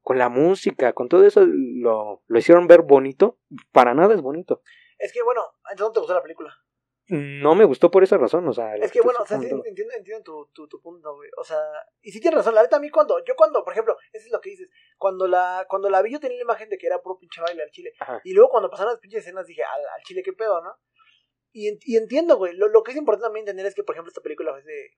con 0.06 0.18
la 0.18 0.28
música, 0.28 0.92
con 0.92 1.08
todo 1.08 1.26
eso 1.26 1.44
lo, 1.44 2.22
lo 2.28 2.38
hicieron 2.38 2.68
ver 2.68 2.82
bonito. 2.82 3.40
Para 3.72 3.92
nada 3.92 4.14
es 4.14 4.20
bonito. 4.20 4.62
Es 4.98 5.12
que, 5.12 5.20
bueno, 5.20 5.42
entonces 5.68 5.88
no 5.88 5.92
te 5.92 5.98
gustó 5.98 6.14
la 6.14 6.22
película. 6.22 6.54
No 7.08 7.56
me 7.56 7.64
gustó 7.64 7.90
por 7.90 8.04
esa 8.04 8.16
razón, 8.16 8.46
o 8.46 8.52
sea, 8.52 8.76
Es 8.76 8.92
que 8.92 9.00
bueno, 9.00 9.18
o 9.20 9.26
sea, 9.26 9.36
entiendo, 9.36 9.64
entiendo, 9.66 9.94
entiendo 9.96 10.22
tu, 10.22 10.48
tu, 10.54 10.68
tu 10.68 10.80
punto, 10.80 11.12
güey. 11.16 11.28
O 11.36 11.42
sea, 11.42 11.58
y 12.02 12.12
sí 12.12 12.20
tienes 12.20 12.38
razón, 12.38 12.54
la 12.54 12.62
neta 12.62 12.76
a 12.76 12.80
mí 12.80 12.88
cuando, 12.88 13.18
yo 13.24 13.34
cuando, 13.34 13.64
por 13.64 13.72
ejemplo, 13.72 13.96
eso 14.12 14.26
es 14.26 14.32
lo 14.32 14.40
que 14.40 14.50
dices, 14.50 14.68
cuando 14.96 15.26
la, 15.26 15.66
cuando 15.68 15.90
la 15.90 16.02
vi 16.02 16.12
yo 16.12 16.20
tenía 16.20 16.36
la 16.36 16.44
imagen 16.44 16.68
de 16.68 16.78
que 16.78 16.86
era 16.86 17.02
puro 17.02 17.18
pinche 17.18 17.40
baile 17.40 17.64
al 17.64 17.70
chile. 17.72 17.92
Ajá. 17.98 18.20
Y 18.22 18.32
luego 18.32 18.50
cuando 18.50 18.70
pasaron 18.70 18.92
las 18.92 19.00
pinches 19.00 19.22
escenas 19.22 19.44
dije, 19.44 19.64
al, 19.64 19.80
al 19.80 20.02
chile 20.04 20.22
qué 20.24 20.34
pedo, 20.34 20.62
¿no? 20.62 20.72
Y, 21.52 21.80
y 21.82 21.96
entiendo, 21.96 22.36
güey, 22.36 22.54
lo, 22.54 22.68
lo 22.68 22.84
que 22.84 22.92
es 22.92 22.96
importante 22.96 23.24
también 23.24 23.42
entender 23.42 23.66
es 23.66 23.74
que, 23.74 23.82
por 23.82 23.96
ejemplo, 23.96 24.10
esta 24.10 24.22
película 24.22 24.56
es 24.56 24.64
de, 24.64 24.92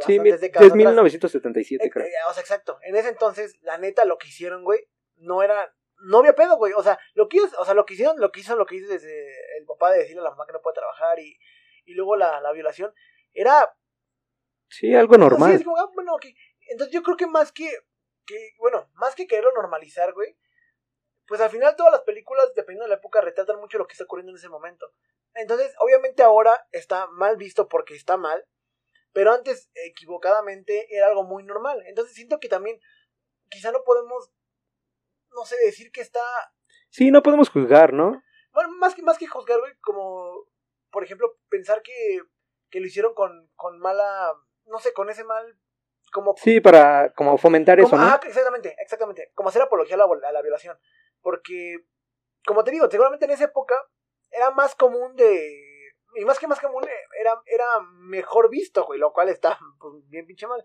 de 0.00 0.04
Sí, 0.06 0.18
bastantes 0.18 0.40
mi- 0.40 0.46
décadas 0.48 0.66
es 0.66 0.72
atrás. 0.72 0.76
1977, 0.76 1.86
Eh, 1.86 1.90
creo. 1.90 2.06
eh, 2.06 2.10
o 2.28 2.32
sea, 2.32 2.40
exacto. 2.42 2.78
En 2.82 2.96
ese 2.96 3.08
entonces, 3.08 3.56
la 3.62 3.78
neta, 3.78 4.04
lo 4.04 4.18
que 4.18 4.28
hicieron, 4.28 4.64
güey, 4.64 4.88
no 5.16 5.42
era. 5.42 5.74
No 6.06 6.18
había 6.18 6.34
pedo, 6.34 6.56
güey. 6.56 6.72
O 6.74 6.82
sea, 6.82 6.98
lo 7.14 7.28
que, 7.28 7.40
o 7.40 7.64
sea, 7.64 7.72
lo 7.74 7.86
que 7.86 7.94
hicieron, 7.94 8.18
lo 8.20 8.30
que 8.32 8.40
hizo, 8.40 8.56
lo 8.56 8.66
que 8.66 8.76
hizo 8.76 8.92
desde 8.92 9.56
el 9.58 9.64
papá 9.66 9.92
de 9.92 9.98
decirle 10.00 10.20
a 10.20 10.24
la 10.24 10.30
mamá 10.30 10.44
que 10.46 10.52
no 10.52 10.60
puede 10.60 10.74
trabajar 10.74 11.18
y, 11.20 11.38
y 11.86 11.94
luego 11.94 12.16
la, 12.16 12.40
la 12.40 12.52
violación, 12.52 12.92
era. 13.32 13.74
Sí, 14.68 14.94
algo 14.94 15.16
normal. 15.16 15.62
como, 15.64 15.76
ah, 15.78 15.90
bueno. 15.94 16.16
Entonces 16.68 16.92
yo 16.92 17.02
creo 17.02 17.16
que 17.16 17.26
más 17.26 17.52
que. 17.52 17.70
que 18.26 18.50
bueno, 18.58 18.90
más 18.94 19.14
que 19.14 19.26
quererlo 19.26 19.52
normalizar, 19.52 20.12
güey. 20.12 20.36
Pues 21.26 21.40
al 21.40 21.48
final 21.48 21.74
todas 21.76 21.92
las 21.92 22.02
películas, 22.02 22.52
dependiendo 22.54 22.84
de 22.84 22.90
la 22.90 22.96
época, 22.96 23.20
retratan 23.22 23.58
mucho 23.58 23.78
lo 23.78 23.86
que 23.86 23.92
está 23.92 24.04
ocurriendo 24.04 24.30
en 24.32 24.36
ese 24.36 24.48
momento. 24.50 24.92
Entonces, 25.34 25.74
obviamente 25.78 26.22
ahora 26.22 26.66
está 26.70 27.06
mal 27.06 27.36
visto 27.36 27.66
porque 27.68 27.94
está 27.94 28.16
mal. 28.18 28.44
Pero 29.14 29.32
antes, 29.32 29.70
equivocadamente, 29.74 30.86
era 30.94 31.06
algo 31.06 31.22
muy 31.22 31.44
normal. 31.44 31.82
Entonces 31.86 32.14
siento 32.14 32.40
que 32.40 32.48
también, 32.48 32.78
quizá 33.48 33.70
no 33.70 33.82
podemos, 33.84 34.30
no 35.30 35.46
sé, 35.46 35.56
decir 35.64 35.92
que 35.92 36.00
está... 36.00 36.20
Sí, 36.90 37.10
no 37.12 37.22
podemos 37.22 37.48
juzgar, 37.48 37.92
¿no? 37.92 38.20
Bueno, 38.52 38.70
más 38.78 38.94
que, 38.94 39.02
más 39.02 39.16
que 39.16 39.28
juzgar, 39.28 39.60
güey, 39.60 39.72
como, 39.80 40.48
por 40.90 41.04
ejemplo, 41.04 41.38
pensar 41.48 41.80
que, 41.82 42.20
que 42.70 42.80
lo 42.80 42.86
hicieron 42.86 43.14
con, 43.14 43.50
con 43.54 43.78
mala, 43.78 44.34
no 44.66 44.80
sé, 44.80 44.92
con 44.92 45.08
ese 45.08 45.22
mal, 45.22 45.58
como... 46.12 46.34
Sí, 46.36 46.60
para 46.60 47.12
como 47.14 47.38
fomentar 47.38 47.78
eso, 47.78 47.94
ajá, 47.94 48.20
exactamente, 48.26 48.74
exactamente. 48.80 49.30
Como 49.34 49.48
hacer 49.48 49.62
apología 49.62 49.94
a 49.94 49.98
la, 49.98 50.04
a 50.28 50.32
la 50.32 50.42
violación. 50.42 50.76
Porque, 51.20 51.86
como 52.44 52.64
te 52.64 52.72
digo, 52.72 52.90
seguramente 52.90 53.26
en 53.26 53.30
esa 53.30 53.44
época 53.44 53.76
era 54.30 54.50
más 54.50 54.74
común 54.74 55.14
de... 55.14 55.63
Y 56.14 56.24
más 56.24 56.38
que 56.38 56.46
más 56.46 56.60
común, 56.60 56.84
era, 57.18 57.40
era 57.46 57.80
mejor 57.80 58.48
visto, 58.50 58.84
güey, 58.84 58.98
lo 58.98 59.12
cual 59.12 59.28
está 59.28 59.58
pues, 59.80 60.08
bien 60.08 60.26
pinche 60.26 60.46
mal. 60.46 60.62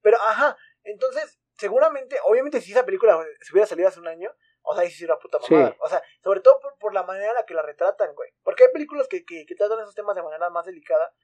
Pero, 0.00 0.16
ajá, 0.20 0.56
entonces, 0.84 1.38
seguramente, 1.56 2.18
obviamente 2.24 2.60
si 2.60 2.72
esa 2.72 2.84
película 2.84 3.24
se 3.40 3.52
hubiera 3.52 3.66
salido 3.66 3.88
hace 3.88 4.00
un 4.00 4.08
año, 4.08 4.30
o 4.62 4.74
sea, 4.74 4.82
ahí 4.84 4.90
sí 4.90 5.04
una 5.04 5.18
puta 5.18 5.38
Sí. 5.40 5.54
mamada. 5.54 5.76
O 5.80 5.88
sea, 5.88 6.02
sobre 6.22 6.40
todo 6.40 6.58
por, 6.60 6.76
por 6.78 6.94
la 6.94 7.02
manera 7.04 7.28
en 7.30 7.34
la 7.34 7.44
que 7.46 7.54
la 7.54 7.62
retratan, 7.62 8.14
güey. 8.14 8.30
Porque 8.42 8.64
hay 8.64 8.72
películas 8.72 9.08
que, 9.08 9.24
que, 9.24 9.44
que 9.46 9.54
tratan 9.54 9.80
esos 9.80 9.94
temas 9.94 10.14
de 10.16 10.22
manera 10.22 10.50
más 10.50 10.66
delicada, 10.66 11.14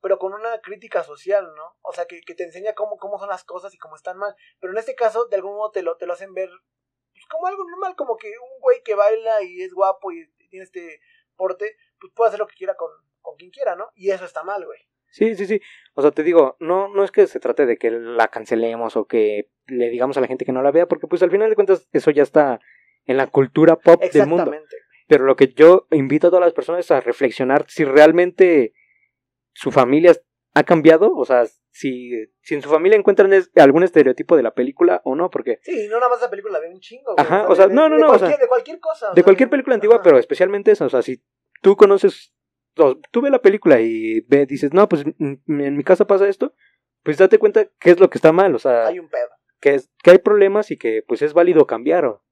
pero 0.00 0.18
con 0.18 0.34
una 0.34 0.60
crítica 0.60 1.02
social, 1.04 1.54
¿no? 1.54 1.76
O 1.82 1.92
sea, 1.92 2.06
que, 2.06 2.20
que 2.22 2.34
te 2.34 2.44
enseña 2.44 2.74
cómo, 2.74 2.96
cómo 2.98 3.18
son 3.18 3.28
las 3.28 3.44
cosas 3.44 3.72
y 3.74 3.78
cómo 3.78 3.96
están 3.96 4.16
mal. 4.18 4.34
Pero 4.60 4.72
en 4.72 4.78
este 4.78 4.94
caso, 4.94 5.26
de 5.26 5.36
algún 5.36 5.54
modo 5.54 5.70
te 5.70 5.82
lo, 5.82 5.96
te 5.96 6.06
lo 6.06 6.12
hacen 6.12 6.34
ver 6.34 6.50
pues, 7.12 7.26
como 7.30 7.46
algo 7.46 7.64
normal, 7.68 7.94
como 7.96 8.16
que 8.16 8.28
un 8.28 8.60
güey 8.60 8.82
que 8.82 8.94
baila 8.94 9.42
y 9.42 9.62
es 9.62 9.72
guapo 9.74 10.12
y 10.12 10.26
tiene 10.50 10.64
este 10.64 11.00
porte, 11.36 11.76
pues 12.02 12.12
puede 12.14 12.28
hacer 12.28 12.40
lo 12.40 12.46
que 12.48 12.56
quiera 12.56 12.74
con, 12.74 12.90
con 13.20 13.36
quien 13.36 13.50
quiera, 13.50 13.76
¿no? 13.76 13.86
Y 13.94 14.10
eso 14.10 14.24
está 14.24 14.42
mal, 14.42 14.64
güey. 14.66 14.78
Sí, 15.08 15.34
sí, 15.36 15.46
sí. 15.46 15.60
O 15.94 16.02
sea, 16.02 16.10
te 16.10 16.22
digo, 16.22 16.56
no, 16.58 16.88
no 16.88 17.04
es 17.04 17.10
que 17.10 17.26
se 17.26 17.38
trate 17.38 17.66
de 17.66 17.76
que 17.76 17.90
la 17.90 18.28
cancelemos 18.28 18.96
o 18.96 19.06
que 19.06 19.50
le 19.66 19.88
digamos 19.90 20.16
a 20.16 20.20
la 20.20 20.26
gente 20.26 20.44
que 20.44 20.52
no 20.52 20.62
la 20.62 20.70
vea, 20.72 20.86
porque 20.86 21.06
pues 21.06 21.22
al 21.22 21.30
final 21.30 21.48
de 21.50 21.54
cuentas 21.54 21.88
eso 21.92 22.10
ya 22.10 22.22
está 22.22 22.60
en 23.04 23.16
la 23.18 23.26
cultura 23.26 23.76
pop 23.76 24.00
del 24.02 24.26
mundo. 24.26 24.42
Exactamente. 24.44 24.76
Pero 25.08 25.24
lo 25.24 25.36
que 25.36 25.48
yo 25.48 25.86
invito 25.90 26.28
a 26.28 26.30
todas 26.30 26.44
las 26.44 26.54
personas 26.54 26.80
es 26.86 26.90
a 26.90 27.00
reflexionar 27.00 27.66
si 27.68 27.84
realmente 27.84 28.72
su 29.52 29.70
familia 29.70 30.14
ha 30.54 30.62
cambiado, 30.64 31.14
o 31.14 31.24
sea, 31.24 31.44
si, 31.70 32.12
si 32.40 32.54
en 32.54 32.62
su 32.62 32.68
familia 32.70 32.96
encuentran 32.98 33.32
es- 33.32 33.50
algún 33.56 33.82
estereotipo 33.82 34.36
de 34.36 34.42
la 34.42 34.52
película 34.54 35.00
o 35.04 35.14
no, 35.14 35.30
porque 35.30 35.58
Sí, 35.62 35.88
no 35.88 35.96
nada 35.98 36.10
más 36.10 36.20
la 36.22 36.30
película, 36.30 36.58
ve 36.60 36.68
un 36.70 36.80
chingo. 36.80 37.14
güey. 37.14 37.26
Ajá, 37.26 37.48
o 37.48 37.54
sea, 37.54 37.66
de- 37.68 37.74
no, 37.74 37.88
no, 37.88 37.96
de 37.96 38.00
no, 38.00 38.06
o 38.06 38.10
Cualquier, 38.10 38.30
sea, 38.30 38.38
de 38.38 38.48
cualquier 38.48 38.80
cosa. 38.80 39.08
de 39.10 39.14
sea, 39.14 39.24
cualquier 39.24 39.50
película 39.50 39.74
antigua, 39.74 40.00
pero 40.02 40.18
especialmente 40.18 40.70
esa, 40.70 40.86
o 40.86 40.90
sea, 40.90 41.02
si 41.02 41.22
tú 41.62 41.76
conoces, 41.76 42.34
o 42.76 42.96
tú 43.10 43.22
ves 43.22 43.32
la 43.32 43.40
película 43.40 43.80
y 43.80 44.20
ve, 44.28 44.44
dices, 44.44 44.74
no, 44.74 44.86
pues 44.88 45.04
mm, 45.06 45.60
en 45.60 45.76
mi 45.76 45.82
casa 45.84 46.06
pasa 46.06 46.28
esto, 46.28 46.54
pues 47.02 47.16
date 47.16 47.38
cuenta 47.38 47.66
qué 47.80 47.90
es 47.90 47.98
lo 48.00 48.10
que 48.10 48.18
está 48.18 48.32
mal, 48.32 48.54
o 48.54 48.58
sea, 48.58 48.88
Hay 48.88 48.98
un 48.98 49.08
pedo. 49.08 49.28
que, 49.60 49.74
es, 49.76 49.90
que 50.02 50.10
hay 50.10 50.18
problemas 50.18 50.70
y 50.70 50.76
que 50.76 51.02
pues 51.08 51.22
es 51.22 51.32
válido 51.32 51.66
cambiar. 51.66 52.04
o- 52.04 52.22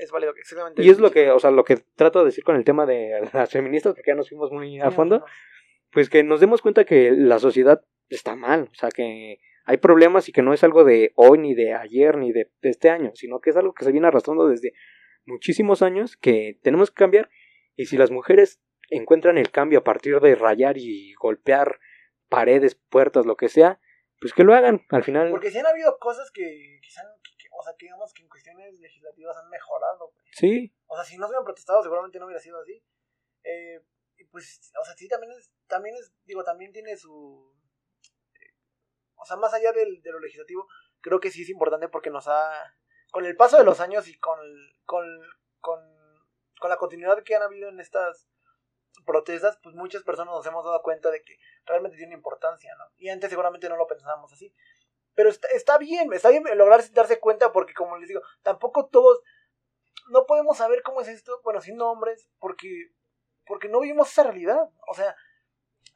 Es 0.00 0.10
válido, 0.10 0.32
exactamente. 0.36 0.82
Y 0.82 0.88
es 0.90 0.98
lo 0.98 1.10
que, 1.10 1.30
o 1.30 1.38
sea, 1.38 1.50
lo 1.50 1.64
que 1.64 1.76
trato 1.96 2.20
de 2.20 2.26
decir 2.26 2.44
con 2.44 2.56
el 2.56 2.64
tema 2.64 2.86
de 2.86 3.20
las 3.34 3.50
feministas, 3.50 3.94
porque 3.94 4.10
ya 4.10 4.14
nos 4.14 4.28
fuimos 4.28 4.50
muy 4.50 4.80
a 4.80 4.90
fondo, 4.90 5.24
pues 5.92 6.08
que 6.08 6.22
nos 6.22 6.40
demos 6.40 6.62
cuenta 6.62 6.84
que 6.84 7.10
la 7.12 7.38
sociedad 7.38 7.82
está 8.08 8.34
mal, 8.36 8.68
o 8.70 8.74
sea, 8.74 8.90
que 8.90 9.38
hay 9.64 9.76
problemas 9.76 10.28
y 10.28 10.32
que 10.32 10.42
no 10.42 10.52
es 10.52 10.64
algo 10.64 10.84
de 10.84 11.12
hoy, 11.14 11.38
ni 11.38 11.54
de 11.54 11.74
ayer, 11.74 12.16
ni 12.18 12.32
de 12.32 12.50
este 12.62 12.90
año, 12.90 13.12
sino 13.14 13.40
que 13.40 13.50
es 13.50 13.56
algo 13.56 13.72
que 13.72 13.84
se 13.84 13.92
viene 13.92 14.06
arrastrando 14.08 14.48
desde 14.48 14.72
muchísimos 15.26 15.82
años 15.82 16.16
que 16.16 16.58
tenemos 16.62 16.90
que 16.90 16.96
cambiar. 16.96 17.28
Y 17.80 17.86
si 17.86 17.96
las 17.96 18.10
mujeres 18.10 18.60
encuentran 18.90 19.38
el 19.38 19.50
cambio 19.50 19.78
a 19.78 19.84
partir 19.84 20.20
de 20.20 20.34
rayar 20.34 20.76
y 20.76 21.14
golpear 21.14 21.80
paredes, 22.28 22.74
puertas, 22.74 23.24
lo 23.24 23.36
que 23.36 23.48
sea, 23.48 23.80
pues 24.20 24.34
que 24.34 24.44
lo 24.44 24.54
hagan 24.54 24.84
al 24.90 25.02
final. 25.02 25.30
Porque 25.30 25.50
si 25.50 25.58
han 25.60 25.66
habido 25.66 25.98
cosas 25.98 26.30
que 26.30 26.78
quizás, 26.82 27.06
o 27.06 27.62
sea, 27.62 27.72
que 27.78 27.86
digamos 27.86 28.12
que 28.12 28.20
en 28.20 28.28
cuestiones 28.28 28.78
legislativas 28.78 29.34
han 29.38 29.48
mejorado. 29.48 30.12
Sí, 30.32 30.74
O 30.88 30.94
sea, 30.94 31.04
si 31.04 31.16
no 31.16 31.24
se 31.24 31.30
hubieran 31.30 31.46
protestado, 31.46 31.82
seguramente 31.82 32.18
no 32.18 32.26
hubiera 32.26 32.42
sido 32.42 32.60
así. 32.60 32.84
Eh, 33.44 33.80
y 34.18 34.24
pues, 34.24 34.70
o 34.78 34.84
sea, 34.84 34.94
sí, 34.94 35.08
también 35.08 35.32
es, 35.32 35.50
también 35.66 35.96
es, 35.96 36.12
digo, 36.26 36.44
también 36.44 36.72
tiene 36.72 36.98
su... 36.98 37.56
eh, 38.34 38.54
O 39.14 39.24
sea, 39.24 39.38
más 39.38 39.54
allá 39.54 39.72
del, 39.72 40.02
de 40.02 40.12
lo 40.12 40.20
legislativo, 40.20 40.68
creo 41.00 41.18
que 41.18 41.30
sí 41.30 41.44
es 41.44 41.48
importante 41.48 41.88
porque 41.88 42.10
nos 42.10 42.28
ha... 42.28 42.52
Con 43.10 43.24
el 43.24 43.36
paso 43.36 43.56
de 43.56 43.64
los 43.64 43.80
años 43.80 44.06
y 44.06 44.18
con, 44.18 44.38
con, 44.84 45.06
con, 45.60 45.80
con 46.60 46.70
la 46.70 46.76
continuidad 46.76 47.24
que 47.24 47.34
han 47.34 47.42
habido 47.42 47.68
en 47.68 47.80
estas 47.80 48.28
protestas, 49.04 49.58
pues 49.62 49.74
muchas 49.74 50.04
personas 50.04 50.32
nos 50.32 50.46
hemos 50.46 50.64
dado 50.64 50.80
cuenta 50.82 51.10
de 51.10 51.22
que 51.22 51.36
realmente 51.64 51.96
tiene 51.96 52.14
importancia, 52.14 52.72
¿no? 52.76 52.84
Y 52.96 53.08
antes 53.08 53.30
seguramente 53.30 53.68
no 53.68 53.76
lo 53.76 53.88
pensábamos 53.88 54.32
así. 54.32 54.54
Pero 55.14 55.28
está, 55.28 55.48
está 55.48 55.78
bien, 55.78 56.12
está 56.12 56.30
bien 56.30 56.44
lograr 56.56 56.80
darse 56.92 57.18
cuenta 57.18 57.50
porque, 57.50 57.74
como 57.74 57.96
les 57.96 58.08
digo, 58.08 58.20
tampoco 58.42 58.86
todos... 58.86 59.20
No 60.10 60.26
podemos 60.26 60.56
saber 60.56 60.82
cómo 60.82 61.00
es 61.00 61.08
esto, 61.08 61.40
bueno, 61.42 61.60
sin 61.60 61.76
nombres, 61.76 62.28
porque 62.38 62.92
porque 63.50 63.68
no 63.68 63.80
vivimos 63.80 64.08
esa 64.08 64.22
realidad. 64.22 64.70
O 64.86 64.94
sea, 64.94 65.16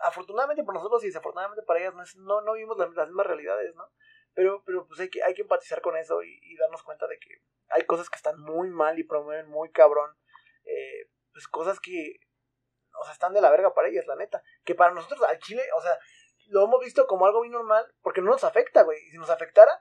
afortunadamente 0.00 0.64
para 0.64 0.78
nosotros 0.78 1.04
y 1.04 1.06
desafortunadamente 1.06 1.62
para 1.62 1.80
ellas 1.80 1.94
no, 1.94 2.04
no, 2.22 2.40
no 2.40 2.52
vivimos 2.54 2.76
las, 2.76 2.92
las 2.94 3.06
mismas 3.06 3.26
realidades, 3.26 3.74
¿no? 3.76 3.88
Pero, 4.34 4.64
pero 4.64 4.86
pues 4.88 4.98
hay 4.98 5.08
que, 5.08 5.22
hay 5.22 5.34
que 5.34 5.42
empatizar 5.42 5.80
con 5.80 5.96
eso 5.96 6.20
y, 6.24 6.40
y 6.42 6.56
darnos 6.56 6.82
cuenta 6.82 7.06
de 7.06 7.18
que 7.20 7.42
hay 7.68 7.86
cosas 7.86 8.10
que 8.10 8.16
están 8.16 8.40
muy 8.40 8.70
mal 8.70 8.98
y 8.98 9.04
promueven 9.04 9.48
muy 9.48 9.70
cabrón. 9.70 10.10
Eh, 10.64 11.08
pues 11.32 11.48
cosas 11.48 11.80
que, 11.80 12.16
o 13.00 13.04
sea, 13.04 13.12
están 13.12 13.32
de 13.32 13.40
la 13.40 13.50
verga 13.50 13.74
para 13.74 13.88
ellas, 13.88 14.06
la 14.06 14.16
neta. 14.16 14.42
Que 14.64 14.74
para 14.74 14.92
nosotros 14.94 15.20
al 15.28 15.38
Chile, 15.38 15.62
o 15.76 15.80
sea, 15.82 15.98
lo 16.48 16.64
hemos 16.64 16.80
visto 16.80 17.06
como 17.06 17.26
algo 17.26 17.40
muy 17.40 17.48
normal 17.50 17.84
porque 18.02 18.20
no 18.20 18.30
nos 18.30 18.44
afecta, 18.44 18.82
güey. 18.82 18.98
Y 19.06 19.10
si 19.10 19.18
nos 19.18 19.30
afectara, 19.30 19.72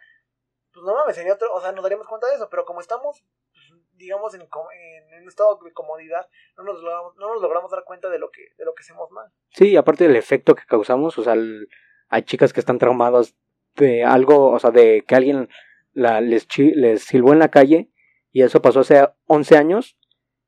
pues 0.73 0.85
no 0.85 0.93
mames, 0.95 1.15
sería 1.15 1.33
otro, 1.33 1.53
o 1.53 1.61
sea, 1.61 1.71
nos 1.71 1.83
daríamos 1.83 2.07
cuenta 2.07 2.27
de 2.27 2.35
eso. 2.35 2.49
Pero 2.49 2.65
como 2.65 2.81
estamos, 2.81 3.23
pues, 3.51 3.81
digamos, 3.93 4.33
en, 4.33 4.41
en 4.41 5.21
un 5.21 5.27
estado 5.27 5.59
de 5.63 5.71
comodidad, 5.73 6.27
no 6.57 6.63
nos 6.63 6.81
logramos, 6.81 7.15
no 7.17 7.33
nos 7.33 7.41
logramos 7.41 7.69
dar 7.71 7.83
cuenta 7.83 8.09
de 8.09 8.17
lo 8.19 8.31
que, 8.31 8.41
de 8.57 8.65
lo 8.65 8.73
que 8.73 8.81
hacemos 8.81 9.11
mal. 9.11 9.31
Sí, 9.51 9.75
aparte 9.77 10.05
del 10.07 10.15
efecto 10.15 10.55
que 10.55 10.65
causamos, 10.65 11.17
o 11.17 11.23
sea, 11.23 11.33
el- 11.33 11.67
hay 12.09 12.23
chicas 12.23 12.53
que 12.53 12.59
están 12.59 12.79
traumadas 12.79 13.35
de 13.75 14.03
algo, 14.03 14.51
o 14.51 14.59
sea, 14.59 14.71
de 14.71 15.03
que 15.07 15.15
alguien 15.15 15.49
la, 15.93 16.21
les, 16.21 16.47
chi- 16.47 16.73
les 16.73 17.03
silbó 17.03 17.33
en 17.33 17.39
la 17.39 17.49
calle 17.49 17.89
y 18.31 18.41
eso 18.43 18.61
pasó 18.61 18.79
hace 18.81 19.07
11 19.27 19.57
años 19.57 19.97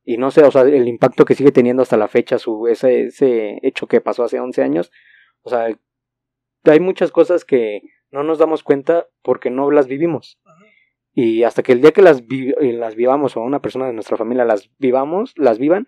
y 0.06 0.18
no 0.18 0.32
sé, 0.32 0.44
o 0.44 0.52
sea, 0.52 0.62
el 0.62 0.88
impacto 0.88 1.26
que 1.26 1.36
sigue 1.36 1.52
teniendo 1.52 1.82
hasta 1.84 1.98
la 1.98 2.08
fecha 2.08 2.38
su 2.38 2.68
ese, 2.68 3.06
ese 3.08 3.60
hecho 3.64 3.88
que 3.88 4.02
pasó 4.02 4.24
hace 4.24 4.40
11 4.40 4.62
años, 4.62 4.92
o 5.42 5.50
sea, 5.50 5.68
hay 6.66 6.80
muchas 6.80 7.12
cosas 7.12 7.46
que 7.46 7.82
no 8.12 8.24
nos 8.24 8.38
damos 8.40 8.64
cuenta 8.64 9.08
porque 9.22 9.50
no 9.50 9.70
las 9.72 9.88
vivimos. 9.88 10.40
Y 11.14 11.44
hasta 11.44 11.64
que 11.64 11.72
el 11.72 11.82
día 11.82 11.92
que 11.92 12.02
las, 12.02 12.28
vi- 12.28 12.54
eh, 12.60 12.74
las 12.74 12.96
vivamos 12.96 13.38
o 13.38 13.42
una 13.42 13.62
persona 13.62 13.88
de 13.88 13.94
nuestra 13.94 14.18
familia 14.18 14.44
las 14.46 14.70
vivamos, 14.80 15.34
las 15.38 15.60
vivan, 15.60 15.86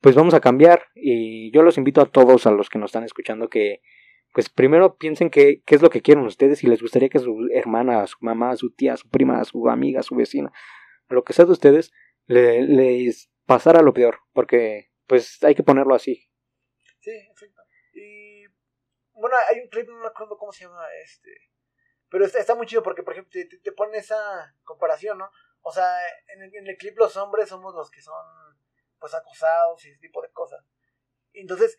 pues 0.00 0.14
vamos 0.14 0.34
a 0.34 0.40
cambiar. 0.40 0.84
Y 0.94 1.50
yo 1.52 1.62
los 1.62 1.78
invito 1.78 2.00
a 2.00 2.06
todos, 2.06 2.46
a 2.46 2.50
los 2.50 2.68
que 2.68 2.78
nos 2.78 2.88
están 2.90 3.04
escuchando, 3.04 3.48
que 3.48 3.80
pues 4.34 4.48
primero 4.50 4.96
piensen 4.96 5.30
qué, 5.30 5.62
qué 5.66 5.74
es 5.74 5.82
lo 5.82 5.90
que 5.90 6.00
quieren 6.02 6.24
ustedes, 6.24 6.58
si 6.60 6.66
les 6.66 6.80
gustaría 6.82 7.08
que 7.08 7.18
su 7.18 7.48
hermana, 7.52 8.06
su 8.06 8.16
mamá, 8.20 8.54
su 8.56 8.70
tía, 8.70 8.96
su 8.96 9.08
prima, 9.08 9.42
su 9.44 9.68
amiga, 9.68 10.02
su 10.02 10.14
vecina, 10.16 10.52
lo 11.08 11.22
que 11.24 11.32
sea 11.34 11.44
de 11.44 11.52
ustedes, 11.52 11.92
le- 12.26 12.62
les 12.62 13.30
pasara 13.46 13.82
lo 13.82 13.92
peor, 13.92 14.20
porque 14.32 14.90
pues 15.06 15.42
hay 15.42 15.54
que 15.54 15.62
ponerlo 15.62 15.94
así. 15.94 16.28
Sí, 17.00 17.10
exacto. 17.10 17.62
Y 17.92 18.44
bueno, 19.12 19.36
hay 19.50 19.60
un 19.60 19.68
clip, 19.68 19.88
no 19.88 19.98
me 19.98 20.06
acuerdo 20.06 20.38
cómo 20.38 20.52
se 20.52 20.64
llama 20.64 20.86
este. 21.04 21.30
Pero 22.08 22.24
está, 22.26 22.54
muy 22.54 22.66
chido 22.66 22.82
porque, 22.82 23.02
por 23.02 23.14
ejemplo, 23.14 23.30
te, 23.32 23.46
te, 23.46 23.72
pone 23.72 23.98
esa 23.98 24.54
comparación, 24.64 25.18
¿no? 25.18 25.30
O 25.62 25.72
sea, 25.72 25.86
en 26.28 26.42
el, 26.42 26.54
en 26.54 26.66
el 26.66 26.76
clip 26.76 26.98
los 26.98 27.16
hombres 27.16 27.48
somos 27.48 27.74
los 27.74 27.90
que 27.90 28.02
son, 28.02 28.22
pues, 28.98 29.14
acosados 29.14 29.84
y 29.84 29.90
ese 29.90 29.98
tipo 29.98 30.20
de 30.20 30.30
cosas. 30.30 30.62
Entonces, 31.32 31.78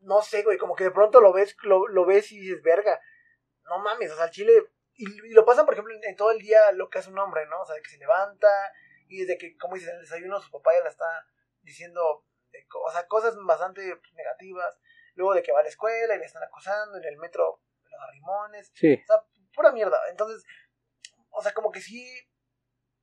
no 0.00 0.22
sé, 0.22 0.42
güey, 0.42 0.58
como 0.58 0.74
que 0.74 0.84
de 0.84 0.90
pronto 0.90 1.20
lo 1.20 1.32
ves, 1.32 1.56
lo, 1.62 1.86
lo 1.86 2.04
ves 2.04 2.32
y 2.32 2.40
dices, 2.40 2.62
verga, 2.62 3.00
no 3.64 3.78
mames, 3.78 4.10
o 4.10 4.16
sea, 4.16 4.24
el 4.24 4.30
chile. 4.30 4.52
Y, 4.94 5.04
y 5.04 5.32
lo 5.32 5.44
pasan, 5.44 5.64
por 5.64 5.74
ejemplo, 5.74 5.94
en, 5.94 6.02
en 6.04 6.16
todo 6.16 6.32
el 6.32 6.38
día 6.38 6.72
lo 6.72 6.90
que 6.90 6.98
hace 6.98 7.10
un 7.10 7.18
hombre, 7.18 7.46
¿no? 7.46 7.60
O 7.60 7.64
sea, 7.64 7.76
que 7.80 7.90
se 7.90 7.98
levanta 7.98 8.48
y 9.14 9.20
desde 9.24 9.38
que, 9.38 9.56
como 9.56 9.74
dices, 9.74 9.90
en 9.90 9.96
el 9.96 10.02
desayuno 10.02 10.40
su 10.40 10.50
papá 10.50 10.72
ya 10.76 10.82
la 10.84 10.90
está 10.90 11.26
diciendo, 11.62 12.24
de 12.50 12.66
o 12.86 12.90
sea, 12.90 13.06
cosas 13.06 13.34
bastante 13.44 13.80
negativas. 14.12 14.78
Luego 15.14 15.34
de 15.34 15.42
que 15.42 15.52
va 15.52 15.60
a 15.60 15.62
la 15.62 15.68
escuela 15.68 16.14
y 16.14 16.18
le 16.18 16.24
están 16.24 16.42
acosando 16.42 16.98
en 16.98 17.04
el 17.04 17.16
metro, 17.18 17.60
los 17.84 18.00
arrimones. 18.02 18.72
Sí, 18.74 18.94
O 18.94 19.06
sea, 19.06 19.24
pura 19.54 19.70
mierda. 19.72 19.98
Entonces, 20.10 20.44
o 21.30 21.40
sea, 21.42 21.54
como 21.54 21.70
que 21.70 21.80
sí 21.80 22.04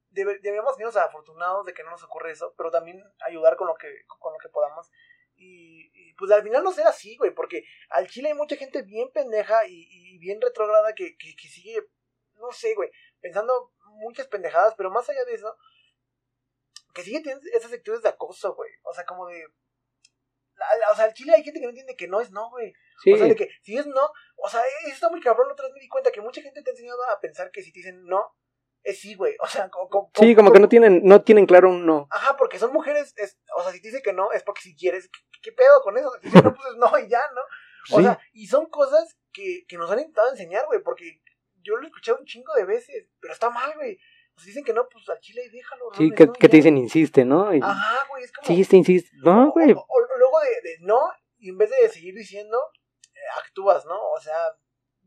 debe- 0.10 0.40
debemos 0.42 0.78
irnos 0.80 0.98
afortunados 0.98 1.66
de 1.66 1.74
que 1.74 1.84
no 1.84 1.92
nos 1.92 2.04
ocurre 2.04 2.32
eso, 2.32 2.54
pero 2.58 2.70
también 2.70 3.02
ayudar 3.26 3.56
con 3.56 3.68
lo 3.68 3.76
que, 3.76 3.88
con 4.20 4.34
lo 4.34 4.40
que 4.40 4.50
podamos. 4.50 4.92
Y, 5.36 5.90
y, 5.94 6.14
pues 6.16 6.30
al 6.32 6.44
final 6.44 6.64
no 6.64 6.72
ser 6.72 6.86
así, 6.86 7.16
güey, 7.18 7.32
porque 7.34 7.64
al 7.90 8.08
Chile 8.08 8.28
hay 8.30 8.36
mucha 8.36 8.58
gente 8.58 8.82
bien 8.84 9.10
pendeja 9.12 9.66
y, 9.66 9.88
y 9.90 10.18
bien 10.20 10.40
retrógrada 10.42 10.94
que, 10.94 11.16
que, 11.18 11.36
que 11.36 11.48
sigue, 11.48 11.80
no 12.36 12.52
sé, 12.52 12.76
güey, 12.76 12.92
pensando 13.22 13.74
muchas 13.86 14.28
pendejadas, 14.28 14.76
pero 14.76 14.92
más 14.92 15.10
allá 15.10 15.24
de 15.26 15.34
eso, 15.34 15.56
que 16.94 17.04
sigue 17.04 17.20
teniendo 17.22 17.46
esas 17.54 17.72
actitudes 17.72 18.02
de 18.02 18.10
acoso, 18.10 18.54
güey. 18.56 18.72
O 18.84 18.94
sea, 18.94 19.06
como 19.06 19.28
de... 19.28 19.44
la- 20.56 20.92
O 20.92 20.96
sea, 20.96 21.06
al 21.06 21.14
Chile 21.14 21.34
hay 21.36 21.44
gente 21.44 21.60
que 21.60 21.66
no 21.66 21.70
entiende 21.72 21.96
que 21.96 22.08
no 22.08 22.22
es 22.22 22.32
no, 22.32 22.50
güey. 22.50 22.74
sí, 23.04 23.14
O 23.14 23.18
sea, 23.18 23.28
de 23.28 23.36
que 23.36 23.50
si 23.64 23.78
es 23.78 23.86
no, 23.88 24.10
o 24.38 24.50
sea, 24.50 24.62
eso 24.86 24.94
está 24.94 25.10
muy 25.10 25.22
cabrón. 25.22 25.52
Otra 25.52 25.66
vez 25.66 25.74
me 25.74 25.80
di 25.82 25.88
cuenta 25.90 26.12
que 26.12 26.22
mucha 26.22 26.42
gente 26.42 26.62
te 26.62 26.70
ha 26.70 26.74
enseñado 26.74 27.04
a 27.10 27.20
pensar 27.20 27.52
que 27.52 27.62
si 27.64 27.72
te 27.72 27.80
dicen 27.80 28.04
no, 28.06 28.36
es 28.84 29.00
sí, 29.00 29.16
güey. 29.16 29.36
O 29.42 29.48
sea, 29.48 29.70
como, 29.70 29.90
como- 29.90 30.12
sí, 30.16 30.36
como 30.36 30.52
que 30.52 30.60
no 30.60 30.70
tienen, 30.70 31.02
no 31.04 31.24
tienen 31.24 31.46
claro 31.46 31.70
un 31.70 31.86
no. 31.86 32.08
Ajá, 32.12 32.36
porque 32.38 32.60
son 32.60 32.74
mujeres, 32.74 33.14
es, 33.18 33.38
o 33.56 33.64
sea, 33.64 33.72
si 33.72 33.82
te 33.82 33.88
dice 33.90 34.02
que 34.02 34.14
no, 34.14 34.32
es 34.32 34.44
porque 34.44 34.62
si 34.62 34.76
quieres, 34.76 35.10
¿qué, 35.10 35.20
qué 35.44 35.52
pedo 35.52 35.82
con 35.82 35.98
eso? 35.98 36.12
Si 36.22 36.30
no, 36.30 36.54
pues 36.54 36.68
es 36.72 36.78
no 36.78 37.00
y 37.00 37.08
ya, 37.10 37.22
¿no? 37.34 37.42
O 37.96 37.98
Sí, 37.98 38.04
sea, 38.04 38.20
y 38.34 38.48
son 38.48 38.68
cosas 38.68 39.18
que, 39.34 39.66
que 39.68 39.78
nos 39.78 39.90
han 39.90 40.00
intentado 40.00 40.30
enseñar, 40.30 40.66
güey, 40.68 40.82
porque 40.84 41.22
yo 41.64 41.76
lo 41.78 41.84
he 41.84 41.88
escuchado 41.88 42.18
un 42.20 42.26
chingo 42.26 42.54
de 42.56 42.66
veces, 42.66 43.08
pero 43.20 43.34
está 43.34 43.50
mal, 43.50 43.74
güey. 43.76 44.00
Sea, 44.42 44.48
dicen 44.48 44.64
que 44.64 44.74
no, 44.74 44.88
pues 44.90 45.08
al 45.10 45.20
chile 45.20 45.50
déjalo. 45.52 45.86
no, 45.92 45.96
sí, 45.98 46.12
que, 46.12 46.26
no, 46.28 46.34
que 46.34 46.50
te 46.50 46.58
dicen 46.58 46.78
insiste, 46.78 47.26
¿no? 47.26 47.54
Y- 47.54 47.60
Ajá, 47.62 48.06
güey, 48.10 48.24
es 48.24 48.32
como... 48.32 48.48
sí, 48.48 48.62
este 48.62 48.78
insiste. 48.78 49.10
No, 49.24 49.50
O- 49.50 49.52
güey. 49.52 49.72
O, 49.74 49.80
o 49.88 50.18
luego 50.18 50.40
de, 50.42 50.70
de 50.70 50.78
no, 50.82 51.00
y 51.38 51.50
en 51.50 51.58
vez 51.58 51.70
de 51.70 51.90
seguir 51.90 52.14
diciendo, 52.16 52.58
eh, 53.14 53.20
actúas, 53.38 53.86
¿no? 53.86 53.98
O 54.12 54.20
sea, 54.20 54.38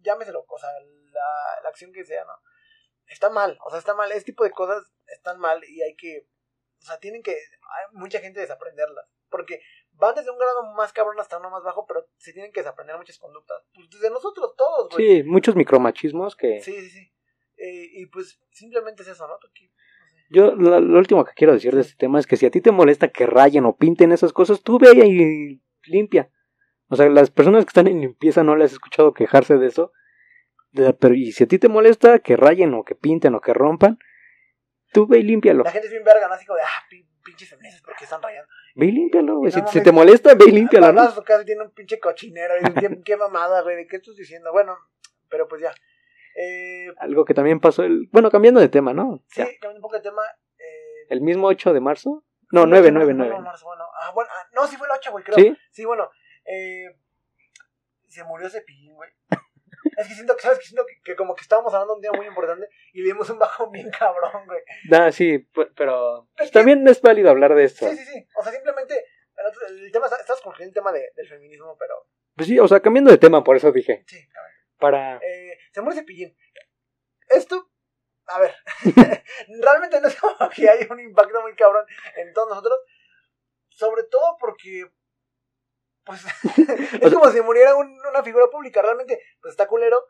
llámeselo, 0.02 0.44
o 0.48 0.58
sea, 0.58 0.70
la, 1.12 1.60
la 1.62 1.68
acción 1.68 1.92
que 1.92 2.04
sea, 2.04 2.24
¿no? 2.24 2.32
Está 3.06 3.28
mal, 3.30 3.58
o 3.64 3.70
sea, 3.70 3.78
está 3.78 3.94
mal. 3.94 4.10
Este 4.12 4.32
tipo 4.32 4.44
de 4.44 4.50
cosas 4.50 4.82
están 5.06 5.38
mal 5.38 5.62
y 5.68 5.82
hay 5.82 5.94
que, 5.96 6.26
o 6.80 6.84
sea, 6.84 6.98
tienen 6.98 7.22
que, 7.22 7.32
hay 7.32 7.84
mucha 7.92 8.18
gente 8.20 8.40
desaprenderlas. 8.40 9.06
Porque 9.30 9.60
van 9.92 10.14
desde 10.14 10.30
un 10.30 10.38
grado 10.38 10.62
más 10.74 10.92
cabrón 10.92 11.18
hasta 11.18 11.38
uno 11.38 11.50
más 11.50 11.62
bajo, 11.64 11.86
pero 11.86 12.06
se 12.18 12.32
tienen 12.32 12.52
que 12.52 12.60
desaprender 12.60 12.96
muchas 12.96 13.18
conductas. 13.18 13.62
Pues 13.74 13.90
desde 13.90 14.08
nosotros 14.10 14.54
todos, 14.56 14.90
güey. 14.90 15.06
Sí, 15.06 15.22
muchos 15.24 15.56
micromachismos 15.56 16.36
que... 16.36 16.60
Sí, 16.62 16.72
sí, 16.80 16.90
sí. 16.90 17.13
Eh, 17.66 17.88
y 17.94 18.06
pues 18.06 18.40
simplemente 18.50 19.02
es 19.02 19.08
eso, 19.08 19.26
¿no? 19.26 19.34
Tú 19.40 19.48
que- 19.54 19.68
no 19.68 20.06
sé. 20.08 20.16
Yo 20.30 20.54
lo, 20.54 20.80
lo 20.80 20.98
último 20.98 21.24
que 21.24 21.32
quiero 21.34 21.52
decir 21.54 21.74
de 21.74 21.80
este 21.82 21.96
tema 21.96 22.18
es 22.18 22.26
que 22.26 22.36
si 22.36 22.44
a 22.46 22.50
ti 22.50 22.60
te 22.60 22.72
molesta 22.72 23.08
que 23.08 23.26
rayen 23.26 23.64
o 23.64 23.76
pinten 23.76 24.12
esas 24.12 24.32
cosas, 24.32 24.62
tú 24.62 24.78
ve 24.78 24.90
y 25.06 25.62
limpia. 25.90 26.30
O 26.88 26.96
sea, 26.96 27.08
las 27.08 27.30
personas 27.30 27.64
que 27.64 27.68
están 27.70 27.86
en 27.86 28.00
limpieza 28.00 28.42
no 28.42 28.56
les 28.56 28.72
he 28.72 28.74
escuchado 28.74 29.14
quejarse 29.14 29.56
de 29.56 29.66
eso. 29.66 29.92
De- 30.72 30.92
pero 30.92 31.14
y 31.14 31.32
si 31.32 31.44
a 31.44 31.46
ti 31.48 31.58
te 31.58 31.68
molesta 31.68 32.18
que 32.18 32.36
rayen 32.36 32.74
o 32.74 32.84
que 32.84 32.94
pinten 32.94 33.34
o 33.34 33.40
que 33.40 33.54
rompan, 33.54 33.98
tú 34.92 35.06
ve 35.06 35.18
y 35.20 35.22
límpialo. 35.22 35.62
La 35.64 35.70
gente 35.70 35.86
es 35.86 35.92
bien 35.92 36.04
verga, 36.04 36.28
¿no? 36.28 36.34
Así 36.34 36.44
como 36.46 36.56
de, 36.58 36.62
ah, 36.64 36.82
pi- 36.90 37.06
pinches 37.24 37.48
feministas, 37.48 37.80
¿por 37.82 37.94
qué 37.96 38.04
están 38.04 38.20
rayando? 38.22 38.48
Ve 38.74 38.86
y 38.86 38.92
límpialo, 38.92 39.38
güey. 39.38 39.52
Si, 39.52 39.60
no 39.60 39.66
si 39.68 39.78
mames. 39.78 39.84
te 39.84 39.92
molesta, 39.92 40.34
ve 40.34 40.44
y 40.48 40.52
límpialo, 40.52 40.92
Vas 40.92 40.94
¿no? 40.94 41.10
su 41.12 41.22
casa 41.22 41.42
y 41.42 41.46
tiene 41.46 41.62
un 41.62 41.70
pinche 41.70 41.98
cochinero. 42.00 42.54
¿qué, 42.80 43.00
qué 43.04 43.16
mamada, 43.16 43.62
güey, 43.62 43.76
¿de 43.76 43.86
qué 43.86 43.96
estás 43.96 44.16
diciendo? 44.16 44.52
Bueno, 44.52 44.76
pero 45.30 45.46
pues 45.48 45.62
ya. 45.62 45.72
Eh, 46.36 46.86
Algo 46.98 47.24
que 47.24 47.34
también 47.34 47.60
pasó 47.60 47.82
el... 47.84 48.08
Bueno, 48.12 48.30
cambiando 48.30 48.60
de 48.60 48.68
tema, 48.68 48.92
¿no? 48.92 49.22
sí, 49.28 49.40
Ya. 49.40 49.46
cambiando 49.60 49.76
un 49.76 49.82
poco 49.82 49.96
de 49.96 50.02
tema. 50.02 50.22
Eh, 50.58 51.06
El 51.10 51.20
mismo 51.20 51.46
8 51.46 51.72
de 51.72 51.80
marzo. 51.80 52.24
No, 52.50 52.62
sí, 52.62 52.68
9, 52.70 52.88
ocho, 52.88 52.94
9, 52.94 53.14
no, 53.14 53.18
9. 53.24 53.34
no, 53.36 53.40
marzo, 53.42 53.64
bueno. 53.66 53.84
Ah, 54.00 54.10
bueno, 54.14 54.30
ah, 54.32 54.48
no, 54.54 54.66
sí 54.66 54.76
fue 54.76 54.86
el 54.86 54.92
8, 54.98 55.10
güey, 55.12 55.24
creo. 55.24 55.36
¿Sí? 55.36 55.56
Sí, 55.70 55.84
bueno. 55.84 56.08
Eh, 56.44 56.86
se 58.08 58.22
murió 58.24 58.48
Cepillín, 58.48 58.94
güey. 58.94 59.10
Es 59.98 60.08
que 60.08 60.14
siento 60.14 60.34
que, 60.34 60.42
¿sabes? 60.42 60.58
Que 60.58 60.64
siento 60.64 60.84
que, 60.86 60.94
que 61.04 61.14
como 61.14 61.34
que 61.34 61.42
estábamos 61.42 61.72
hablando 61.74 61.94
de 61.94 61.96
un 61.98 62.02
día 62.02 62.12
muy 62.12 62.26
importante 62.26 62.66
y 62.94 63.00
le 63.00 63.06
dimos 63.08 63.28
un 63.30 63.38
bajón 63.38 63.70
bien 63.70 63.90
cabrón, 63.90 64.46
güey. 64.46 64.60
Ah, 64.92 65.12
sí, 65.12 65.46
pero 65.76 66.26
Es 66.38 66.48
que- 66.50 66.52
también 66.58 66.86
es 66.88 67.00
válido 67.02 67.30
hablar 67.30 67.54
de 67.54 67.64
esto. 67.64 67.88
Sí, 67.90 67.96
sí, 67.96 68.04
sí. 68.04 68.26
O 68.36 68.42
sea, 68.42 68.52
simplemente, 68.52 69.04
el, 69.36 69.46
otro- 69.46 69.66
el 69.68 69.92
tema, 69.92 70.06
estás 70.06 70.40
concluyendo 70.42 70.70
el 70.70 70.74
tema 70.74 70.90
de- 70.92 71.10
del 71.14 71.28
feminismo, 71.28 71.76
pero 71.78 71.94
Pues 72.34 72.48
sí, 72.48 72.58
o 72.58 72.66
sea, 72.66 72.80
cambiando 72.80 73.10
de 73.10 73.18
tema, 73.18 73.44
por 73.44 73.56
eso 73.56 73.70
dije. 73.72 74.04
sí, 74.06 74.26
cabrón. 74.28 74.52
Para... 74.78 75.16
Eh, 75.18 75.53
se 75.74 75.80
muere 75.82 75.98
Cepillín. 76.00 76.36
Esto, 77.28 77.68
a 78.26 78.38
ver, 78.38 78.54
realmente 79.60 80.00
no 80.00 80.08
es 80.08 80.16
como 80.16 80.48
que 80.50 80.68
hay 80.70 80.86
un 80.88 81.00
impacto 81.00 81.42
muy 81.42 81.54
cabrón 81.56 81.84
en 82.16 82.32
todos 82.32 82.48
nosotros. 82.48 82.78
Sobre 83.70 84.04
todo 84.04 84.36
porque, 84.38 84.88
pues, 86.04 86.22
es 87.02 87.12
como 87.12 87.28
si 87.30 87.40
muriera 87.40 87.74
un- 87.74 87.98
una 88.08 88.22
figura 88.22 88.46
pública. 88.50 88.80
Realmente, 88.82 89.20
pues 89.42 89.52
está 89.52 89.66
culero, 89.66 90.06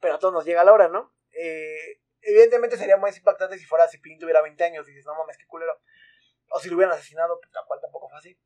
pero 0.00 0.14
a 0.14 0.18
todos 0.18 0.34
nos 0.34 0.44
llega 0.44 0.64
la 0.64 0.72
hora, 0.74 0.88
¿no? 0.88 1.14
Eh, 1.32 2.00
evidentemente 2.20 2.76
sería 2.76 2.98
más 2.98 3.16
impactante 3.16 3.58
si 3.58 3.64
fuera 3.64 3.88
Cepillín 3.88 4.18
tuviera 4.18 4.42
20 4.42 4.62
años 4.64 4.86
y 4.86 4.90
dices, 4.90 5.06
no 5.06 5.14
mames, 5.14 5.38
qué 5.38 5.46
culero. 5.46 5.80
O 6.50 6.60
si 6.60 6.68
lo 6.68 6.76
hubieran 6.76 6.94
asesinado, 6.94 7.40
pues 7.40 7.50
la 7.54 7.64
cual 7.66 7.80
tampoco 7.80 8.08
fue 8.10 8.18
así. 8.18 8.38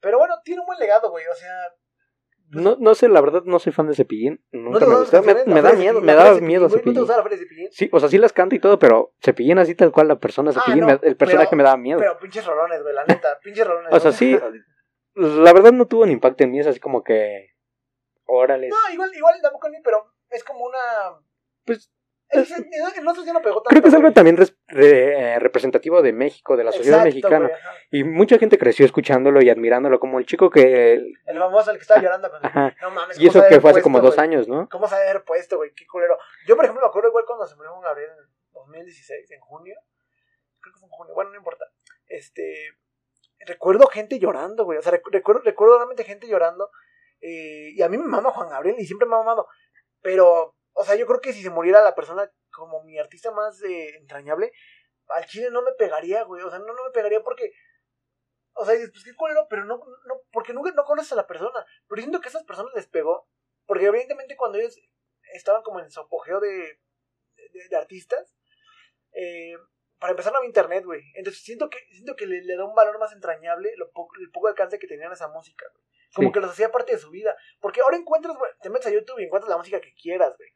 Pero 0.00 0.16
bueno, 0.18 0.40
tiene 0.42 0.60
un 0.60 0.66
buen 0.66 0.78
legado, 0.78 1.10
güey. 1.10 1.26
O 1.26 1.34
sea, 1.34 1.74
No, 2.52 2.76
no 2.80 2.94
sé, 2.94 3.08
la 3.08 3.20
verdad 3.20 3.42
no 3.44 3.58
soy 3.58 3.72
fan 3.72 3.86
de 3.86 3.94
Cepillín. 3.94 4.44
¿no 4.52 4.70
Nunca 4.70 4.80
te 4.80 4.86
me 4.86 4.96
gustó. 4.96 5.22
Me, 5.22 5.62
da 5.62 5.72
miedo, 5.72 6.00
Cepillín, 6.00 6.04
me 6.04 6.14
la 6.14 6.14
da 6.14 6.22
Feria 6.24 6.34
de 6.40 6.46
miedo 6.46 6.68
Cepillín, 6.68 6.94
¿No 6.94 7.06
te 7.06 7.12
Cepillín. 7.12 7.30
la 7.30 7.36
Cepillín? 7.38 7.68
Sí, 7.70 7.88
o 7.92 8.00
sea, 8.00 8.08
sí 8.08 8.18
las 8.18 8.32
canto 8.32 8.54
y 8.54 8.58
todo, 8.58 8.78
pero 8.78 9.12
Cepillín 9.22 9.58
así 9.58 9.74
tal 9.74 9.92
cual 9.92 10.08
la 10.08 10.18
persona 10.18 10.52
Cepillín, 10.52 10.82
Ah, 10.82 10.86
me- 10.86 10.92
no, 10.94 11.00
el 11.02 11.16
personaje 11.16 11.46
pero- 11.50 11.56
me 11.58 11.62
daba 11.62 11.76
miedo. 11.76 11.98
Pero 12.00 12.18
pinches 12.18 12.44
rolones, 12.44 12.82
güey, 12.82 12.94
la 12.94 13.04
neta, 13.04 13.38
pinches 13.42 13.66
rolones. 13.66 13.92
o 13.92 14.00
sea, 14.00 14.10
¿no? 14.10 14.16
sí, 14.16 14.38
la 15.14 15.52
verdad 15.52 15.72
no 15.72 15.86
tuvo 15.86 16.02
un 16.02 16.10
impacto 16.10 16.44
en 16.44 16.50
mí, 16.52 16.60
es 16.60 16.66
así 16.66 16.80
como 16.80 17.02
que... 17.04 17.50
Órale. 18.24 18.68
No, 18.68 18.76
igual, 18.92 19.10
igual 19.14 19.34
tampoco 19.42 19.68
ni, 19.68 19.80
pero 19.82 20.04
es 20.30 20.44
como 20.44 20.64
una. 20.64 20.78
Pues 21.64 21.90
No 22.32 23.40
pegó 23.42 23.62
tanto. 23.62 23.68
creo 23.68 23.82
que 23.82 23.88
es 23.88 23.94
algo 23.94 24.12
también 24.12 24.36
re- 24.36 25.34
eh, 25.34 25.38
representativo 25.38 26.00
de 26.02 26.12
México, 26.12 26.56
de 26.56 26.64
la 26.64 26.72
sociedad 26.72 27.06
Exacto, 27.06 27.28
mexicana. 27.28 27.50
Y 27.90 28.04
mucha 28.04 28.38
gente 28.38 28.58
creció 28.58 28.84
escuchándolo 28.86 29.42
y 29.42 29.50
admirándolo, 29.50 29.98
como 30.00 30.18
el 30.18 30.26
chico 30.26 30.48
que... 30.50 30.94
El 31.26 31.38
famoso, 31.38 31.70
el 31.70 31.76
que 31.78 31.82
estaba 31.82 32.00
llorando. 32.00 32.30
Con... 32.30 32.40
No 32.42 32.90
mames. 32.90 33.18
Y 33.18 33.26
¿cómo 33.28 33.40
eso 33.40 33.48
que 33.48 33.60
fue 33.60 33.70
hace 33.70 33.82
como 33.82 34.00
dos 34.00 34.18
años, 34.18 34.48
¿no? 34.48 34.68
¿Cómo 34.70 34.86
se 34.88 34.94
haber 34.94 35.24
puesto, 35.24 35.56
güey? 35.56 35.72
Qué 35.74 35.86
culero. 35.86 36.16
Yo, 36.46 36.56
por 36.56 36.64
ejemplo, 36.64 36.82
me 36.84 36.88
acuerdo 36.88 37.08
igual 37.08 37.24
cuando 37.26 37.46
se 37.46 37.56
murió 37.56 37.72
Juan 37.72 37.82
Gabriel 37.84 38.10
en 38.10 38.26
2016, 38.52 39.30
en 39.32 39.40
junio. 39.40 39.76
Creo 40.60 40.74
que 40.74 40.78
fue 40.80 40.86
en 40.86 40.92
junio. 40.92 41.14
Bueno, 41.14 41.30
no 41.30 41.36
importa. 41.36 41.64
Este. 42.06 42.54
Recuerdo 43.46 43.86
gente 43.86 44.18
llorando, 44.18 44.64
güey. 44.64 44.78
O 44.78 44.82
sea, 44.82 44.92
recu- 44.92 45.10
recuerdo, 45.10 45.40
recuerdo 45.42 45.76
realmente 45.78 46.04
gente 46.04 46.28
llorando. 46.28 46.70
eh, 47.22 47.70
y 47.74 47.82
a 47.82 47.88
mí 47.88 47.96
me 47.98 48.04
mama 48.06 48.30
Juan 48.30 48.50
Gabriel 48.50 48.76
y 48.78 48.84
siempre 48.86 49.08
me 49.08 49.14
ha 49.14 49.18
mamado. 49.18 49.46
Pero, 50.02 50.54
o 50.80 50.84
sea, 50.84 50.94
yo 50.96 51.06
creo 51.06 51.20
que 51.20 51.34
si 51.34 51.42
se 51.42 51.50
muriera 51.50 51.82
la 51.82 51.94
persona 51.94 52.32
como 52.50 52.82
mi 52.82 52.98
artista 52.98 53.30
más 53.30 53.62
eh, 53.62 53.96
entrañable, 53.96 54.50
al 55.08 55.26
chile 55.26 55.50
no 55.50 55.60
me 55.60 55.72
pegaría, 55.72 56.22
güey. 56.24 56.42
O 56.42 56.48
sea, 56.48 56.58
no, 56.58 56.72
no 56.72 56.84
me 56.84 56.90
pegaría 56.90 57.22
porque. 57.22 57.52
O 58.54 58.64
sea, 58.64 58.74
dices, 58.74 58.90
pues 58.90 59.04
qué 59.04 59.14
culero, 59.14 59.46
pero 59.50 59.64
no, 59.66 59.76
no, 60.06 60.22
porque 60.32 60.54
nunca 60.54 60.70
no 60.72 60.84
conoces 60.84 61.12
a 61.12 61.16
la 61.16 61.26
persona. 61.26 61.64
Pero 61.86 62.00
siento 62.00 62.20
que 62.20 62.28
a 62.28 62.30
esas 62.30 62.44
personas 62.44 62.72
les 62.74 62.86
pegó. 62.88 63.28
Porque 63.66 63.84
evidentemente 63.84 64.36
cuando 64.36 64.56
ellos 64.58 64.74
estaban 65.34 65.62
como 65.62 65.80
en 65.80 65.90
su 65.90 66.00
apogeo 66.00 66.40
de, 66.40 66.48
de, 66.48 67.68
de 67.68 67.76
artistas, 67.76 68.34
eh, 69.12 69.54
para 69.98 70.12
empezar 70.12 70.32
no 70.32 70.38
había 70.38 70.48
internet, 70.48 70.84
güey. 70.86 71.02
Entonces 71.14 71.42
siento 71.42 71.68
que, 71.68 71.78
siento 71.92 72.16
que 72.16 72.26
le, 72.26 72.40
le 72.42 72.56
da 72.56 72.64
un 72.64 72.74
valor 72.74 72.98
más 72.98 73.12
entrañable 73.12 73.70
lo 73.76 73.90
poco, 73.92 74.14
el 74.18 74.30
poco 74.30 74.48
alcance 74.48 74.78
que 74.78 74.86
tenían 74.86 75.10
a 75.10 75.14
esa 75.14 75.28
música, 75.28 75.66
güey. 75.74 75.84
Como 76.14 76.28
Sí. 76.28 76.32
que 76.32 76.40
los 76.40 76.50
hacía 76.50 76.72
parte 76.72 76.92
de 76.92 76.98
su 76.98 77.10
vida. 77.10 77.36
Porque 77.60 77.82
ahora 77.82 77.96
encuentras, 77.98 78.36
güey, 78.36 78.50
te 78.62 78.70
metes 78.70 78.86
a 78.86 78.90
YouTube 78.90 79.18
y 79.20 79.24
encuentras 79.24 79.50
la 79.50 79.58
música 79.58 79.80
que 79.80 79.92
quieras, 79.94 80.34
güey. 80.36 80.48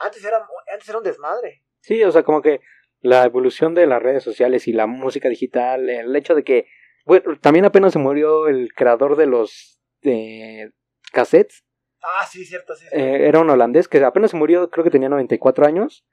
Antes 0.00 0.24
era, 0.24 0.38
antes 0.72 0.88
era 0.88 0.98
un 0.98 1.04
desmadre. 1.04 1.62
Sí, 1.80 2.02
o 2.04 2.10
sea, 2.10 2.22
como 2.22 2.42
que 2.42 2.60
la 3.00 3.24
evolución 3.24 3.74
de 3.74 3.86
las 3.86 4.02
redes 4.02 4.22
sociales 4.22 4.66
y 4.68 4.72
la 4.72 4.86
música 4.86 5.28
digital, 5.28 5.88
el 5.88 6.14
hecho 6.16 6.34
de 6.34 6.44
que, 6.44 6.66
bueno, 7.06 7.38
también 7.40 7.64
apenas 7.64 7.92
se 7.92 7.98
murió 7.98 8.48
el 8.48 8.72
creador 8.74 9.16
de 9.16 9.26
los 9.26 9.80
eh, 10.02 10.70
cassettes, 11.12 11.64
Ah, 12.02 12.24
sí, 12.24 12.46
cierto, 12.46 12.74
sí. 12.74 12.86
eh, 12.92 13.26
era 13.28 13.40
un 13.40 13.50
holandés 13.50 13.86
que 13.86 14.02
apenas 14.02 14.30
se 14.30 14.36
murió, 14.38 14.70
creo 14.70 14.84
que 14.84 14.90
tenía 14.90 15.10
94 15.10 15.66
años, 15.66 16.06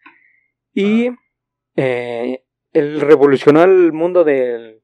y 0.74 1.12
eh, 1.78 2.44
él 2.74 3.00
revolucionó 3.00 3.64
el 3.64 3.94
mundo 3.94 4.26
del, 4.26 4.84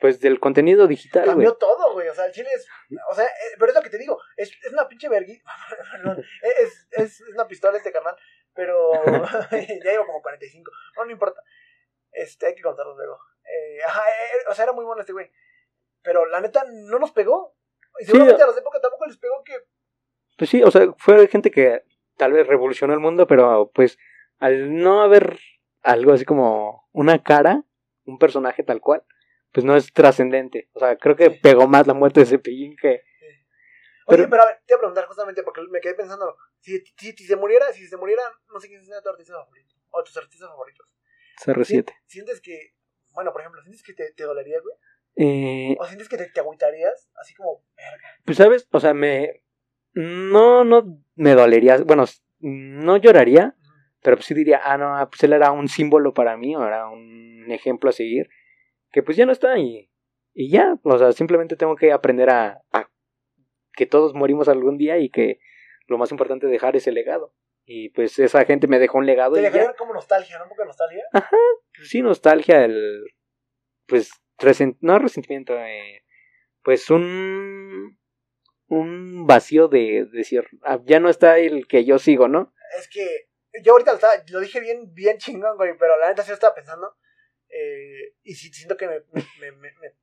pues, 0.00 0.18
del 0.18 0.40
contenido 0.40 0.88
digital. 0.88 1.26
Cambió 1.26 1.54
todo, 1.54 1.92
güey. 1.92 2.08
O 2.08 2.14
sea, 2.14 2.26
el 2.26 2.32
chile 2.32 2.48
es. 2.54 2.66
O 3.10 3.14
sea, 3.14 3.24
eh, 3.24 3.54
pero 3.56 3.70
es 3.70 3.76
lo 3.76 3.82
que 3.82 3.90
te 3.90 3.98
digo. 3.98 4.18
Es, 4.36 4.50
es 4.64 4.72
una 4.72 4.88
pinche 4.88 5.08
vergui. 5.08 5.40
Perdón. 5.92 6.24
Es, 6.42 6.88
es, 6.90 7.20
es 7.20 7.34
una 7.34 7.46
pistola 7.46 7.76
este 7.76 7.92
canal. 7.92 8.16
Pero. 8.54 8.92
ya 9.52 9.90
llevo 9.92 10.06
como 10.06 10.22
45. 10.22 10.70
No, 10.96 11.04
no 11.04 11.10
importa. 11.10 11.42
Este, 12.12 12.46
hay 12.46 12.54
que 12.54 12.62
contarlo 12.62 12.94
luego. 12.96 13.18
Eh, 13.44 13.78
ajá, 13.86 14.02
eh, 14.08 14.44
o 14.50 14.54
sea, 14.54 14.64
era 14.64 14.72
muy 14.72 14.84
bueno 14.84 15.00
este 15.00 15.12
güey. 15.12 15.30
Pero 16.02 16.26
la 16.26 16.40
neta 16.40 16.64
no 16.68 16.98
nos 16.98 17.12
pegó. 17.12 17.54
Y 18.00 18.04
Sí, 18.04 18.12
seguramente 18.12 18.42
a 18.42 18.46
los 18.46 18.54
de 18.54 18.60
época 18.60 18.80
tampoco 18.80 19.06
les 19.06 19.16
pegó 19.18 19.42
que. 19.44 19.54
Pues 20.36 20.50
sí, 20.50 20.62
o 20.62 20.70
sea, 20.70 20.86
fue 20.98 21.26
gente 21.28 21.50
que 21.50 21.82
tal 22.16 22.32
vez 22.32 22.46
revolucionó 22.46 22.92
el 22.94 23.00
mundo, 23.00 23.26
pero 23.26 23.70
pues 23.74 23.98
al 24.38 24.74
no 24.74 25.02
haber 25.02 25.38
algo 25.82 26.12
así 26.12 26.24
como 26.24 26.88
una 26.92 27.22
cara, 27.22 27.62
un 28.04 28.18
personaje 28.18 28.62
tal 28.62 28.80
cual, 28.80 29.04
pues 29.52 29.64
no 29.64 29.76
es 29.76 29.92
trascendente. 29.92 30.68
O 30.72 30.80
sea, 30.80 30.96
creo 30.96 31.16
que 31.16 31.30
Sí. 31.30 31.38
pegó 31.42 31.68
más 31.68 31.86
la 31.86 31.94
muerte 31.94 32.20
de 32.20 32.26
Cepillín 32.26 32.76
que... 32.76 33.02
Oye, 34.06 34.26
Pero- 34.28 34.42
a 34.42 34.46
ver, 34.46 34.56
te 34.66 34.74
voy 34.74 34.78
a 34.78 34.80
preguntar 34.80 35.06
justamente 35.06 35.42
porque 35.42 35.62
me 35.70 35.80
quedé 35.80 35.94
pensando. 35.94 36.36
Si, 36.60 36.78
si, 36.98 37.12
si 37.12 37.24
se 37.24 37.36
muriera, 37.36 37.72
si 37.72 37.86
se 37.86 37.96
muriera, 37.96 38.22
no 38.52 38.58
sé 38.60 38.68
quién 38.68 38.84
sea 38.84 39.00
tu 39.02 39.08
artista 39.10 39.34
favorito. 39.34 39.74
O 39.90 40.02
tus 40.02 40.16
artistas 40.16 40.48
favoritos. 40.48 40.86
CR7. 41.44 41.64
Si- 42.06 42.14
Sientes 42.14 42.40
que. 42.40 42.74
Bueno, 43.14 43.32
por 43.32 43.42
ejemplo, 43.42 43.60
¿sientes 43.62 43.82
que 43.82 43.92
te, 43.92 44.12
te 44.12 44.24
dolería, 44.24 44.58
güey? 44.60 44.74
Eh, 45.16 45.76
¿O 45.78 45.84
sientes 45.86 46.08
que 46.08 46.16
te, 46.16 46.30
te 46.30 46.40
agüitarías? 46.40 47.10
Así 47.20 47.34
como, 47.34 47.62
verga. 47.76 48.08
pues 48.24 48.38
sabes, 48.38 48.66
o 48.72 48.80
sea, 48.80 48.94
me... 48.94 49.42
No, 49.94 50.64
no 50.64 50.98
me 51.16 51.34
dolería, 51.34 51.76
bueno, 51.84 52.06
no 52.40 52.96
lloraría, 52.96 53.54
pero 54.00 54.16
pues 54.16 54.24
sí 54.26 54.32
diría, 54.34 54.62
ah, 54.64 54.78
no, 54.78 55.10
pues 55.10 55.22
él 55.24 55.34
era 55.34 55.52
un 55.52 55.68
símbolo 55.68 56.14
para 56.14 56.38
mí, 56.38 56.56
o 56.56 56.66
era 56.66 56.88
un 56.88 57.44
ejemplo 57.50 57.90
a 57.90 57.92
seguir, 57.92 58.30
que 58.90 59.02
pues 59.02 59.18
ya 59.18 59.26
no 59.26 59.32
está 59.32 59.58
y, 59.58 59.90
y 60.32 60.50
ya, 60.50 60.78
o 60.82 60.96
sea, 60.98 61.12
simplemente 61.12 61.56
tengo 61.56 61.76
que 61.76 61.92
aprender 61.92 62.30
a, 62.30 62.62
a 62.72 62.88
que 63.74 63.86
todos 63.86 64.14
morimos 64.14 64.48
algún 64.48 64.78
día 64.78 64.98
y 64.98 65.08
que 65.10 65.40
lo 65.86 65.98
más 65.98 66.10
importante 66.10 66.46
es 66.46 66.52
dejar 66.52 66.76
ese 66.76 66.92
legado. 66.92 67.34
Y 67.64 67.90
pues 67.90 68.18
esa 68.18 68.44
gente 68.44 68.66
me 68.66 68.78
dejó 68.78 68.98
un 68.98 69.06
legado 69.06 69.34
Te 69.34 69.40
y 69.40 69.42
dejaría 69.44 69.66
ya, 69.68 69.74
como 69.74 69.94
nostalgia, 69.94 70.38
¿no? 70.38 70.44
Un 70.44 70.50
poco 70.50 70.62
de 70.62 70.66
nostalgia. 70.66 71.04
pues 71.12 71.88
sí, 71.88 72.02
nostalgia, 72.02 72.64
el, 72.64 73.04
pues, 73.86 74.10
resen- 74.38 74.76
no 74.80 74.98
resentimiento, 74.98 75.56
eh, 75.56 76.02
pues 76.62 76.90
un, 76.90 77.98
un 78.66 79.26
vacío 79.26 79.68
de 79.68 80.06
decir, 80.12 80.44
ah, 80.62 80.80
ya 80.84 80.98
no 81.00 81.08
está 81.08 81.38
el 81.38 81.66
que 81.66 81.84
yo 81.84 81.98
sigo, 81.98 82.26
¿no? 82.28 82.52
Es 82.78 82.88
que 82.88 83.28
yo 83.62 83.72
ahorita 83.72 83.92
lo, 83.92 83.96
estaba, 83.96 84.14
lo 84.30 84.40
dije 84.40 84.60
bien, 84.60 84.92
bien 84.94 85.18
chingón, 85.18 85.56
güey, 85.56 85.76
pero 85.78 85.96
la 85.98 86.08
neta 86.08 86.22
sí 86.22 86.30
lo 86.30 86.34
estaba 86.34 86.54
pensando. 86.54 86.96
Eh, 87.48 88.14
y 88.22 88.34
sí, 88.34 88.50
siento 88.52 88.76
que 88.76 88.86
me, 88.88 89.00
me, 89.12 89.22
me- 89.40 89.52
me- 89.52 89.72
me- 89.80 89.94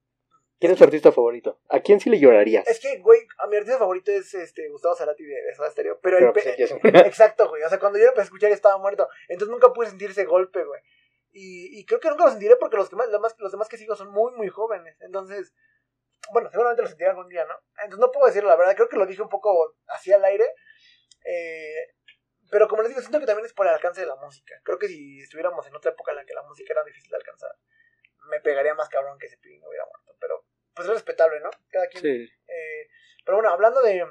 ¿Quién 0.59 0.73
es 0.73 0.77
tu 0.77 0.83
artista 0.83 1.11
favorito? 1.11 1.61
¿A 1.69 1.79
quién 1.79 1.99
sí 1.99 2.09
le 2.09 2.19
llorarías? 2.19 2.67
Es 2.67 2.79
que, 2.79 2.97
güey, 2.99 3.21
a 3.37 3.47
mi 3.47 3.55
artista 3.55 3.77
favorito 3.77 4.11
es 4.11 4.33
este 4.33 4.67
Gustavo 4.69 4.95
Cerati 4.95 5.23
de, 5.23 5.41
de 5.41 5.55
Soda 5.55 5.71
Stereo. 5.71 5.99
Pero, 6.01 6.17
Pero, 6.17 6.27
el 6.27 6.33
pues, 6.33 7.05
Exacto, 7.07 7.47
güey. 7.49 7.63
O 7.63 7.69
sea, 7.69 7.79
cuando 7.79 7.97
yo 7.97 8.03
lo 8.05 8.09
empecé 8.09 8.23
a 8.23 8.25
escuchar 8.25 8.51
estaba 8.51 8.77
muerto. 8.77 9.07
Entonces 9.29 9.51
nunca 9.51 9.71
pude 9.71 9.87
sentir 9.87 10.09
ese 10.11 10.25
golpe, 10.25 10.63
güey. 10.65 10.81
Y, 11.31 11.79
y 11.79 11.85
creo 11.85 11.99
que 11.99 12.09
nunca 12.09 12.25
lo 12.25 12.31
sentiré 12.31 12.55
porque 12.57 12.75
los, 12.75 12.89
que 12.89 12.95
más, 12.95 13.07
los, 13.09 13.21
más- 13.21 13.35
los 13.39 13.51
demás 13.51 13.69
que 13.69 13.77
sigo 13.77 13.95
son 13.95 14.09
muy, 14.11 14.33
muy 14.33 14.49
jóvenes. 14.49 14.97
Entonces, 15.01 15.53
bueno, 16.33 16.49
seguramente 16.51 16.81
lo 16.81 16.87
sentiré 16.89 17.09
algún 17.11 17.29
día, 17.29 17.45
¿no? 17.45 17.53
Entonces 17.83 17.99
no 17.99 18.11
puedo 18.11 18.25
decirlo, 18.27 18.49
la 18.49 18.55
verdad. 18.57 18.75
Creo 18.75 18.89
que 18.89 18.97
lo 18.97 19.05
dije 19.05 19.21
un 19.21 19.29
poco 19.29 19.77
así 19.87 20.11
al 20.11 20.25
aire. 20.25 20.45
Eh, 21.25 21.93
pero 22.51 22.67
como 22.67 22.81
les 22.81 22.89
digo, 22.89 23.01
siento 23.01 23.19
que 23.19 23.25
también 23.27 23.45
es 23.45 23.53
por 23.53 23.67
el 23.67 23.73
alcance 23.73 24.01
de 24.01 24.07
la 24.07 24.15
música. 24.15 24.55
Creo 24.63 24.79
que 24.79 24.87
si 24.87 25.21
estuviéramos 25.21 25.65
en 25.67 25.75
otra 25.75 25.91
época 25.91 26.11
en 26.11 26.17
la 26.17 26.25
que 26.25 26.33
la 26.33 26.43
música 26.43 26.73
era 26.73 26.83
difícil 26.83 27.11
de 27.11 27.17
alcanzar, 27.17 27.51
me 28.29 28.39
pegaría 28.39 28.73
más 28.73 28.89
cabrón 28.89 29.17
que 29.19 29.27
ese 29.27 29.37
no 29.59 29.67
hubiera 29.67 29.85
muerto. 29.85 30.15
Pero, 30.19 30.45
pues 30.73 30.87
es 30.87 30.93
respetable, 30.93 31.39
¿no? 31.41 31.49
Cada 31.69 31.87
quien. 31.87 32.01
Sí, 32.01 32.33
Eh, 32.47 32.87
pero 33.25 33.37
bueno, 33.37 33.51
hablando 33.51 33.81
de. 33.81 34.05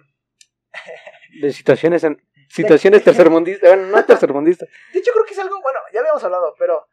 de 1.40 1.52
situaciones 1.52 2.04
en, 2.04 2.22
situaciones 2.48 3.04
tercermundistas, 3.04 3.68
bueno, 3.68 3.86
no 3.86 4.04
tercermundistas. 4.04 4.68
De 4.92 4.98
hecho, 5.00 5.12
creo 5.12 5.24
que 5.24 5.32
es 5.32 5.38
algo. 5.38 5.60
Bueno, 5.60 5.80
ya 5.92 6.00
habíamos 6.00 6.22
hablado, 6.24 6.54
pero. 6.58 6.86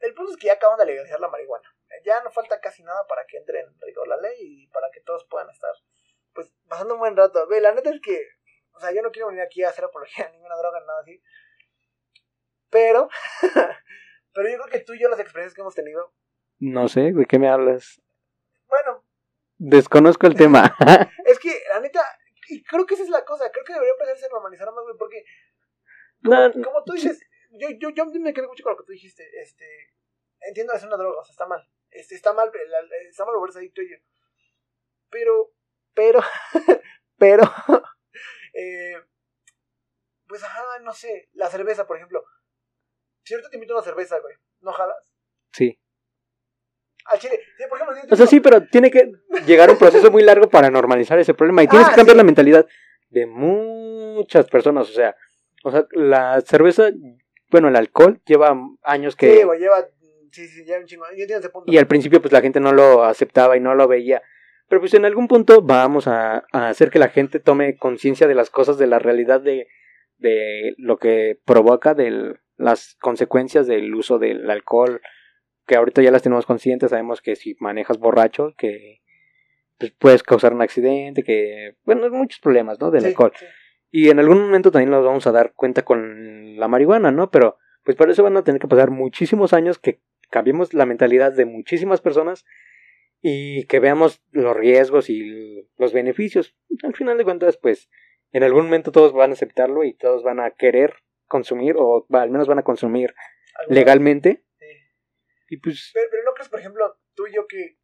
El 0.00 0.14
punto 0.14 0.30
es 0.30 0.38
que 0.38 0.46
ya 0.46 0.52
acaban 0.52 0.78
de 0.78 0.86
legalizar 0.86 1.18
la 1.18 1.26
marihuana. 1.26 1.68
Ya 2.04 2.22
no 2.22 2.30
falta 2.30 2.60
casi 2.60 2.84
nada 2.84 3.04
para 3.08 3.26
que 3.26 3.36
entre 3.36 3.60
en 3.60 3.80
rigor 3.80 4.06
la 4.06 4.16
ley 4.16 4.36
y 4.38 4.66
para 4.68 4.88
que 4.92 5.00
todos 5.00 5.24
puedan 5.24 5.50
estar. 5.50 5.74
Pues 6.32 6.52
pasando 6.68 6.94
un 6.94 7.00
buen 7.00 7.16
rato. 7.16 7.44
Güey, 7.48 7.60
la 7.60 7.72
neta 7.72 7.90
es 7.90 8.00
que. 8.00 8.28
O 8.72 8.80
sea, 8.80 8.92
yo 8.92 9.02
no 9.02 9.10
quiero 9.10 9.26
venir 9.26 9.42
aquí 9.42 9.64
a 9.64 9.70
hacer 9.70 9.84
apología 9.84 10.26
a 10.26 10.30
ninguna 10.30 10.56
droga, 10.56 10.78
nada 10.86 11.00
así. 11.00 11.20
Pero. 12.70 13.08
pero 14.34 14.48
yo 14.48 14.58
creo 14.58 14.68
que 14.70 14.80
tú 14.80 14.94
y 14.94 15.00
yo, 15.00 15.08
las 15.08 15.18
experiencias 15.18 15.54
que 15.54 15.62
hemos 15.62 15.74
tenido. 15.74 16.14
No 16.60 16.88
sé, 16.88 17.12
¿de 17.12 17.26
qué 17.26 17.38
me 17.38 17.48
hablas? 17.48 18.00
Bueno, 18.66 19.04
Desconozco 19.58 20.26
el 20.26 20.36
tema. 20.36 20.74
es 21.24 21.38
que 21.38 21.52
la 21.70 21.80
neta. 21.80 22.00
Y 22.48 22.62
creo 22.62 22.86
que 22.86 22.94
esa 22.94 23.02
es 23.02 23.10
la 23.10 23.24
cosa. 23.24 23.50
Creo 23.50 23.64
que 23.64 23.72
debería 23.72 23.92
empezarse 23.92 24.26
a 24.26 24.30
normalizar 24.30 24.72
más, 24.72 24.84
güey, 24.84 24.96
porque. 24.98 25.24
No, 26.20 26.50
como 26.64 26.82
tú 26.84 26.94
dices, 26.94 27.20
yo, 27.50 27.68
yo, 27.78 27.90
yo 27.90 28.06
me 28.06 28.32
quedé 28.32 28.46
mucho 28.46 28.62
con 28.62 28.72
lo 28.72 28.78
que 28.78 28.84
tú 28.84 28.92
dijiste. 28.92 29.24
Este, 29.40 29.66
entiendo, 30.40 30.72
es 30.72 30.82
una 30.82 30.96
droga, 30.96 31.20
o 31.20 31.24
sea, 31.24 31.32
está 31.32 31.46
mal. 31.46 31.68
Este, 31.90 32.14
está 32.14 32.32
mal, 32.32 32.50
la- 32.68 32.96
está 33.08 33.24
mal 33.24 33.34
volverse 33.36 33.58
adicto 33.58 33.80
ello. 33.80 33.96
Pero, 35.10 35.52
pero, 35.94 36.20
pero, 37.18 37.42
eh, 38.52 38.94
pues 40.26 40.42
ajá, 40.42 40.62
no 40.82 40.92
sé, 40.92 41.28
la 41.32 41.48
cerveza, 41.48 41.86
por 41.86 41.96
ejemplo. 41.96 42.24
Si 43.24 43.34
ahorita 43.34 43.50
te 43.50 43.56
invito 43.56 43.74
a 43.74 43.76
una 43.76 43.84
cerveza, 43.84 44.18
güey, 44.20 44.34
¿no 44.60 44.72
jalas? 44.72 45.14
Sí. 45.52 45.78
Al 47.10 47.18
chile, 47.18 47.40
sí, 47.56 47.64
por 47.68 47.78
ejemplo, 47.78 47.96
yo 47.96 48.14
O 48.14 48.16
sea, 48.16 48.26
sí, 48.26 48.40
pero 48.40 48.62
tiene 48.66 48.90
que 48.90 49.10
llegar 49.46 49.70
un 49.70 49.78
proceso 49.78 50.10
muy 50.10 50.22
largo 50.22 50.48
para 50.48 50.70
normalizar 50.70 51.18
ese 51.18 51.34
problema. 51.34 51.62
Y 51.62 51.68
tienes 51.68 51.88
Ah, 51.88 51.90
que 51.90 51.96
cambiar 51.96 52.14
sí. 52.14 52.18
la 52.18 52.24
mentalidad 52.24 52.66
de 53.10 53.26
muchas 53.26 54.46
personas. 54.48 54.88
O 54.88 54.92
sea, 54.92 55.16
o 55.64 55.70
sea, 55.70 55.86
la 55.92 56.40
cerveza, 56.42 56.90
bueno, 57.50 57.68
el 57.68 57.76
alcohol 57.76 58.20
lleva 58.26 58.56
años 58.82 59.16
que... 59.16 59.36
Sí, 59.38 59.42
güey, 59.42 59.58
lleva, 59.60 59.86
sí, 60.30 60.46
sí, 60.46 60.64
lleva 60.64 60.80
un 60.80 60.86
chingo, 60.86 61.04
yo 61.06 61.22
entiendo 61.22 61.38
ese 61.38 61.48
punto. 61.50 61.72
y 61.72 61.78
al 61.78 61.86
principio 61.86 62.20
pues 62.20 62.32
la 62.32 62.40
gente 62.40 62.60
no 62.60 62.72
lo 62.72 63.04
aceptaba 63.04 63.56
y 63.56 63.60
no 63.60 63.74
lo 63.74 63.88
veía. 63.88 64.22
Pero 64.68 64.80
pues 64.80 64.92
en 64.94 65.06
algún 65.06 65.28
punto 65.28 65.62
vamos 65.62 66.06
a, 66.06 66.44
a 66.52 66.68
hacer 66.68 66.90
que 66.90 66.98
la 66.98 67.08
gente 67.08 67.40
tome 67.40 67.76
conciencia 67.78 68.26
de 68.26 68.34
las 68.34 68.50
cosas, 68.50 68.76
de 68.76 68.86
la 68.86 68.98
realidad 68.98 69.40
de, 69.40 69.66
de 70.18 70.74
lo 70.76 70.98
que 70.98 71.38
provoca, 71.46 71.94
de 71.94 72.34
las 72.58 72.96
consecuencias 73.00 73.66
del 73.66 73.94
uso 73.94 74.18
del 74.18 74.50
alcohol, 74.50 75.00
que 75.68 75.76
ahorita 75.76 76.02
ya 76.02 76.10
las 76.10 76.22
tenemos 76.22 76.46
conscientes, 76.46 76.90
sabemos 76.90 77.20
que 77.22 77.36
si 77.36 77.54
manejas 77.60 77.98
borracho, 77.98 78.54
que 78.58 79.00
pues, 79.78 79.92
puedes 79.92 80.24
causar 80.24 80.52
un 80.52 80.62
accidente, 80.62 81.22
que, 81.22 81.76
bueno, 81.84 82.10
muchos 82.10 82.40
problemas, 82.40 82.80
¿no? 82.80 82.90
Del 82.90 83.02
Sí, 83.02 83.08
alcohol. 83.08 83.32
sí. 83.36 83.46
Y 83.90 84.10
en 84.10 84.18
algún 84.18 84.40
momento 84.40 84.70
también 84.70 84.90
nos 84.90 85.04
vamos 85.04 85.26
a 85.26 85.32
dar 85.32 85.52
cuenta 85.54 85.82
con 85.82 86.56
la 86.58 86.66
marihuana, 86.68 87.10
¿no? 87.10 87.30
Pero 87.30 87.56
pues 87.84 87.96
para 87.96 88.10
eso 88.12 88.22
van 88.22 88.36
a 88.36 88.42
tener 88.44 88.60
que 88.60 88.68
pasar 88.68 88.90
muchísimos 88.90 89.52
años 89.54 89.78
que 89.78 90.00
cambiemos 90.28 90.74
la 90.74 90.84
mentalidad 90.84 91.32
de 91.32 91.46
muchísimas 91.46 92.02
personas 92.02 92.44
y 93.22 93.64
que 93.64 93.80
veamos 93.80 94.20
los 94.30 94.54
riesgos 94.54 95.08
y 95.08 95.66
los 95.78 95.92
beneficios. 95.94 96.54
Al 96.82 96.94
final 96.94 97.16
de 97.16 97.24
cuentas, 97.24 97.56
pues 97.56 97.88
en 98.32 98.42
algún 98.42 98.64
momento 98.64 98.92
todos 98.92 99.14
van 99.14 99.30
a 99.30 99.34
aceptarlo 99.34 99.84
y 99.84 99.94
todos 99.94 100.22
van 100.22 100.38
a 100.40 100.50
querer 100.50 100.96
consumir 101.26 101.76
o 101.78 102.06
al 102.10 102.30
menos 102.30 102.46
van 102.46 102.58
a 102.58 102.62
consumir 102.62 103.14
legalmente. 103.68 104.42
Pues 105.56 105.90
Pero, 105.94 106.24
no 106.24 106.34
crees, 106.34 106.48
por 106.48 106.60
ejemplo, 106.60 107.00
tú 107.14 107.26
y 107.26 107.34
yo 107.34 107.46
que. 107.46 107.78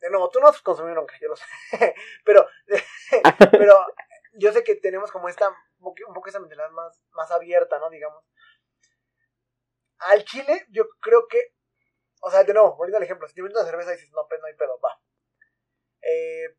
De 0.00 0.10
nuevo, 0.10 0.30
tú 0.30 0.38
no 0.38 0.48
has 0.48 0.60
consumido 0.62 0.94
nunca, 0.94 1.16
yo 1.20 1.28
lo 1.28 1.36
sé. 1.36 1.44
pero, 2.24 2.46
pero 3.50 3.86
yo 4.34 4.52
sé 4.52 4.62
que 4.62 4.76
tenemos 4.76 5.10
como 5.10 5.28
esta. 5.28 5.48
Un 5.80 6.14
poco, 6.14 6.28
esa 6.28 6.40
mentalidad 6.40 6.70
más, 6.70 7.02
más 7.12 7.30
abierta, 7.30 7.78
¿no? 7.78 7.88
Digamos. 7.90 8.24
Al 9.98 10.24
chile, 10.24 10.66
yo 10.70 10.88
creo 11.00 11.26
que. 11.28 11.54
O 12.20 12.30
sea, 12.30 12.44
de 12.44 12.52
nuevo, 12.52 12.76
volviendo 12.76 12.98
al 12.98 13.04
ejemplo, 13.04 13.26
si 13.26 13.34
te 13.34 13.42
una 13.42 13.64
cerveza 13.64 13.92
y 13.92 13.96
dices, 13.96 14.10
no, 14.12 14.26
pues 14.28 14.40
no 14.40 14.46
hay 14.46 14.54
pedo, 14.54 14.78
va. 14.80 15.00
Eh, 16.02 16.56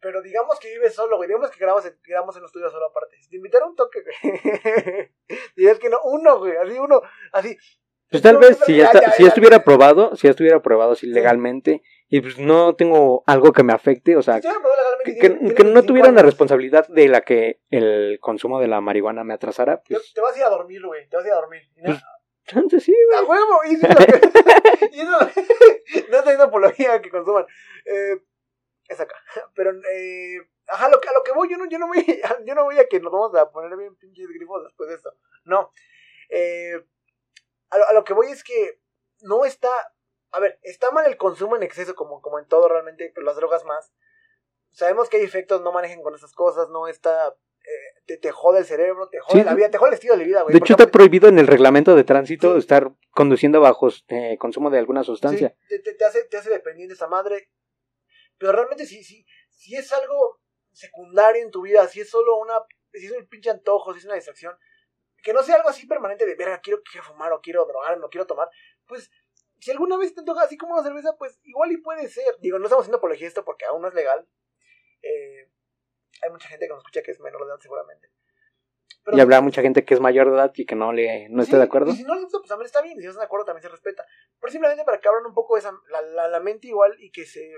pero 0.00 0.22
digamos 0.22 0.60
que 0.60 0.68
vives 0.68 0.94
solo, 0.94 1.16
güey. 1.16 1.28
Digamos 1.28 1.50
que 1.50 1.58
grabamos 1.58 1.84
en, 1.86 1.98
grabamos 2.04 2.36
en 2.36 2.42
un 2.42 2.46
estudio 2.46 2.70
solo 2.70 2.86
aparte. 2.86 3.16
Si 3.22 3.28
te 3.28 3.36
invitara 3.36 3.66
un 3.66 3.74
toque, 3.74 4.02
güey. 4.02 5.14
dirías 5.56 5.78
que 5.78 5.88
no, 5.88 6.00
uno, 6.04 6.38
güey. 6.38 6.56
Así, 6.56 6.78
uno, 6.78 7.02
así. 7.32 7.58
Pues 8.20 8.22
tal 8.22 8.36
vez 8.38 8.58
si 8.66 8.76
ya, 8.76 8.86
está- 8.86 9.12
si 9.12 9.22
ya. 9.22 9.28
estuviera 9.28 9.56
aprobado, 9.56 10.14
si 10.16 10.26
ya 10.26 10.30
estuviera 10.30 10.56
aprobado 10.58 10.92
así 10.92 11.06
legalmente 11.06 11.82
y 12.08 12.20
pues 12.20 12.38
no 12.38 12.74
tengo 12.76 13.24
algo 13.26 13.52
que 13.52 13.62
me 13.62 13.72
afecte, 13.72 14.16
o 14.16 14.22
sea, 14.22 14.40
que, 14.40 14.48
no 14.48 15.38
25 15.40 15.82
tuviera 15.82 16.08
años. 16.08 16.22
responsabilidad 16.22 16.86
de 16.88 17.08
la 17.08 17.20
que 17.22 17.60
el 17.70 18.18
consumo 18.20 18.60
de 18.60 18.68
la 18.68 18.80
marihuana 18.80 19.24
me 19.24 19.34
atrasara, 19.34 19.78
Te, 19.82 19.94
pues 19.94 20.12
te 20.14 20.20
vas 20.20 20.34
a 20.34 20.38
ir 20.38 20.44
a 20.44 20.50
dormir, 20.50 20.84
güey. 20.84 21.08
Te 21.08 21.16
vas 21.16 21.24
a 21.24 21.28
ir 21.28 21.32
a 21.32 21.36
dormir. 21.36 21.62
Pues, 21.82 22.82
sí, 22.84 22.94
¡A 23.16 23.22
güey. 23.22 23.38
huevo! 23.38 23.60
Y 23.68 23.74
eso 23.74 23.86
y 24.92 25.00
eso- 25.00 26.06
no 26.10 26.18
estoy 26.18 26.34
apología 26.34 27.00
que 27.02 27.10
consuman. 27.10 27.44
Eh, 27.84 28.20
es 28.88 29.00
acá. 29.00 29.16
Pero, 29.54 29.70
eh, 29.72 30.36
ajá, 30.68 30.88
lo 30.88 31.00
que, 31.00 31.08
a 31.08 31.12
lo 31.12 31.24
que 31.24 31.32
voy, 31.32 31.48
yo 31.50 31.56
no, 31.58 31.68
yo, 31.68 31.78
no 31.78 31.88
voy, 31.88 32.04
yo 32.46 32.54
no 32.54 32.64
voy 32.64 32.78
a 32.78 32.86
que 32.86 33.00
nos 33.00 33.12
vamos 33.12 33.34
a 33.34 33.50
poner 33.50 33.76
bien 33.76 33.96
pinches 33.96 34.28
grifos 34.28 34.62
después 34.64 34.88
de 34.88 34.94
esto. 34.94 35.12
No. 35.44 35.70
Eh, 36.30 36.80
a, 37.70 37.78
lo, 37.78 37.88
a 37.88 37.92
lo 37.92 38.04
que 38.04 38.12
voy 38.14 38.28
es 38.28 38.42
que 38.44 38.80
no 39.22 39.44
está. 39.44 39.70
A 40.32 40.40
ver, 40.40 40.58
está 40.62 40.90
mal 40.90 41.06
el 41.06 41.16
consumo 41.16 41.56
en 41.56 41.62
exceso, 41.62 41.94
como, 41.94 42.20
como 42.20 42.38
en 42.38 42.46
todo 42.46 42.68
realmente, 42.68 43.10
pero 43.14 43.24
las 43.26 43.36
drogas 43.36 43.64
más. 43.64 43.92
Sabemos 44.72 45.08
que 45.08 45.16
hay 45.18 45.22
efectos, 45.24 45.62
no 45.62 45.72
manejen 45.72 46.02
con 46.02 46.14
esas 46.14 46.32
cosas, 46.32 46.68
no 46.68 46.88
está. 46.88 47.28
eh, 47.28 48.00
te, 48.06 48.16
te 48.18 48.30
jode 48.30 48.58
el 48.60 48.64
cerebro, 48.66 49.08
te 49.08 49.18
jode 49.20 49.40
Sí, 49.40 49.44
la 49.44 49.54
vida, 49.54 49.70
te 49.70 49.78
jode 49.78 49.90
el 49.90 49.94
estilo 49.94 50.16
de 50.16 50.24
vida, 50.24 50.42
güey. 50.42 50.52
De 50.52 50.58
hecho, 50.58 50.74
está 50.74 50.86
prohibido 50.88 51.28
en 51.28 51.38
el 51.38 51.46
reglamento 51.46 51.94
de 51.96 52.04
tránsito 52.04 52.52
Sí. 52.52 52.58
estar 52.58 52.92
conduciendo 53.10 53.60
bajo 53.60 53.88
eh, 54.08 54.36
consumo 54.38 54.70
de 54.70 54.78
alguna 54.78 55.02
sustancia. 55.02 55.56
Sí, 55.68 55.80
te- 55.82 55.94
te 55.94 56.04
hace, 56.04 56.24
te 56.24 56.36
hace 56.36 56.50
dependiente 56.50 56.94
esa 56.94 57.06
madre. 57.08 57.50
Pero 58.38 58.52
realmente 58.52 58.84
si, 58.86 59.02
si, 59.02 59.24
si 59.48 59.76
es 59.76 59.90
algo 59.92 60.40
secundario 60.72 61.42
en 61.42 61.50
tu 61.50 61.62
vida, 61.62 61.88
si 61.88 62.00
es 62.02 62.10
solo 62.10 62.36
una, 62.36 62.54
si 62.92 63.06
es 63.06 63.12
un 63.12 63.26
pinche 63.26 63.48
antojo, 63.50 63.92
si 63.94 64.00
es 64.00 64.04
una 64.04 64.14
distracción, 64.14 64.54
que 65.26 65.32
no 65.32 65.42
sea 65.42 65.56
algo 65.56 65.68
así 65.68 65.88
permanente 65.88 66.24
de, 66.24 66.36
verga, 66.36 66.60
quiero, 66.60 66.80
quiero 66.88 67.04
fumar 67.04 67.32
o 67.32 67.40
quiero 67.40 67.66
drogar 67.66 68.00
o 68.00 68.08
quiero 68.08 68.28
tomar, 68.28 68.48
pues 68.86 69.10
si 69.58 69.72
alguna 69.72 69.96
vez 69.96 70.14
te 70.14 70.20
antoja 70.20 70.44
así 70.44 70.56
como 70.56 70.74
una 70.74 70.84
cerveza, 70.84 71.16
pues 71.18 71.40
igual 71.42 71.72
y 71.72 71.78
puede 71.78 72.08
ser. 72.08 72.36
Digo, 72.38 72.60
no 72.60 72.66
estamos 72.66 72.84
haciendo 72.84 72.98
apología 72.98 73.24
de 73.24 73.28
esto 73.30 73.44
porque 73.44 73.64
aún 73.64 73.82
no 73.82 73.88
es 73.88 73.94
legal. 73.94 74.24
Eh, 75.02 75.50
hay 76.22 76.30
mucha 76.30 76.46
gente 76.48 76.66
que 76.66 76.72
nos 76.72 76.78
escucha 76.78 77.02
que 77.02 77.10
es 77.10 77.18
menor 77.18 77.40
de 77.44 77.48
edad 77.48 77.58
seguramente. 77.58 78.08
Pero 79.02 79.16
y 79.16 79.20
habrá 79.20 79.40
mucha 79.40 79.62
gente 79.62 79.84
que 79.84 79.94
es 79.94 80.00
mayor 80.00 80.28
de 80.30 80.36
edad 80.36 80.52
y 80.54 80.64
que 80.64 80.76
no 80.76 80.92
le 80.92 81.28
no 81.28 81.42
esté 81.42 81.56
de 81.56 81.64
acuerdo. 81.64 81.90
Y 81.90 81.96
si 81.96 82.04
no 82.04 82.14
les 82.14 82.22
gusta, 82.22 82.38
pues 82.38 82.48
también 82.48 82.66
está 82.66 82.80
bien. 82.82 82.96
Si 82.98 83.02
no 83.04 83.10
están 83.10 83.22
de 83.22 83.26
acuerdo, 83.26 83.46
también 83.46 83.62
se 83.62 83.68
respeta. 83.68 84.06
Pero 84.40 84.52
simplemente 84.52 84.84
para 84.84 85.00
que 85.00 85.08
abran 85.08 85.26
un 85.26 85.34
poco 85.34 85.56
esa, 85.56 85.72
la, 85.90 86.02
la, 86.02 86.28
la 86.28 86.38
mente 86.38 86.68
igual 86.68 86.94
y 87.00 87.10
que 87.10 87.26
se, 87.26 87.52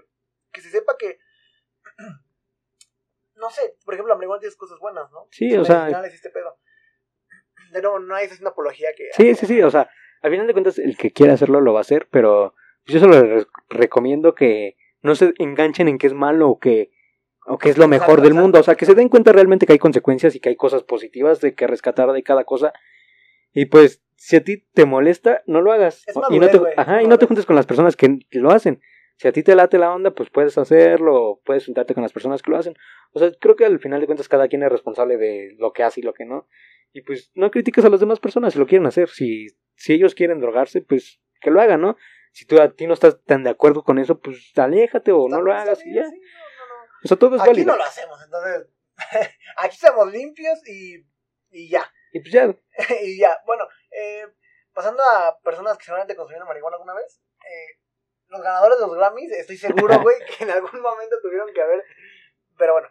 que 0.53 0.62
se 0.62 0.71
sepa 0.71 0.97
que. 0.97 1.19
No 3.35 3.51
sé, 3.51 3.77
por 3.85 3.95
ejemplo, 3.95 4.12
la 4.12 4.16
marihuana 4.16 4.41
tiene 4.41 4.57
cosas 4.57 4.81
buenas, 4.81 5.12
¿no? 5.12 5.29
Sí, 5.31 5.57
o 5.57 5.64
sea- 5.64 5.83
medicinales 5.83 6.12
y 6.12 6.16
este 6.16 6.31
pedo. 6.31 6.59
De 7.73 7.83
nuevo, 7.83 7.99
no 7.99 8.14
hay 8.14 8.27
haciendo 8.27 8.51
apología 8.51 8.89
que. 8.97 9.09
Sí, 9.12 9.35
sí, 9.35 9.47
sí, 9.47 9.62
o 9.62 9.71
sea, 9.71 9.89
al 10.23 10.31
final 10.31 10.47
de 10.47 10.53
cuentas 10.53 10.79
el 10.79 10.97
que 10.97 11.12
quiera 11.12 11.35
hacerlo 11.35 11.61
lo 11.61 11.73
va 11.73 11.81
a 11.81 11.83
hacer, 11.83 12.09
pero 12.11 12.55
yo 12.87 12.99
solo 12.99 13.23
les 13.23 13.47
recomiendo 13.69 14.35
que 14.35 14.77
no 15.03 15.14
se 15.14 15.33
enganchen 15.39 15.89
en 15.89 15.99
que 15.99 16.07
es 16.07 16.14
malo 16.14 16.49
o 16.49 16.59
que 16.59 16.91
o 17.47 17.57
que 17.57 17.71
es 17.71 17.79
lo 17.79 17.89
mejor 17.89 18.21
del 18.21 18.35
mundo, 18.35 18.61
o 18.61 18.62
sea, 18.62 18.75
que 18.75 18.85
se 18.85 18.95
den 18.95 19.09
cuenta 19.09 19.33
realmente 19.33 19.64
que 19.64 19.73
hay 19.73 19.79
consecuencias 19.79 20.35
y 20.35 20.41
que 20.41 20.51
hay 20.51 20.57
cosas 20.57 20.83
positivas 20.83 21.41
de 21.41 21.55
que 21.55 21.66
rescatar 21.66 22.12
de 22.12 22.23
cada 22.23 22.45
cosa. 22.45 22.75
Y 23.55 23.66
pues 23.66 24.03
si 24.16 24.37
a 24.37 24.45
ti 24.45 24.66
te 24.75 24.85
molesta, 24.85 25.43
no 25.47 25.62
lo 25.62 25.73
hagas. 25.73 26.05
Es 26.07 26.14
y 26.14 26.19
madurez, 26.19 26.41
no 26.41 26.49
te, 26.51 26.59
güey, 26.59 26.75
ajá, 26.77 26.99
es 26.99 27.05
y 27.05 27.09
no 27.09 27.19
te 27.19 27.27
juntes 27.27 27.47
con 27.47 27.57
las 27.57 27.64
personas 27.64 27.97
que, 27.97 28.19
que 28.31 28.39
lo 28.39 28.51
hacen. 28.51 28.83
Si 29.16 29.27
a 29.27 29.33
ti 29.33 29.43
te 29.43 29.57
late 29.57 29.79
la 29.79 29.93
onda, 29.93 30.12
pues 30.12 30.31
puedes 30.31 30.59
hacerlo, 30.59 31.41
puedes 31.45 31.64
juntarte 31.64 31.95
con 31.95 32.03
las 32.03 32.12
personas 32.12 32.43
que 32.43 32.51
lo 32.51 32.57
hacen. 32.57 32.75
O 33.12 33.19
sea, 33.19 33.33
creo 33.41 33.57
que 33.57 33.64
al 33.64 33.81
final 33.81 34.01
de 34.01 34.07
cuentas 34.07 34.29
cada 34.29 34.47
quien 34.47 34.62
es 34.62 34.71
responsable 34.71 35.16
de 35.16 35.57
lo 35.59 35.73
que 35.73 35.83
hace 35.83 36.01
y 36.01 36.05
lo 36.05 36.12
que 36.12 36.25
no. 36.25 36.47
Y 36.93 37.03
pues 37.03 37.30
no 37.34 37.51
critiques 37.51 37.84
a 37.84 37.89
las 37.91 38.01
demás 38.01 38.18
personas 38.20 38.53
si 38.53 38.59
lo 38.59 38.66
quieren 38.66 38.86
hacer. 38.86 39.09
Si, 39.09 39.47
si 39.76 39.93
ellos 39.93 40.14
quieren 40.14 40.41
drogarse, 40.41 40.80
pues 40.80 41.20
que 41.41 41.51
lo 41.51 41.61
hagan, 41.61 41.80
¿no? 41.80 41.97
Si 42.32 42.45
tú 42.47 42.61
a 42.61 42.70
ti 42.72 42.86
no 42.86 42.95
estás 42.95 43.22
tan 43.24 43.45
de 43.45 43.51
acuerdo 43.51 43.82
con 43.84 43.99
eso, 43.99 44.18
pues 44.20 44.53
aléjate 44.57 45.12
o 45.12 45.28
no 45.28 45.41
lo 45.43 45.53
hagas 45.53 45.84
y 45.84 45.95
ya. 45.95 46.05
sí, 46.05 46.16
no, 46.18 46.66
no, 46.66 46.74
no. 46.74 46.89
O 47.05 47.09
sea, 47.09 47.16
todo 47.16 47.36
es 47.36 47.43
Aquí 47.43 47.51
válido. 47.51 47.72
no 47.72 47.76
lo 47.78 47.84
hacemos, 47.84 48.18
entonces. 48.24 48.68
aquí 49.59 49.76
somos 49.76 50.11
limpios 50.12 50.59
y, 50.68 51.05
y 51.51 51.68
ya. 51.68 51.84
Y 52.12 52.20
pues 52.20 52.32
ya, 52.32 52.55
y 53.03 53.18
ya. 53.18 53.39
Bueno, 53.47 53.64
eh, 53.91 54.26
pasando 54.72 55.03
a 55.03 55.39
personas 55.43 55.76
que 55.78 55.84
seguramente 55.84 56.16
consumieron 56.16 56.49
marihuana 56.49 56.76
alguna 56.76 56.95
vez. 56.95 57.20
eh, 57.41 57.78
los 58.28 58.43
ganadores 58.43 58.78
de 58.78 58.86
los 58.86 58.95
Grammys, 58.97 59.32
estoy 59.32 59.57
seguro, 59.57 59.99
güey, 60.03 60.16
que 60.36 60.45
en 60.45 60.51
algún 60.51 60.80
momento 60.82 61.16
tuvieron 61.22 61.53
que 61.55 61.62
haber. 61.62 61.82
Pero 62.59 62.72
bueno, 62.74 62.89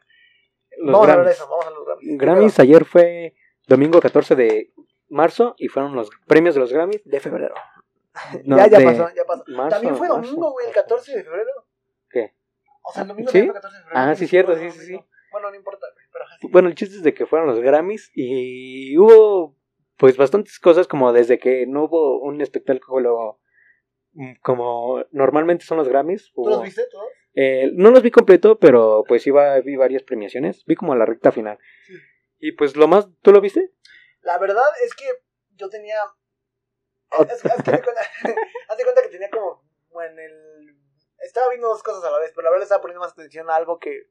los 0.80 0.94
vamos 0.94 1.10
a 1.10 1.14
hablar 1.14 1.28
de 1.28 1.34
Grammys. 1.34 1.38
eso, 1.38 1.50
vamos 1.50 1.66
a 1.68 1.70
los 1.72 1.86
Grammys. 1.86 2.18
Grammys 2.18 2.60
ayer 2.60 2.86
fue 2.86 3.36
domingo 3.68 4.00
14 4.00 4.36
de 4.36 4.74
marzo 5.10 5.56
y 5.58 5.68
fueron 5.68 5.96
los 5.96 6.10
premios 6.26 6.56
de 6.56 6.62
los 6.62 6.74
Grammys 6.74 7.04
de 7.06 7.20
febrero. 7.20 7.56
No, 8.46 8.58
ya, 8.58 8.68
ya 8.68 8.80
pasó, 8.84 9.10
ya 9.16 9.24
pasó. 9.26 9.44
marzo, 9.50 9.70
También 9.70 9.96
fue 9.96 10.08
domingo, 10.08 10.52
güey, 10.52 10.68
el 10.68 10.74
14 10.74 11.18
de 11.18 11.24
febrero. 11.24 11.52
¿Qué? 12.10 12.34
O 12.84 12.92
sea, 12.92 13.04
el 13.04 13.10
domingo 13.10 13.32
¿Sí? 13.32 13.44
fue 13.44 13.54
14 13.54 13.78
de 13.78 13.84
febrero. 13.84 14.02
Ah, 14.02 14.16
sí, 14.16 14.28
cierto, 14.28 14.58
sí, 14.58 14.72
sí, 14.72 14.80
sí. 14.80 15.00
Bueno, 15.32 15.52
no 15.52 15.56
importa, 15.56 15.86
güey, 15.94 16.06
pero. 16.12 16.52
Bueno, 16.52 16.70
el 16.70 16.76
chiste 16.76 16.96
es 16.96 17.04
de 17.04 17.14
que 17.14 17.26
fueron 17.26 17.48
los 17.48 17.60
Grammys 17.60 18.12
y 18.16 18.98
hubo 18.98 19.56
pues 19.98 20.16
bastantes 20.16 20.60
cosas 20.60 20.88
como 20.88 21.12
desde 21.12 21.40
que 21.40 21.66
no 21.68 21.86
hubo 21.86 22.20
un 22.22 22.40
espectáculo 22.42 23.40
mm, 24.14 24.34
como 24.42 25.04
normalmente 25.12 25.66
son 25.66 25.78
los 25.78 25.90
Grammys. 25.90 26.32
¿Tú 26.34 26.48
los 26.48 26.64
viste 26.64 26.84
todos? 26.90 27.08
Eh, 27.36 27.72
no 27.76 27.92
los 27.92 28.02
vi 28.02 28.10
completo, 28.10 28.58
pero 28.58 29.04
pues 29.08 29.28
iba, 29.28 29.60
vi 29.60 29.76
varias 29.76 30.04
premiaciones. 30.04 30.64
Vi 30.66 30.76
como 30.76 30.96
la 30.96 31.06
recta 31.06 31.32
final. 31.32 31.60
Sí. 31.86 31.94
Y 32.40 32.52
pues 32.54 32.76
lo 32.76 32.88
más, 32.88 33.08
¿tú 33.22 33.32
lo 33.32 33.42
viste? 33.42 33.72
La 34.22 34.38
verdad 34.38 34.66
es 34.84 34.94
que 34.94 35.06
yo 35.56 35.70
tenía. 35.70 35.98
Que 37.10 37.18
haz 37.32 37.64
de 37.64 38.84
cuenta, 38.84 39.02
que 39.02 39.10
tenía 39.10 39.30
como. 39.30 39.64
Bueno, 39.90 40.22
el. 40.22 40.78
Estaba 41.20 41.50
viendo 41.50 41.68
dos 41.68 41.82
cosas 41.82 42.04
a 42.04 42.12
la 42.12 42.20
vez, 42.20 42.32
pero 42.36 42.44
la 42.44 42.50
verdad 42.52 42.62
le 42.62 42.64
estaba 42.66 42.82
poniendo 42.82 43.02
más 43.02 43.14
atención 43.14 43.50
a 43.50 43.56
algo 43.56 43.80
que. 43.80 44.10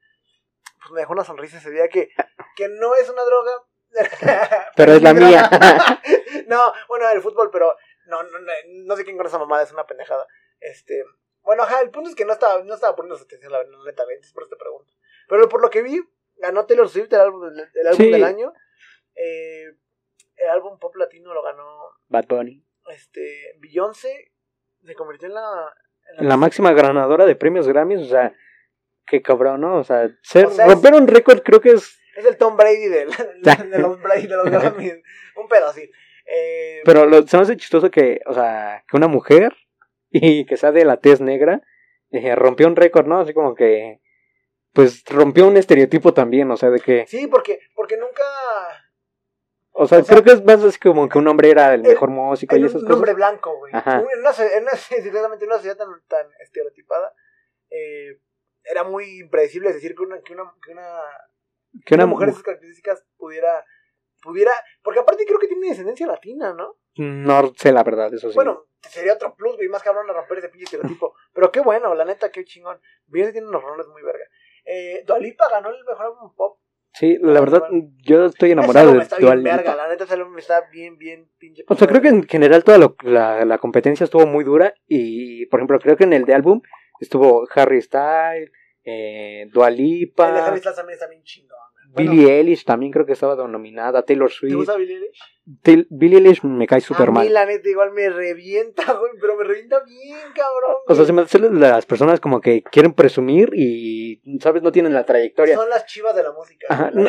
Pues 0.81 0.93
me 0.93 1.01
dejó 1.01 1.13
una 1.13 1.25
sonrisa 1.25 1.59
ese 1.59 1.71
día 1.71 1.89
que. 1.89 2.11
Que 2.57 2.69
no 2.69 2.95
es 2.95 3.09
una 3.09 3.23
droga. 3.25 3.53
Pero 4.77 4.93
es 4.93 5.03
la 5.03 5.15
mía. 5.15 5.49
no, 6.49 6.73
bueno, 6.89 7.09
el 7.11 7.23
fútbol, 7.23 7.51
pero. 7.51 7.75
No, 8.07 8.23
no, 8.23 8.39
no, 8.41 8.53
no 8.85 8.97
sé 8.97 9.05
quién 9.05 9.17
con 9.17 9.27
esa 9.27 9.39
mamada, 9.39 9.63
es 9.63 9.73
una 9.73 9.87
pendejada. 9.87 10.27
Este. 10.61 11.03
Bueno, 11.43 11.63
ajá, 11.63 11.81
el 11.81 11.91
punto 11.91 12.11
es 12.11 12.17
que 12.17 12.25
no 12.25 12.33
estaba, 12.33 12.63
no 12.63 12.75
estaba 12.75 12.97
poniendo 12.97 13.23
atención, 13.23 13.53
la 13.53 13.59
verdad, 13.59 13.79
netamente, 13.87 14.27
es 14.27 14.33
por 14.33 14.43
eso 14.43 14.51
te 14.51 14.57
pregunto. 14.57 14.93
Pero 15.29 15.49
por 15.49 15.63
lo 15.63 15.71
que 15.71 15.83
vi, 15.83 16.03
ganó 16.39 16.67
Taylor 16.67 16.89
Swift 16.89 17.13
el 17.13 17.21
álbum, 17.21 17.43
del- 17.55 17.69
el 17.75 17.87
álbum 17.87 17.99
Sí. 18.05 18.11
del 18.11 18.25
año. 18.25 18.53
Eh, 19.15 19.65
el 20.37 20.49
álbum 20.51 20.79
pop 20.79 20.95
latino 20.97 21.33
lo 21.33 21.43
ganó 21.43 21.65
Bad 22.09 22.27
Bunny. 22.29 22.63
este 22.93 23.55
Beyoncé 23.61 24.33
se 24.85 24.95
convirtió 24.95 25.29
en 25.29 25.35
la 25.35 25.75
La 26.19 26.37
máxima 26.37 26.73
ganadora 26.73 27.25
de 27.27 27.35
premios 27.35 27.67
Grammys, 27.67 28.03
o 28.03 28.07
sea, 28.07 28.33
qué 29.07 29.23
cabrón, 29.23 29.61
¿no? 29.63 29.77
O 29.79 29.85
sea, 29.85 30.09
ser, 30.23 30.47
O 30.47 30.51
sea, 30.51 30.67
romper 30.67 30.95
un 30.95 31.09
récord 31.09 31.41
creo 31.43 31.61
que 31.61 31.71
es... 31.73 31.99
es 32.17 32.25
el 32.25 32.37
Tom 32.37 32.57
Brady 32.57 32.87
de, 32.89 33.07
los 33.81 34.01
Brady 34.01 34.27
de 34.27 34.37
los 34.37 34.45
Grammys 34.51 34.95
un 35.37 35.49
pedo 35.49 35.67
así 35.69 35.91
Eh, 36.27 36.83
Pero 36.85 37.07
lo, 37.07 37.27
se 37.27 37.37
me 37.37 37.43
hace 37.45 37.57
chistoso 37.57 37.91
que, 37.91 38.21
o 38.27 38.35
sea, 38.35 38.85
que 38.89 38.97
una 38.97 39.09
mujer 39.09 39.55
y 40.11 40.45
que 40.47 40.57
sea 40.57 40.71
de 40.73 40.85
la 40.85 40.99
tez 40.99 41.21
negra 41.21 41.63
eh, 42.11 42.35
rompió 42.37 42.67
un 42.69 42.77
récord, 42.77 43.07
¿no? 43.07 43.19
Así 43.21 43.33
como 43.35 43.55
que, 43.55 44.01
pues 44.77 45.03
rompió 45.07 45.49
un 45.49 45.57
estereotipo 45.57 46.15
también, 46.15 46.49
o 46.53 46.57
sea, 46.57 46.71
de 46.71 46.79
que, 46.81 47.07
sí 47.09 47.27
porque 47.27 47.59
porque 47.75 47.97
nunca 47.97 48.23
o 49.73 49.87
sea, 49.87 49.99
O 49.99 50.05
sea, 50.05 50.15
creo 50.15 50.25
que 50.25 50.33
es 50.33 50.45
más 50.45 50.63
así 50.65 50.79
como 50.79 51.09
que 51.09 51.19
un 51.19 51.27
hombre 51.29 51.51
era 51.51 51.75
el 51.75 51.85
el- 51.85 51.93
mejor 51.93 52.11
músico 52.11 52.57
y 52.57 52.65
esas 52.65 52.77
un 52.77 52.83
cosas. 52.83 52.97
hombre 52.97 53.15
blanco 53.15 53.57
güey 53.59 53.73
Ajá. 53.75 53.99
en 53.99 54.05
una, 54.21 54.31
en 54.57 54.63
una, 54.63 54.73
sinceramente, 54.77 55.45
en 55.45 55.51
una 55.51 55.57
sociedad 55.57 55.77
tan, 55.77 55.89
tan 56.09 56.27
estereotipada 56.41 57.13
eh, 57.71 58.21
era 58.65 58.85
muy 58.85 59.21
impredecible 59.21 59.73
decir 59.73 59.95
que 59.95 60.03
una 60.03 60.21
que 60.21 60.33
una, 60.35 60.45
que 60.65 60.73
una 60.73 60.87
Que 61.85 61.95
una 61.95 62.05
una 62.05 62.07
mujer 62.13 62.27
de 62.29 62.33
esas 62.33 62.45
características 62.45 63.05
pudiera 63.17 63.65
pudiera 64.23 64.53
porque 64.83 65.01
aparte 65.01 65.25
creo 65.27 65.39
que 65.39 65.49
tiene 65.49 65.69
descendencia 65.69 66.07
latina 66.07 66.53
no 66.55 66.77
no 66.99 67.53
sé 67.57 67.73
la 67.73 67.83
verdad, 67.85 68.13
eso 68.15 68.31
sí. 68.31 68.35
bueno 68.35 68.65
sería 68.89 69.13
otro 69.13 69.35
plus 69.35 69.57
güey 69.57 69.69
más 69.69 69.83
cabrón 69.83 70.09
a 70.09 70.13
romper 70.15 70.39
ese 70.39 70.49
pinche 70.49 70.65
estereotipo 70.65 71.15
pero 71.35 71.53
qué 71.53 71.61
bueno 71.61 71.95
la 71.95 72.05
neta 72.07 72.31
qué 72.31 72.45
chingón 72.45 72.81
Beyoncé 73.07 73.33
tiene 73.33 73.49
unos 73.49 73.63
roles 73.63 73.87
muy 73.89 74.03
verga 74.03 74.25
eh, 74.67 75.03
Dua 75.07 75.19
Lipa 75.19 75.49
ganó 75.51 75.71
el 75.71 75.83
mejor 75.85 76.07
álbum 76.07 76.35
pop 76.37 76.59
sí, 76.93 77.19
la 77.23 77.41
verdad, 77.41 77.63
bueno. 77.71 77.89
yo 78.03 78.27
estoy 78.27 78.51
enamorado 78.53 78.93
de 78.93 78.99
está 78.99 79.19
Dua 79.19 79.35
bien 79.35 79.45
Lipa. 79.45 79.57
verga 79.57 79.77
la 79.77 79.89
neta 79.89 80.05
ese 80.05 80.15
álbum 80.15 80.37
está 80.39 80.63
bien 80.73 80.99
bien 80.99 81.31
pinche 81.39 81.65
O 81.69 81.75
sea, 81.75 81.87
creo 81.87 82.01
que 82.03 82.09
en 82.09 82.27
general 82.27 82.65
toda 82.65 82.79
lo- 82.79 82.97
la, 83.03 83.45
la 83.45 83.59
competencia 83.59 84.05
estuvo 84.05 84.27
muy 84.27 84.45
dura 84.45 84.75
y, 84.87 85.47
por 85.47 85.61
ejemplo, 85.61 85.79
creo 85.79 85.97
que 85.97 86.05
en 86.05 86.13
el 86.13 86.25
de 86.25 86.35
álbum 86.35 86.61
estuvo 87.01 87.47
Harry 87.55 87.81
Styles, 87.83 88.51
eh, 88.85 89.47
Dua 89.53 89.69
el 89.69 89.77
de 89.77 90.41
Harry 90.41 90.59
Styles 90.59 90.77
también 90.77 90.95
está 90.95 91.09
bien 91.09 91.23
chingón 91.23 91.59
Bueno, 91.97 92.11
Billie 92.13 92.33
Eilish 92.39 92.65
también 92.65 92.93
creo 92.93 93.05
que 93.07 93.13
estaba 93.15 93.35
nominada, 93.49 94.03
Taylor 94.03 94.29
¿te 94.29 94.35
Swift. 94.37 94.55
gusta 94.55 94.77
Billie 94.77 94.95
Eilish? 94.97 95.19
Tail- 95.63 95.87
Billie 95.91 96.19
Eilish 96.19 96.43
me 96.45 96.67
cae 96.67 96.81
súper 96.81 97.09
a 97.09 97.11
mí 97.11 97.19
mal. 97.19 97.33
la 97.33 97.47
neta 97.47 97.69
igual 97.69 97.93
me 97.93 98.09
revienta 98.11 98.83
güey 99.01 99.13
pero 99.21 99.37
me 99.37 99.45
revienta 99.45 99.81
bien 99.85 100.19
cabrón 100.35 100.77
O 100.87 100.95
sea, 100.95 101.05
se 101.05 101.13
me 101.13 101.23
hacen 101.23 101.59
las 101.61 101.87
personas 101.87 102.21
como 102.21 102.41
que 102.41 102.63
quieren 102.63 102.93
presumir 102.93 103.51
y, 103.55 104.21
¿sabes? 104.41 104.63
No 104.63 104.73
tienen 104.73 104.93
la 104.95 105.05
trayectoria. 105.05 105.57
son 105.57 105.69
las 105.71 105.87
chivas 105.87 106.15
de 106.15 106.23
la 106.23 106.33
música 106.33 106.67
Ajá, 106.69 106.91
no, 106.93 107.09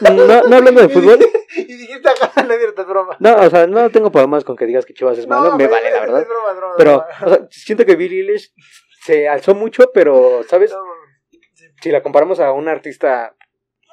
no, 0.00 0.42
no 0.48 0.56
hablando 0.56 0.80
de 0.82 0.88
fútbol. 0.94 1.18
y 1.56 1.64
dijiste 1.64 2.08
acá 2.08 2.42
no 2.46 2.54
es 2.54 2.86
broma 2.86 3.16
No, 3.18 3.34
o 3.36 3.50
sea, 3.50 3.66
no 3.66 3.90
tengo 3.90 4.10
problemas 4.12 4.44
con 4.44 4.56
que 4.56 4.66
digas 4.66 4.86
que 4.86 4.94
Chivas 4.94 5.18
es 5.18 5.26
malo, 5.26 5.56
me 5.56 5.66
vale, 5.66 5.90
la 5.90 6.00
verdad. 6.00 6.20
es 6.22 6.28
broma, 6.28 6.52
broma, 6.54 6.74
Pero, 6.78 6.90
broma. 6.98 7.06
o 7.26 7.28
sea, 7.36 7.48
siento 7.50 7.84
que 7.84 7.96
Billie 7.96 8.20
Eilish 8.20 8.52
se 9.02 9.28
alzó 9.28 9.54
mucho, 9.54 9.90
pero, 9.94 10.42
¿sabes? 10.48 10.70
No, 10.72 10.78
si 11.80 11.90
la 11.90 12.02
comparamos 12.02 12.38
a 12.40 12.52
un 12.52 12.68
artista, 12.68 13.34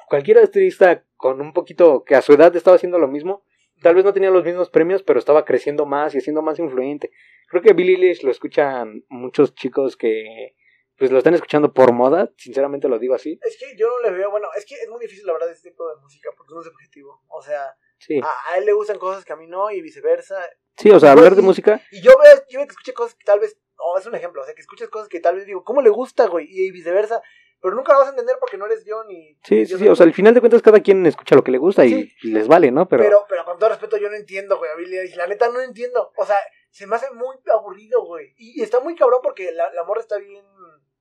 cualquier 0.08 0.38
artista 0.38 1.04
con 1.16 1.40
un 1.40 1.52
poquito 1.52 2.04
que 2.04 2.14
a 2.14 2.22
su 2.22 2.32
edad 2.32 2.54
estaba 2.56 2.76
haciendo 2.76 2.98
lo 2.98 3.08
mismo, 3.08 3.44
tal 3.82 3.94
vez 3.94 4.04
no 4.04 4.12
tenía 4.12 4.30
los 4.30 4.44
mismos 4.44 4.70
premios, 4.70 5.02
pero 5.02 5.18
estaba 5.18 5.44
creciendo 5.44 5.86
más 5.86 6.14
y 6.14 6.20
siendo 6.20 6.42
más 6.42 6.58
influyente. 6.58 7.10
Creo 7.48 7.62
que 7.62 7.72
Billie 7.72 7.94
Eilish 7.96 8.22
lo 8.22 8.30
escuchan 8.30 9.04
muchos 9.08 9.54
chicos 9.54 9.96
que 9.96 10.54
pues 10.96 11.12
lo 11.12 11.18
están 11.18 11.34
escuchando 11.34 11.72
por 11.72 11.92
moda, 11.92 12.32
sinceramente 12.36 12.88
lo 12.88 12.98
digo 12.98 13.14
así. 13.14 13.38
Es 13.46 13.56
que 13.56 13.76
yo 13.76 13.86
no 13.88 14.10
le 14.10 14.16
veo, 14.16 14.30
bueno, 14.32 14.48
es 14.56 14.66
que 14.66 14.74
es 14.74 14.88
muy 14.88 14.98
difícil 15.00 15.24
la 15.26 15.32
verdad 15.32 15.48
este 15.52 15.70
tipo 15.70 15.88
de 15.88 15.94
música 16.02 16.28
porque 16.36 16.52
no 16.54 16.60
es 16.60 16.66
objetivo. 16.66 17.22
O 17.28 17.40
sea, 17.40 17.76
Sí. 18.00 18.20
a, 18.20 18.52
a 18.52 18.58
él 18.58 18.66
le 18.66 18.72
gustan 18.72 18.98
cosas 18.98 19.24
que 19.24 19.32
a 19.32 19.36
mí 19.36 19.46
no 19.46 19.70
y 19.70 19.80
viceversa. 19.80 20.36
Sí, 20.76 20.90
o 20.90 20.98
sea, 21.00 21.12
Pues, 21.12 21.18
hablar 21.18 21.36
de 21.36 21.42
y- 21.42 21.44
música, 21.44 21.80
Y 21.92 22.00
yo 22.00 22.12
veo, 22.20 22.42
yo 22.48 22.58
veo 22.58 22.66
que 22.66 22.72
escuche 22.72 22.92
cosas 22.94 23.14
que 23.14 23.24
tal 23.24 23.38
vez, 23.40 23.56
oh, 23.76 23.96
es 23.98 24.06
un 24.06 24.14
ejemplo, 24.16 24.42
o 24.42 24.44
sea, 24.44 24.54
que 24.54 24.60
escuches 24.60 24.88
cosas 24.88 25.08
que 25.08 25.20
tal 25.20 25.36
vez 25.36 25.46
digo, 25.46 25.62
¿cómo 25.64 25.82
le 25.82 25.90
gusta, 25.90 26.26
güey? 26.26 26.46
Y 26.50 26.70
viceversa. 26.72 27.22
Pero 27.60 27.74
nunca 27.74 27.92
lo 27.92 27.98
vas 27.98 28.08
a 28.08 28.10
entender 28.10 28.36
porque 28.38 28.56
no 28.56 28.66
eres 28.66 28.84
yo 28.84 29.02
ni. 29.04 29.36
sí, 29.42 29.66
sí, 29.66 29.78
sí, 29.78 29.88
o 29.88 29.96
sea, 29.96 30.06
al 30.06 30.12
final 30.14 30.32
de 30.34 30.40
cuentas 30.40 30.62
cada 30.62 30.80
quien 30.80 31.04
escucha 31.06 31.34
lo 31.34 31.42
que 31.42 31.50
le 31.50 31.58
gusta 31.58 31.84
y 31.84 32.08
Sí. 32.20 32.28
les 32.30 32.46
vale, 32.46 32.70
¿no? 32.70 32.88
Pero, 32.88 33.02
Pero, 33.02 33.26
pero 33.28 33.44
con 33.44 33.58
todo 33.58 33.68
respeto, 33.70 33.96
yo 33.96 34.08
no 34.08 34.16
entiendo, 34.16 34.58
güey. 34.58 34.70
La 35.16 35.26
neta 35.26 35.48
no 35.48 35.60
entiendo. 35.60 36.12
O 36.16 36.24
sea, 36.24 36.36
se 36.70 36.86
me 36.86 36.94
hace 36.96 37.10
muy 37.12 37.34
aburrido, 37.52 38.04
güey. 38.04 38.34
Y, 38.36 38.62
está 38.62 38.78
muy 38.80 38.94
cabrón 38.94 39.20
porque 39.22 39.50
la, 39.52 39.72
la 39.72 39.82
morra 39.84 40.00
está 40.00 40.18
bien 40.18 40.44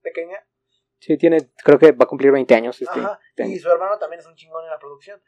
pequeña. 0.01 0.43
sí, 0.99 1.16
tiene, 1.18 1.51
creo 1.64 1.78
que 1.78 1.91
va 1.91 2.05
a 2.05 2.08
cumplir 2.08 2.32
20 2.32 2.55
años 2.55 2.82
este, 2.82 2.99
Ajá. 2.99 3.20
este 3.36 3.47
Y 3.51 3.60
su 3.60 3.70
hermano 3.70 3.99
también 3.99 4.20
es 4.20 4.26
un 4.26 4.34
chingón 4.36 4.64
en 4.64 4.72
la 4.72 4.80
producción. 4.80 5.22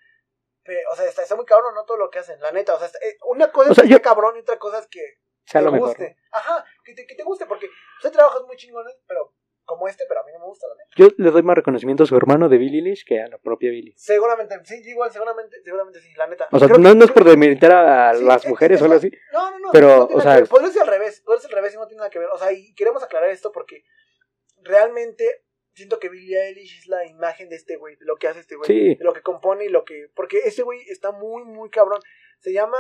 Pe- 0.64 0.84
o 0.92 0.96
sea, 0.96 1.06
está, 1.06 1.22
está 1.22 1.36
muy 1.36 1.46
cabrón, 1.46 1.76
¿no? 1.76 1.86
Todo 1.86 1.98
lo 1.98 2.10
que 2.10 2.20
hacen, 2.20 2.40
la 2.40 2.52
neta. 2.52 2.74
O 2.74 2.78
sea, 2.80 2.88
está- 2.88 3.00
eh, 3.06 3.18
una 3.28 3.52
cosa 3.52 3.70
O 3.70 3.72
es 3.74 3.76
sea, 3.76 3.84
que 3.86 3.92
yo- 3.92 4.02
cabrón 4.02 4.36
y 4.36 4.40
otra 4.40 4.58
cosa 4.58 4.80
es 4.80 4.88
que 4.88 5.02
Sea 5.46 5.62
te 5.62 5.66
lo 5.66 5.72
mejor. 5.72 5.90
guste. 5.90 6.18
Ajá, 6.32 6.66
que 6.84 6.96
te, 6.96 7.06
que 7.06 7.14
te 7.16 7.24
guste, 7.24 7.46
porque 7.46 7.70
hay 8.04 8.12
trabajos 8.12 8.46
muy 8.48 8.56
chingones, 8.58 8.96
pero 9.08 9.34
como 9.70 9.88
este, 9.88 10.04
pero 10.08 10.22
a 10.22 10.24
mí 10.26 10.32
no 10.34 10.40
me 10.40 10.46
gusta, 10.46 10.68
la 10.68 10.74
neta. 10.76 10.90
Yo 10.98 11.08
le 11.18 11.32
doy 11.32 11.44
más 11.44 11.56
reconocimiento 11.56 12.04
a 12.04 12.06
su 12.08 12.18
hermano 12.18 12.50
de 12.50 12.58
Billie 12.58 12.80
Eilish 12.80 13.06
que 13.06 13.22
a 13.22 13.28
la 13.28 13.38
propia 13.38 13.70
Billie. 13.70 13.94
Seguramente, 13.96 14.56
sí, 14.66 14.82
igual, 14.86 15.12
seguramente, 15.12 15.58
seguramente 15.64 16.00
sí, 16.02 16.12
la 16.18 16.28
neta. 16.28 16.48
O 16.52 16.58
sea, 16.60 16.68
Creo 16.68 16.80
no, 16.80 16.90
que- 16.90 16.96
no 16.96 17.06
es 17.06 17.12
por 17.12 17.24
demeritar 17.24 17.72
a 17.72 18.16
Sí, 18.16 18.24
las 18.26 18.44
es- 18.44 18.50
mujeres 18.50 18.76
es 18.78 18.82
o 18.82 18.86
algo 18.86 18.98
así. 18.98 19.12
No, 19.32 19.52
no, 19.52 19.60
no. 19.60 19.70
Pero, 19.72 19.88
no 19.88 20.04
o 20.18 20.22
sea- 20.22 20.34
que 20.36 20.42
ver. 20.42 20.50
Podría 20.50 20.72
ser 20.72 20.82
al 20.82 20.88
revés. 20.88 21.22
Podría 21.22 21.42
ser 21.42 21.52
al 21.52 21.56
revés 21.58 21.74
y 21.74 21.78
no 21.78 21.88
tiene 21.88 22.00
nada 22.00 22.10
que 22.10 22.20
ver. 22.20 22.28
O 22.34 22.38
sea, 22.40 22.52
y 22.52 22.74
queremos 22.74 23.04
aclarar 23.04 23.30
esto 23.30 23.52
porque 23.52 23.84
realmente 24.64 25.26
siento 25.74 26.00
que 26.00 26.10
Billie 26.10 26.38
Eilish 26.48 26.80
es 26.80 26.88
la 26.88 27.06
imagen 27.06 27.50
de 27.50 27.56
este 27.56 27.78
güey, 27.78 27.96
de 27.96 28.06
lo 28.06 28.18
que 28.18 28.28
hace 28.28 28.40
este 28.42 28.56
güey, 28.56 28.68
Sí. 28.68 28.96
de 28.96 29.04
lo 29.04 29.14
que 29.14 29.22
compone 29.22 29.66
y 29.66 29.70
lo 29.70 29.86
que. 29.86 30.08
Porque 30.16 30.40
ese 30.46 30.64
güey 30.64 30.80
está 30.90 31.12
muy, 31.12 31.44
muy 31.46 31.70
cabrón. 31.70 32.02
Se 32.40 32.52
llama 32.52 32.78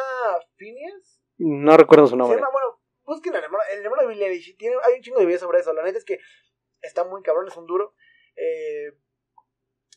Phineas. 0.56 1.22
No 1.38 1.78
recuerdo 1.78 2.06
su 2.08 2.12
Se 2.12 2.18
nombre. 2.18 2.38
llama, 2.38 2.50
bueno, 2.52 2.82
busquen 3.04 3.34
el 3.36 3.44
hermano, 3.44 3.64
el 3.74 3.80
hermano 3.86 4.02
de 4.04 4.08
Billie 4.10 4.28
Eilish. 4.28 4.58
Tiene, 4.58 4.76
hay 4.86 4.96
un 4.96 5.02
chingo 5.02 5.20
de 5.20 5.26
videos 5.26 5.42
sobre 5.42 5.60
eso. 5.60 5.72
La 5.74 5.84
neta 5.84 5.98
es 5.98 6.06
que 6.06 6.20
está 6.82 7.04
muy 7.04 7.22
cabrón, 7.22 7.48
es 7.48 7.58
un 7.58 7.66
duro. 7.68 7.94
Eh, 8.36 8.94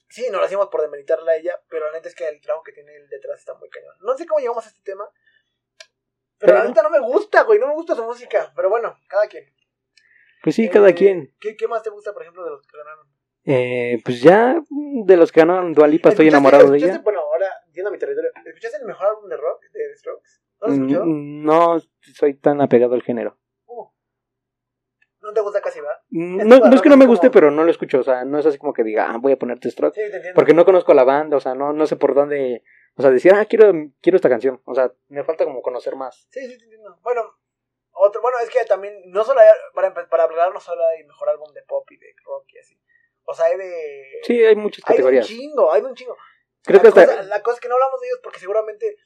sí, 0.08 0.26
no 0.30 0.38
lo 0.38 0.44
hacemos 0.44 0.68
por 0.68 0.80
demeritarla 0.82 1.32
a 1.32 1.36
ella, 1.36 1.60
pero 1.68 1.86
la 1.86 1.92
neta 1.92 2.08
es 2.08 2.14
que 2.14 2.26
el 2.28 2.40
trabajo 2.40 2.64
que 2.64 2.72
tiene 2.72 2.94
él 2.96 3.08
detrás 3.08 3.38
está 3.40 3.54
muy 3.54 3.68
cañón. 3.70 3.94
No 4.00 4.16
sé 4.16 4.26
cómo 4.26 4.40
llegamos 4.40 4.64
a 4.64 4.68
este 4.68 4.82
tema. 4.82 5.08
Pero, 6.38 6.54
la 6.54 6.58
Pero- 6.60 6.68
neta 6.70 6.82
no 6.82 6.90
me 6.90 6.98
gusta, 7.00 7.42
güey, 7.44 7.58
no 7.60 7.68
me 7.68 7.74
gusta 7.74 7.94
su 7.94 8.02
música. 8.02 8.52
Pero 8.56 8.68
bueno, 8.68 8.98
cada 9.08 9.26
quien. 9.28 9.44
Pues 10.42 10.56
sí, 10.56 10.68
cada 10.68 10.88
Eh, 10.88 10.94
quien. 10.94 11.34
¿qué, 11.40 11.56
¿Qué 11.56 11.68
más 11.68 11.82
te 11.84 11.90
gusta, 11.90 12.12
por 12.12 12.22
ejemplo, 12.22 12.42
de 12.44 12.50
los 12.50 12.66
que 12.66 12.76
ganaron? 12.76 13.06
Eh, 13.44 14.00
pues 14.04 14.20
ya 14.20 14.56
mm, 14.68 15.04
de 15.04 15.16
los 15.16 15.30
que 15.32 15.40
ganaron 15.40 15.72
Dualipa 15.72 16.08
estoy 16.10 16.26
¿Escuchaste- 16.26 16.28
enamorado 16.28 16.70
de 16.70 16.78
ella. 16.78 16.98
Bueno, 17.02 17.20
ahora, 17.20 17.48
yendo 17.72 17.88
a 17.90 17.92
mi 17.92 17.98
territorio. 17.98 18.30
¿Escuchaste 18.44 18.78
el 18.78 18.84
mejor 18.86 19.06
álbum 19.08 19.28
de 19.28 19.36
rock 19.36 19.62
de 19.72 19.96
Strokes? 19.96 20.30
¿No 20.60 20.66
lo 20.68 20.72
has 20.72 20.78
escuchado? 20.80 21.06
Mm, 21.06 21.44
No 21.44 21.80
soy 22.16 22.34
tan 22.34 22.60
apegado 22.60 22.94
al 22.94 23.02
género. 23.02 23.38
¿No 25.32 25.34
te 25.34 25.40
gusta 25.40 25.60
casi, 25.62 25.80
va? 25.80 25.90
Mm, 26.10 26.36
No, 26.46 26.58
no 26.58 26.74
es 26.76 26.82
que 26.82 26.88
no 26.90 26.96
me 26.96 27.04
como- 27.06 27.12
guste, 27.14 27.30
pero 27.30 27.50
no 27.50 27.64
lo 27.64 27.70
escucho. 27.70 28.00
O 28.00 28.02
sea, 28.02 28.24
no 28.24 28.38
es 28.38 28.44
así 28.46 28.58
como 28.58 28.72
que 28.74 28.84
diga, 28.84 29.10
ah, 29.10 29.16
voy 29.18 29.32
a 29.32 29.38
ponerte 29.38 29.70
Stroke. 29.70 29.94
Sí. 29.94 30.02
Porque 30.34 30.52
no 30.54 30.64
conozco 30.64 30.92
la 30.94 31.04
banda, 31.04 31.36
o 31.36 31.40
sea, 31.40 31.54
no, 31.54 31.72
no 31.72 31.86
sé 31.86 31.96
por 31.96 32.14
dónde. 32.14 32.62
O 32.96 33.02
sea, 33.02 33.10
decir, 33.10 33.32
ah, 33.34 33.44
quiero, 33.46 33.72
quiero 34.02 34.16
esta 34.16 34.28
canción. 34.28 34.60
O 34.66 34.74
sea, 34.74 34.92
me 35.08 35.24
falta 35.24 35.44
como 35.44 35.62
conocer 35.62 35.96
más. 35.96 36.26
Sí, 36.30 36.40
sí, 36.46 36.58
te 36.58 36.64
entiendo. 36.64 36.98
Bueno, 37.02 37.22
otro, 37.92 38.20
bueno, 38.20 38.36
es 38.42 38.50
que 38.50 38.64
también, 38.66 38.94
no 39.06 39.24
solo 39.24 39.40
hay, 39.40 39.48
para, 39.74 39.94
para 40.08 40.24
hablar, 40.24 40.52
no 40.52 40.60
solo 40.60 40.82
hay 40.86 41.02
mejor 41.04 41.30
álbum 41.30 41.50
de 41.54 41.62
pop 41.62 41.90
y 41.90 41.96
de 41.96 42.06
rock 42.26 42.44
y 42.52 42.58
así. 42.58 42.78
O 43.24 43.32
sea, 43.34 43.46
hay 43.46 43.56
de... 43.56 44.04
Sí, 44.24 44.44
hay 44.44 44.56
muchas 44.56 44.82
hay 44.86 44.96
de 44.96 45.02
un 45.02 45.08
categorías. 45.10 45.26
chingo, 45.26 45.72
hay 45.72 45.82
un 45.82 45.94
chingo. 45.94 46.16
Creo 46.64 46.76
la 46.78 46.82
que 46.82 46.88
hasta. 46.88 47.06
cosa, 47.06 47.22
la 47.22 47.42
cosa 47.42 47.54
es 47.54 47.60
que 47.60 47.68
no 47.68 47.74
hablamos 47.74 48.00
de 48.00 48.06
ellos 48.08 48.20
porque 48.22 48.38
seguramente 48.40 48.96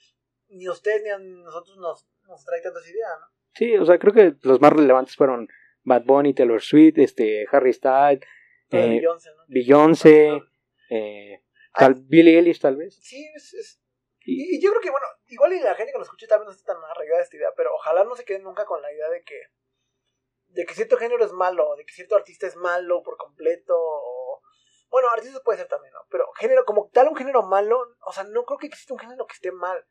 ni 0.49 0.67
a 0.67 0.73
ustedes 0.73 1.03
ni 1.03 1.11
a 1.11 1.19
nosotros 1.19 1.77
nos, 1.79 2.07
nos 2.27 2.45
trae 2.45 2.61
tanta 2.63 2.81
esa 2.81 2.91
idea, 2.91 3.09
¿no? 3.21 3.27
Sí, 3.55 3.77
o 3.77 3.85
sea, 3.87 3.99
creo 3.99 4.13
que 4.13 4.35
los 4.43 4.61
más 4.61 4.73
relevantes 4.73 5.17
fueron 5.17 5.49
Bad 5.87 6.05
Bunny, 6.05 6.35
Taylor 6.35 6.61
Swift, 6.61 6.99
este, 6.99 7.47
Harry 7.51 7.73
Styles, 7.73 8.21
Lo 8.71 8.79
Eh, 8.79 8.89
Beyoncé, 9.49 10.29
¿no? 10.29 10.45
Eh, 10.91 11.43
tal, 11.73 11.95
Billie 11.95 12.37
Eilish 12.39 12.61
tal 12.61 12.77
vez. 12.77 12.97
Sí, 13.03 13.25
es, 13.35 13.55
es- 13.55 13.81
Y, 14.29 14.57
y 14.57 14.61
yo 14.61 14.71
creo 14.71 14.83
que, 14.83 14.91
bueno, 14.91 15.07
igual 15.29 15.53
y 15.53 15.61
la 15.61 15.75
gente 15.77 15.93
que 15.93 15.99
nos 15.99 16.09
escuche 16.09 16.27
tal 16.27 16.41
vez 16.41 16.47
no 16.47 16.53
esté 16.53 16.65
tan 16.65 16.77
arraigada 16.83 17.23
esta 17.23 17.37
idea, 17.37 17.51
pero 17.57 17.73
ojalá 17.75 18.03
no 18.05 18.15
se 18.17 18.25
queden 18.25 18.43
nunca 18.43 18.65
con 18.67 18.83
la 18.83 18.93
idea 18.93 19.09
de 19.09 19.23
que 19.23 19.41
de 20.49 20.65
que 20.65 20.75
cierto 20.75 20.97
género 20.97 21.25
es 21.25 21.33
malo, 21.33 21.77
de 21.77 21.85
que 21.85 21.93
cierto 21.93 22.17
artista 22.17 22.47
es 22.47 22.57
malo 22.57 23.03
por 23.03 23.17
completo, 23.19 23.75
o... 23.77 24.41
Bueno, 24.89 25.09
artistas 25.11 25.43
puede 25.45 25.59
ser 25.59 25.69
también, 25.69 25.93
¿no? 25.93 26.01
Pero 26.09 26.31
género, 26.39 26.65
como 26.65 26.89
tal 26.93 27.09
un 27.09 27.17
género 27.17 27.43
malo, 27.43 27.79
o 28.01 28.13
sea, 28.13 28.25
no 28.25 28.45
creo 28.45 28.57
que 28.59 28.67
exista 28.69 28.95
un 28.95 29.01
género 29.01 29.27
que 29.27 29.35
esté 29.35 29.53
mal. 29.53 29.85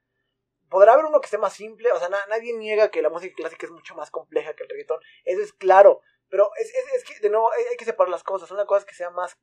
Podrá 0.70 0.94
haber 0.94 1.06
uno 1.06 1.20
que 1.22 1.26
esté 1.26 1.38
más 1.38 1.54
simple, 1.54 1.92
o 1.92 2.00
sea, 2.00 2.10
na- 2.10 2.26
nadie 2.30 2.54
niega 2.54 2.90
que 2.90 3.02
la 3.02 3.10
música 3.10 3.34
clásica 3.36 3.66
es 3.66 3.72
mucho 3.72 3.96
más 3.96 4.10
compleja 4.12 4.54
que 4.56 4.64
el 4.64 4.70
reggaetón, 4.70 5.00
eso 5.24 5.42
es 5.42 5.54
claro, 5.54 6.02
pero 6.30 6.50
es, 6.60 6.74
es, 6.74 6.94
es 6.96 7.04
que, 7.04 7.20
de 7.20 7.30
nuevo, 7.30 7.52
hay, 7.52 7.78
que 7.78 7.86
separar 7.86 8.10
las 8.10 8.24
cosas, 8.24 8.50
una 8.52 8.66
cosa 8.66 8.80
es 8.80 8.86
que 8.86 8.96
sea 8.96 9.10
más 9.12 9.38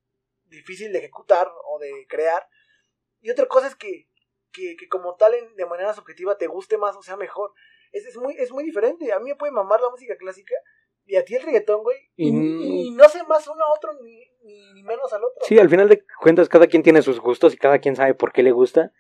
difícil 0.47 0.93
de 0.93 0.99
ejecutar 0.99 1.51
o 1.67 1.79
de 1.79 2.07
crear, 2.09 2.47
y 3.21 3.31
otra 3.31 3.47
cosa 3.47 3.69
es 3.69 3.77
que, 3.77 4.09
que, 4.53 4.77
que 4.77 4.89
como 4.89 5.15
tal, 5.17 5.35
en- 5.35 5.55
de 5.57 5.67
manera 5.67 5.95
subjetiva, 5.95 6.37
te 6.37 6.47
guste 6.49 6.77
más 6.77 6.97
o 6.97 7.03
sea 7.03 7.17
mejor. 7.17 7.53
Es, 7.93 8.05
es, 8.07 8.17
muy, 8.17 8.35
es 8.37 8.51
muy 8.51 8.65
diferente. 8.65 9.13
A 9.13 9.19
mí 9.21 9.31
me 9.31 9.37
puede 9.37 9.53
mamar 9.53 9.81
la 9.81 9.91
música 9.91 10.17
clásica 10.17 10.55
y 11.05 11.17
a 11.17 11.25
ti 11.25 11.37
el 11.37 11.43
reggaetón, 11.43 11.83
güey. 11.83 12.11
Y, 12.17 12.29
Y- 12.31 12.87
y 12.89 12.91
no 12.91 13.09
sé 13.09 13.23
más 13.25 13.47
uno 13.47 13.63
a 13.65 13.73
otro 13.75 13.93
ni, 14.03 14.25
ni, 14.43 14.83
menos 14.83 15.13
al 15.13 15.23
otro. 15.25 15.45
Sí, 15.47 15.59
al 15.59 15.69
final 15.71 15.89
de 15.89 16.05
cuentas 16.21 16.49
cada 16.49 16.67
quien 16.67 16.83
tiene 16.83 17.01
sus 17.03 17.21
gustos 17.21 17.55
y 17.55 17.59
cada 17.59 17.79
quien 17.79 17.97
sabe 17.97 18.15
por 18.15 18.33
qué 18.33 18.43
le 18.43 18.51
gusta. 18.53 18.93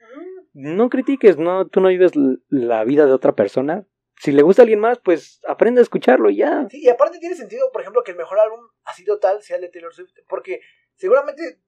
No 0.53 0.88
critiques, 0.88 1.38
no, 1.38 1.66
tú 1.68 1.80
no 1.80 1.88
vives 1.88 2.12
la 2.48 2.84
vida 2.84 3.07
de 3.07 3.12
otra 3.12 3.34
persona. 3.34 3.86
Si 4.20 4.30
le 4.32 4.42
gusta 4.42 4.62
a 4.62 4.64
alguien 4.64 4.80
más, 4.80 4.98
pues 5.00 5.40
aprende 5.48 5.80
a 5.80 5.82
escucharlo 5.82 6.30
y 6.30 6.36
ya. 6.36 6.68
Sí, 6.70 6.80
y 6.82 6.88
aparte 6.88 7.18
tiene 7.18 7.34
sentido, 7.34 7.70
por 7.72 7.80
ejemplo, 7.80 8.03
que 8.05 8.12
el 8.12 8.16
mejor 8.16 8.38
álbum 8.38 8.61
ha 8.84 8.94
sido 8.94 9.18
tal 9.18 9.42
sea 9.42 9.57
el 9.57 9.62
de 9.62 9.68
Taylor 9.68 9.92
Swift, 9.94 10.12
porque 10.28 10.61
seguramente 10.94 11.61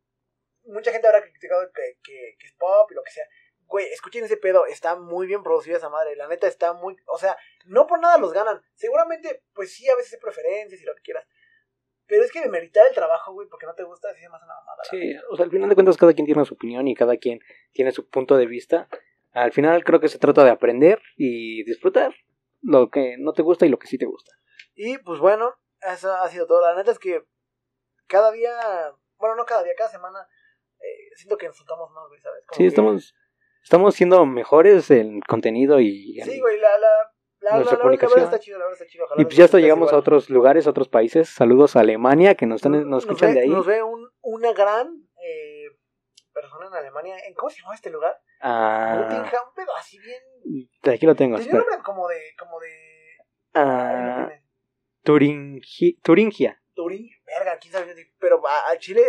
mucha 0.67 0.93
gente 0.93 1.07
habrá 1.07 1.23
criticado 1.23 1.63
que, 1.75 1.99
que, 2.03 2.37
que 2.39 2.47
es 2.47 2.53
pop 2.55 2.91
y 2.91 2.95
lo 2.95 3.03
que 3.03 3.11
sea. 3.11 3.25
Güey, 3.67 3.87
escuchen 3.87 4.25
ese 4.25 4.37
pedo, 4.37 4.67
está 4.67 4.95
muy 4.95 5.27
bien 5.27 5.43
producida 5.43 5.79
esa 5.79 5.89
madre, 5.89 6.17
la 6.17 6.29
neta 6.29 6.47
está 6.47 6.75
muy, 6.75 6.97
o 7.07 7.19
sea, 7.19 7.37
no 7.65 7.87
por 7.87 7.99
nada 7.99 8.19
los 8.19 8.33
ganan. 8.33 8.61
Seguramente, 8.75 9.43
pues 9.55 9.73
sí, 9.73 9.89
a 9.89 9.97
veces 9.97 10.13
hay 10.13 10.21
preferencias 10.21 10.81
y 10.81 10.85
lo 10.85 10.95
que 10.95 11.03
quieras. 11.03 11.27
Pero 12.07 12.23
es 12.23 12.31
que 12.33 12.41
demeritar 12.43 12.87
el 12.89 12.95
trabajo, 12.95 13.33
güey, 13.33 13.49
porque 13.49 13.67
no 13.67 13.75
te 13.75 13.83
gusta, 13.83 14.13
sí 14.15 14.23
es 14.25 14.31
más 14.31 14.43
una 14.43 14.55
mamada. 14.55 14.83
Sí, 14.91 15.15
o 15.31 15.37
sea, 15.37 15.45
al 15.47 15.51
final 15.51 15.69
de 15.69 15.75
cuentas 15.75 15.97
cada 15.97 16.13
quien 16.13 16.27
tiene 16.27 16.45
su 16.45 16.55
opinión 16.55 16.87
y 16.87 16.95
cada 16.95 17.17
quien 17.17 17.41
tiene 17.73 17.93
su 17.93 18.09
punto 18.09 18.37
de 18.37 18.47
vista. 18.47 18.89
Al 19.33 19.53
final 19.53 19.83
creo 19.85 20.01
que 20.01 20.09
se 20.09 20.19
trata 20.19 20.45
de 20.45 20.51
aprender 20.51 21.01
y 21.17 21.65
disfrutar 21.65 22.15
lo 22.63 22.91
que 22.91 23.17
no 23.19 23.33
te 23.33 23.43
gusta 23.43 23.67
y 23.67 23.69
lo 23.71 23.79
que 23.79 23.87
sí 23.87 23.99
te 23.99 24.07
gusta. 24.07 24.33
Y 24.75 24.99
pues 24.99 25.19
bueno, 25.21 25.55
eso 25.81 26.13
ha 26.15 26.29
sido 26.29 26.47
todo. 26.47 26.61
La 26.61 26.75
neta 26.77 26.91
es 26.93 26.99
que 26.99 27.25
cada 28.07 28.31
día, 28.33 28.53
bueno, 29.19 29.37
no 29.37 29.45
cada 29.45 29.63
día, 29.63 29.73
cada 29.77 29.91
semana, 29.91 30.29
eh, 30.81 31.11
siento 31.17 31.37
que 31.39 31.47
nos 31.47 31.57
soltamos 31.57 31.91
más, 31.91 32.07
güey, 32.09 32.21
¿sabes? 32.21 32.45
Como 32.47 32.57
Sí, 32.57 32.63
que- 32.65 32.69
estamos, 32.69 33.15
estamos 33.63 33.95
siendo 33.95 34.27
mejores 34.27 34.91
en 34.91 35.21
contenido 35.23 35.81
y, 35.81 36.21
en- 36.21 36.27
Sí, 36.27 36.39
güey, 36.41 36.59
la, 36.61 36.77
la, 36.79 37.14
la, 37.45 37.57
Nuestra 37.57 37.77
la, 37.77 37.83
comunicación. 37.83 38.21
está 38.25 38.39
chido, 38.41 38.59
la 38.59 38.65
verdad 38.65 38.81
está 38.81 38.91
chido. 38.91 39.07
y 39.17 39.25
pues 39.25 39.37
ya 39.37 39.45
hasta 39.45 39.59
llegamos 39.59 39.93
a 39.93 39.97
otros 39.97 40.31
lugares, 40.31 40.67
a 40.67 40.71
otros 40.71 40.89
países. 40.89 41.29
Saludos 41.29 41.77
a 41.77 41.81
Alemania 41.81 42.35
que 42.35 42.47
nos, 42.47 42.57
están, 42.57 42.89
nos 42.89 43.05
escuchan 43.05 43.31
ve, 43.31 43.35
de 43.35 43.41
ahí. 43.43 43.49
Nos 43.51 43.67
ve 43.67 43.83
un, 43.83 44.09
una 44.23 44.53
gran 44.53 44.89
eh, 45.23 45.67
persona 46.33 46.67
en 46.69 46.75
Alemania. 46.75 47.17
¿En 47.27 47.35
¿Cómo 47.35 47.51
se 47.51 47.61
llama 47.61 47.75
este 47.75 47.91
lugar? 47.91 48.17
Ah, 48.41 48.97
Nottingham, 48.97 49.43
un 49.49 49.55
pedo 49.55 49.77
así 49.79 49.99
bien. 49.99 50.69
aquí 50.95 51.07
lo 51.07 51.15
tengo, 51.15 51.37
un 51.37 51.41
espera. 51.43 51.59
nombre 51.59 51.79
como 51.85 52.09
de. 52.09 52.21
Como 52.39 52.59
de 52.61 52.69
Ah, 53.55 54.27
tiene. 54.29 54.43
Turingi- 55.05 56.01
Turingia. 56.03 56.61
Turín, 56.75 57.09
verga, 57.27 57.57
quién 57.61 57.73
sabe. 57.73 57.95
Pero 58.19 58.43
a, 58.47 58.71
a 58.73 58.79
Chile, 58.79 59.03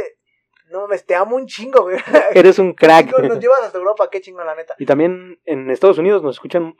no 0.69 0.87
me 0.87 0.97
te 0.99 1.15
amo 1.15 1.35
un 1.35 1.47
chingo, 1.47 1.83
güey. 1.83 1.97
Eres 2.33 2.59
un 2.59 2.73
crack. 2.73 3.17
Nos 3.19 3.39
llevas 3.39 3.61
hasta 3.63 3.77
Europa, 3.77 4.09
qué 4.11 4.21
chingo, 4.21 4.43
la 4.43 4.55
neta. 4.55 4.75
Y 4.77 4.85
también 4.85 5.39
en 5.45 5.69
Estados 5.71 5.97
Unidos 5.97 6.21
nos 6.21 6.35
escuchan 6.35 6.75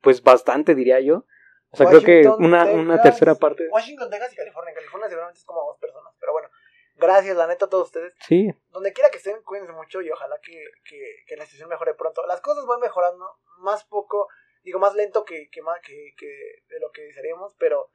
pues 0.00 0.22
bastante, 0.22 0.74
diría 0.74 1.00
yo. 1.00 1.26
O 1.72 1.76
sea, 1.76 1.86
creo 1.86 2.02
que 2.02 2.26
una, 2.26 2.64
una 2.64 3.00
tercera 3.00 3.34
parte. 3.34 3.68
Washington, 3.68 4.10
Texas 4.10 4.32
y 4.32 4.36
California. 4.36 4.70
En 4.70 4.74
California 4.76 5.08
seguramente 5.08 5.38
es 5.38 5.44
como 5.44 5.64
dos 5.66 5.78
personas. 5.78 6.12
Pero 6.18 6.32
bueno, 6.32 6.48
gracias, 6.96 7.36
la 7.36 7.46
neta, 7.46 7.66
a 7.66 7.68
todos 7.68 7.86
ustedes. 7.86 8.12
Sí, 8.26 8.50
donde 8.70 8.92
quiera 8.92 9.08
que 9.10 9.18
estén, 9.18 9.40
cuídense 9.42 9.72
mucho 9.72 10.02
y 10.02 10.10
ojalá 10.10 10.36
que, 10.42 10.64
que, 10.84 11.24
que 11.26 11.36
la 11.36 11.44
situación 11.44 11.68
mejore 11.68 11.94
pronto. 11.94 12.26
Las 12.26 12.40
cosas 12.40 12.66
van 12.66 12.80
mejorando, 12.80 13.38
más 13.58 13.84
poco, 13.84 14.28
digo, 14.64 14.80
más 14.80 14.94
lento 14.96 15.24
que, 15.24 15.48
que, 15.50 15.62
más, 15.62 15.78
que, 15.80 16.12
que 16.16 16.26
de 16.68 16.80
lo 16.80 16.90
que 16.90 17.02
desearíamos, 17.02 17.54
pero 17.58 17.90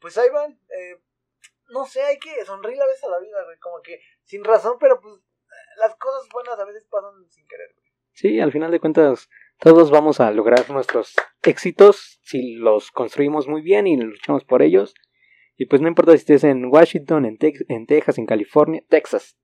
pues 0.00 0.16
ahí 0.16 0.30
van. 0.30 0.60
eh, 0.68 1.00
no 1.70 1.84
sé, 1.84 2.02
hay 2.02 2.18
que 2.18 2.44
sonreír 2.44 2.80
a 2.80 2.86
veces 2.86 3.04
a 3.04 3.08
la 3.10 3.18
vida, 3.18 3.42
güey, 3.44 3.58
como 3.58 3.82
que 3.82 4.00
sin 4.24 4.44
razón, 4.44 4.76
pero 4.78 5.00
pues 5.00 5.14
las 5.76 5.94
cosas 5.96 6.28
buenas 6.32 6.58
a 6.58 6.64
veces 6.64 6.86
pasan 6.90 7.28
sin 7.28 7.46
querer, 7.46 7.74
güey. 7.74 7.88
sí, 8.12 8.40
al 8.40 8.52
final 8.52 8.70
de 8.70 8.80
cuentas 8.80 9.28
todos 9.60 9.90
vamos 9.90 10.20
a 10.20 10.30
lograr 10.30 10.70
nuestros 10.70 11.14
éxitos 11.42 12.20
si 12.22 12.54
los 12.54 12.90
construimos 12.90 13.48
muy 13.48 13.62
bien 13.62 13.86
y 13.86 13.96
luchamos 13.96 14.44
por 14.44 14.62
ellos. 14.62 14.94
Y 15.56 15.66
pues 15.66 15.82
no 15.82 15.88
importa 15.88 16.12
si 16.12 16.18
estés 16.18 16.44
en 16.44 16.66
Washington, 16.66 17.24
en, 17.24 17.36
Tex- 17.36 17.64
en 17.68 17.86
Texas, 17.86 18.18
en 18.18 18.26
California, 18.26 18.82
Texas, 18.88 19.36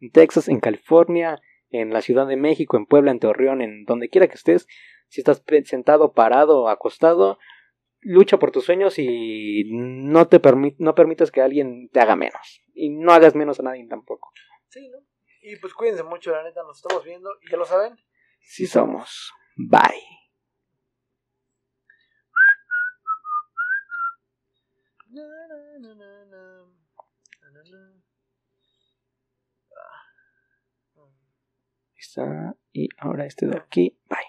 en 0.00 0.10
Texas, 0.10 0.48
en 0.48 0.58
California, 0.58 1.40
en 1.70 1.92
la 1.92 2.02
Ciudad 2.02 2.26
de 2.26 2.36
México, 2.36 2.76
en 2.76 2.86
Puebla, 2.86 3.12
en 3.12 3.20
Torreón, 3.20 3.62
en 3.62 3.84
donde 3.84 4.08
quiera 4.08 4.26
que 4.26 4.34
estés, 4.34 4.66
si 5.08 5.20
estás 5.20 5.42
sentado, 5.64 6.12
parado, 6.12 6.68
acostado, 6.68 7.38
lucha 8.00 8.38
por 8.38 8.50
tus 8.50 8.64
sueños 8.64 8.98
y 8.98 9.62
no 9.70 10.26
te 10.26 10.40
no 10.78 10.94
permitas 10.96 11.30
que 11.30 11.40
alguien 11.40 11.88
te 11.92 12.00
haga 12.00 12.16
menos. 12.16 12.60
Y 12.74 12.90
no 12.90 13.12
hagas 13.12 13.36
menos 13.36 13.60
a 13.60 13.62
nadie 13.62 13.86
tampoco. 13.86 14.32
Sí, 14.68 14.88
¿no? 14.88 14.98
Y 15.42 15.56
pues 15.56 15.74
cuídense 15.74 16.02
mucho, 16.02 16.32
la 16.32 16.42
neta, 16.42 16.62
nos 16.62 16.78
estamos 16.78 17.04
viendo 17.04 17.30
y 17.40 17.50
ya 17.50 17.56
lo 17.56 17.64
saben. 17.64 17.94
Sí 18.40 18.66
somos. 18.66 19.32
Bye. 19.56 20.12
Está. 31.96 32.56
Y 32.72 32.88
ahora 32.98 33.26
este 33.26 33.46
de 33.46 33.56
aquí. 33.56 33.96
Bye. 34.08 34.22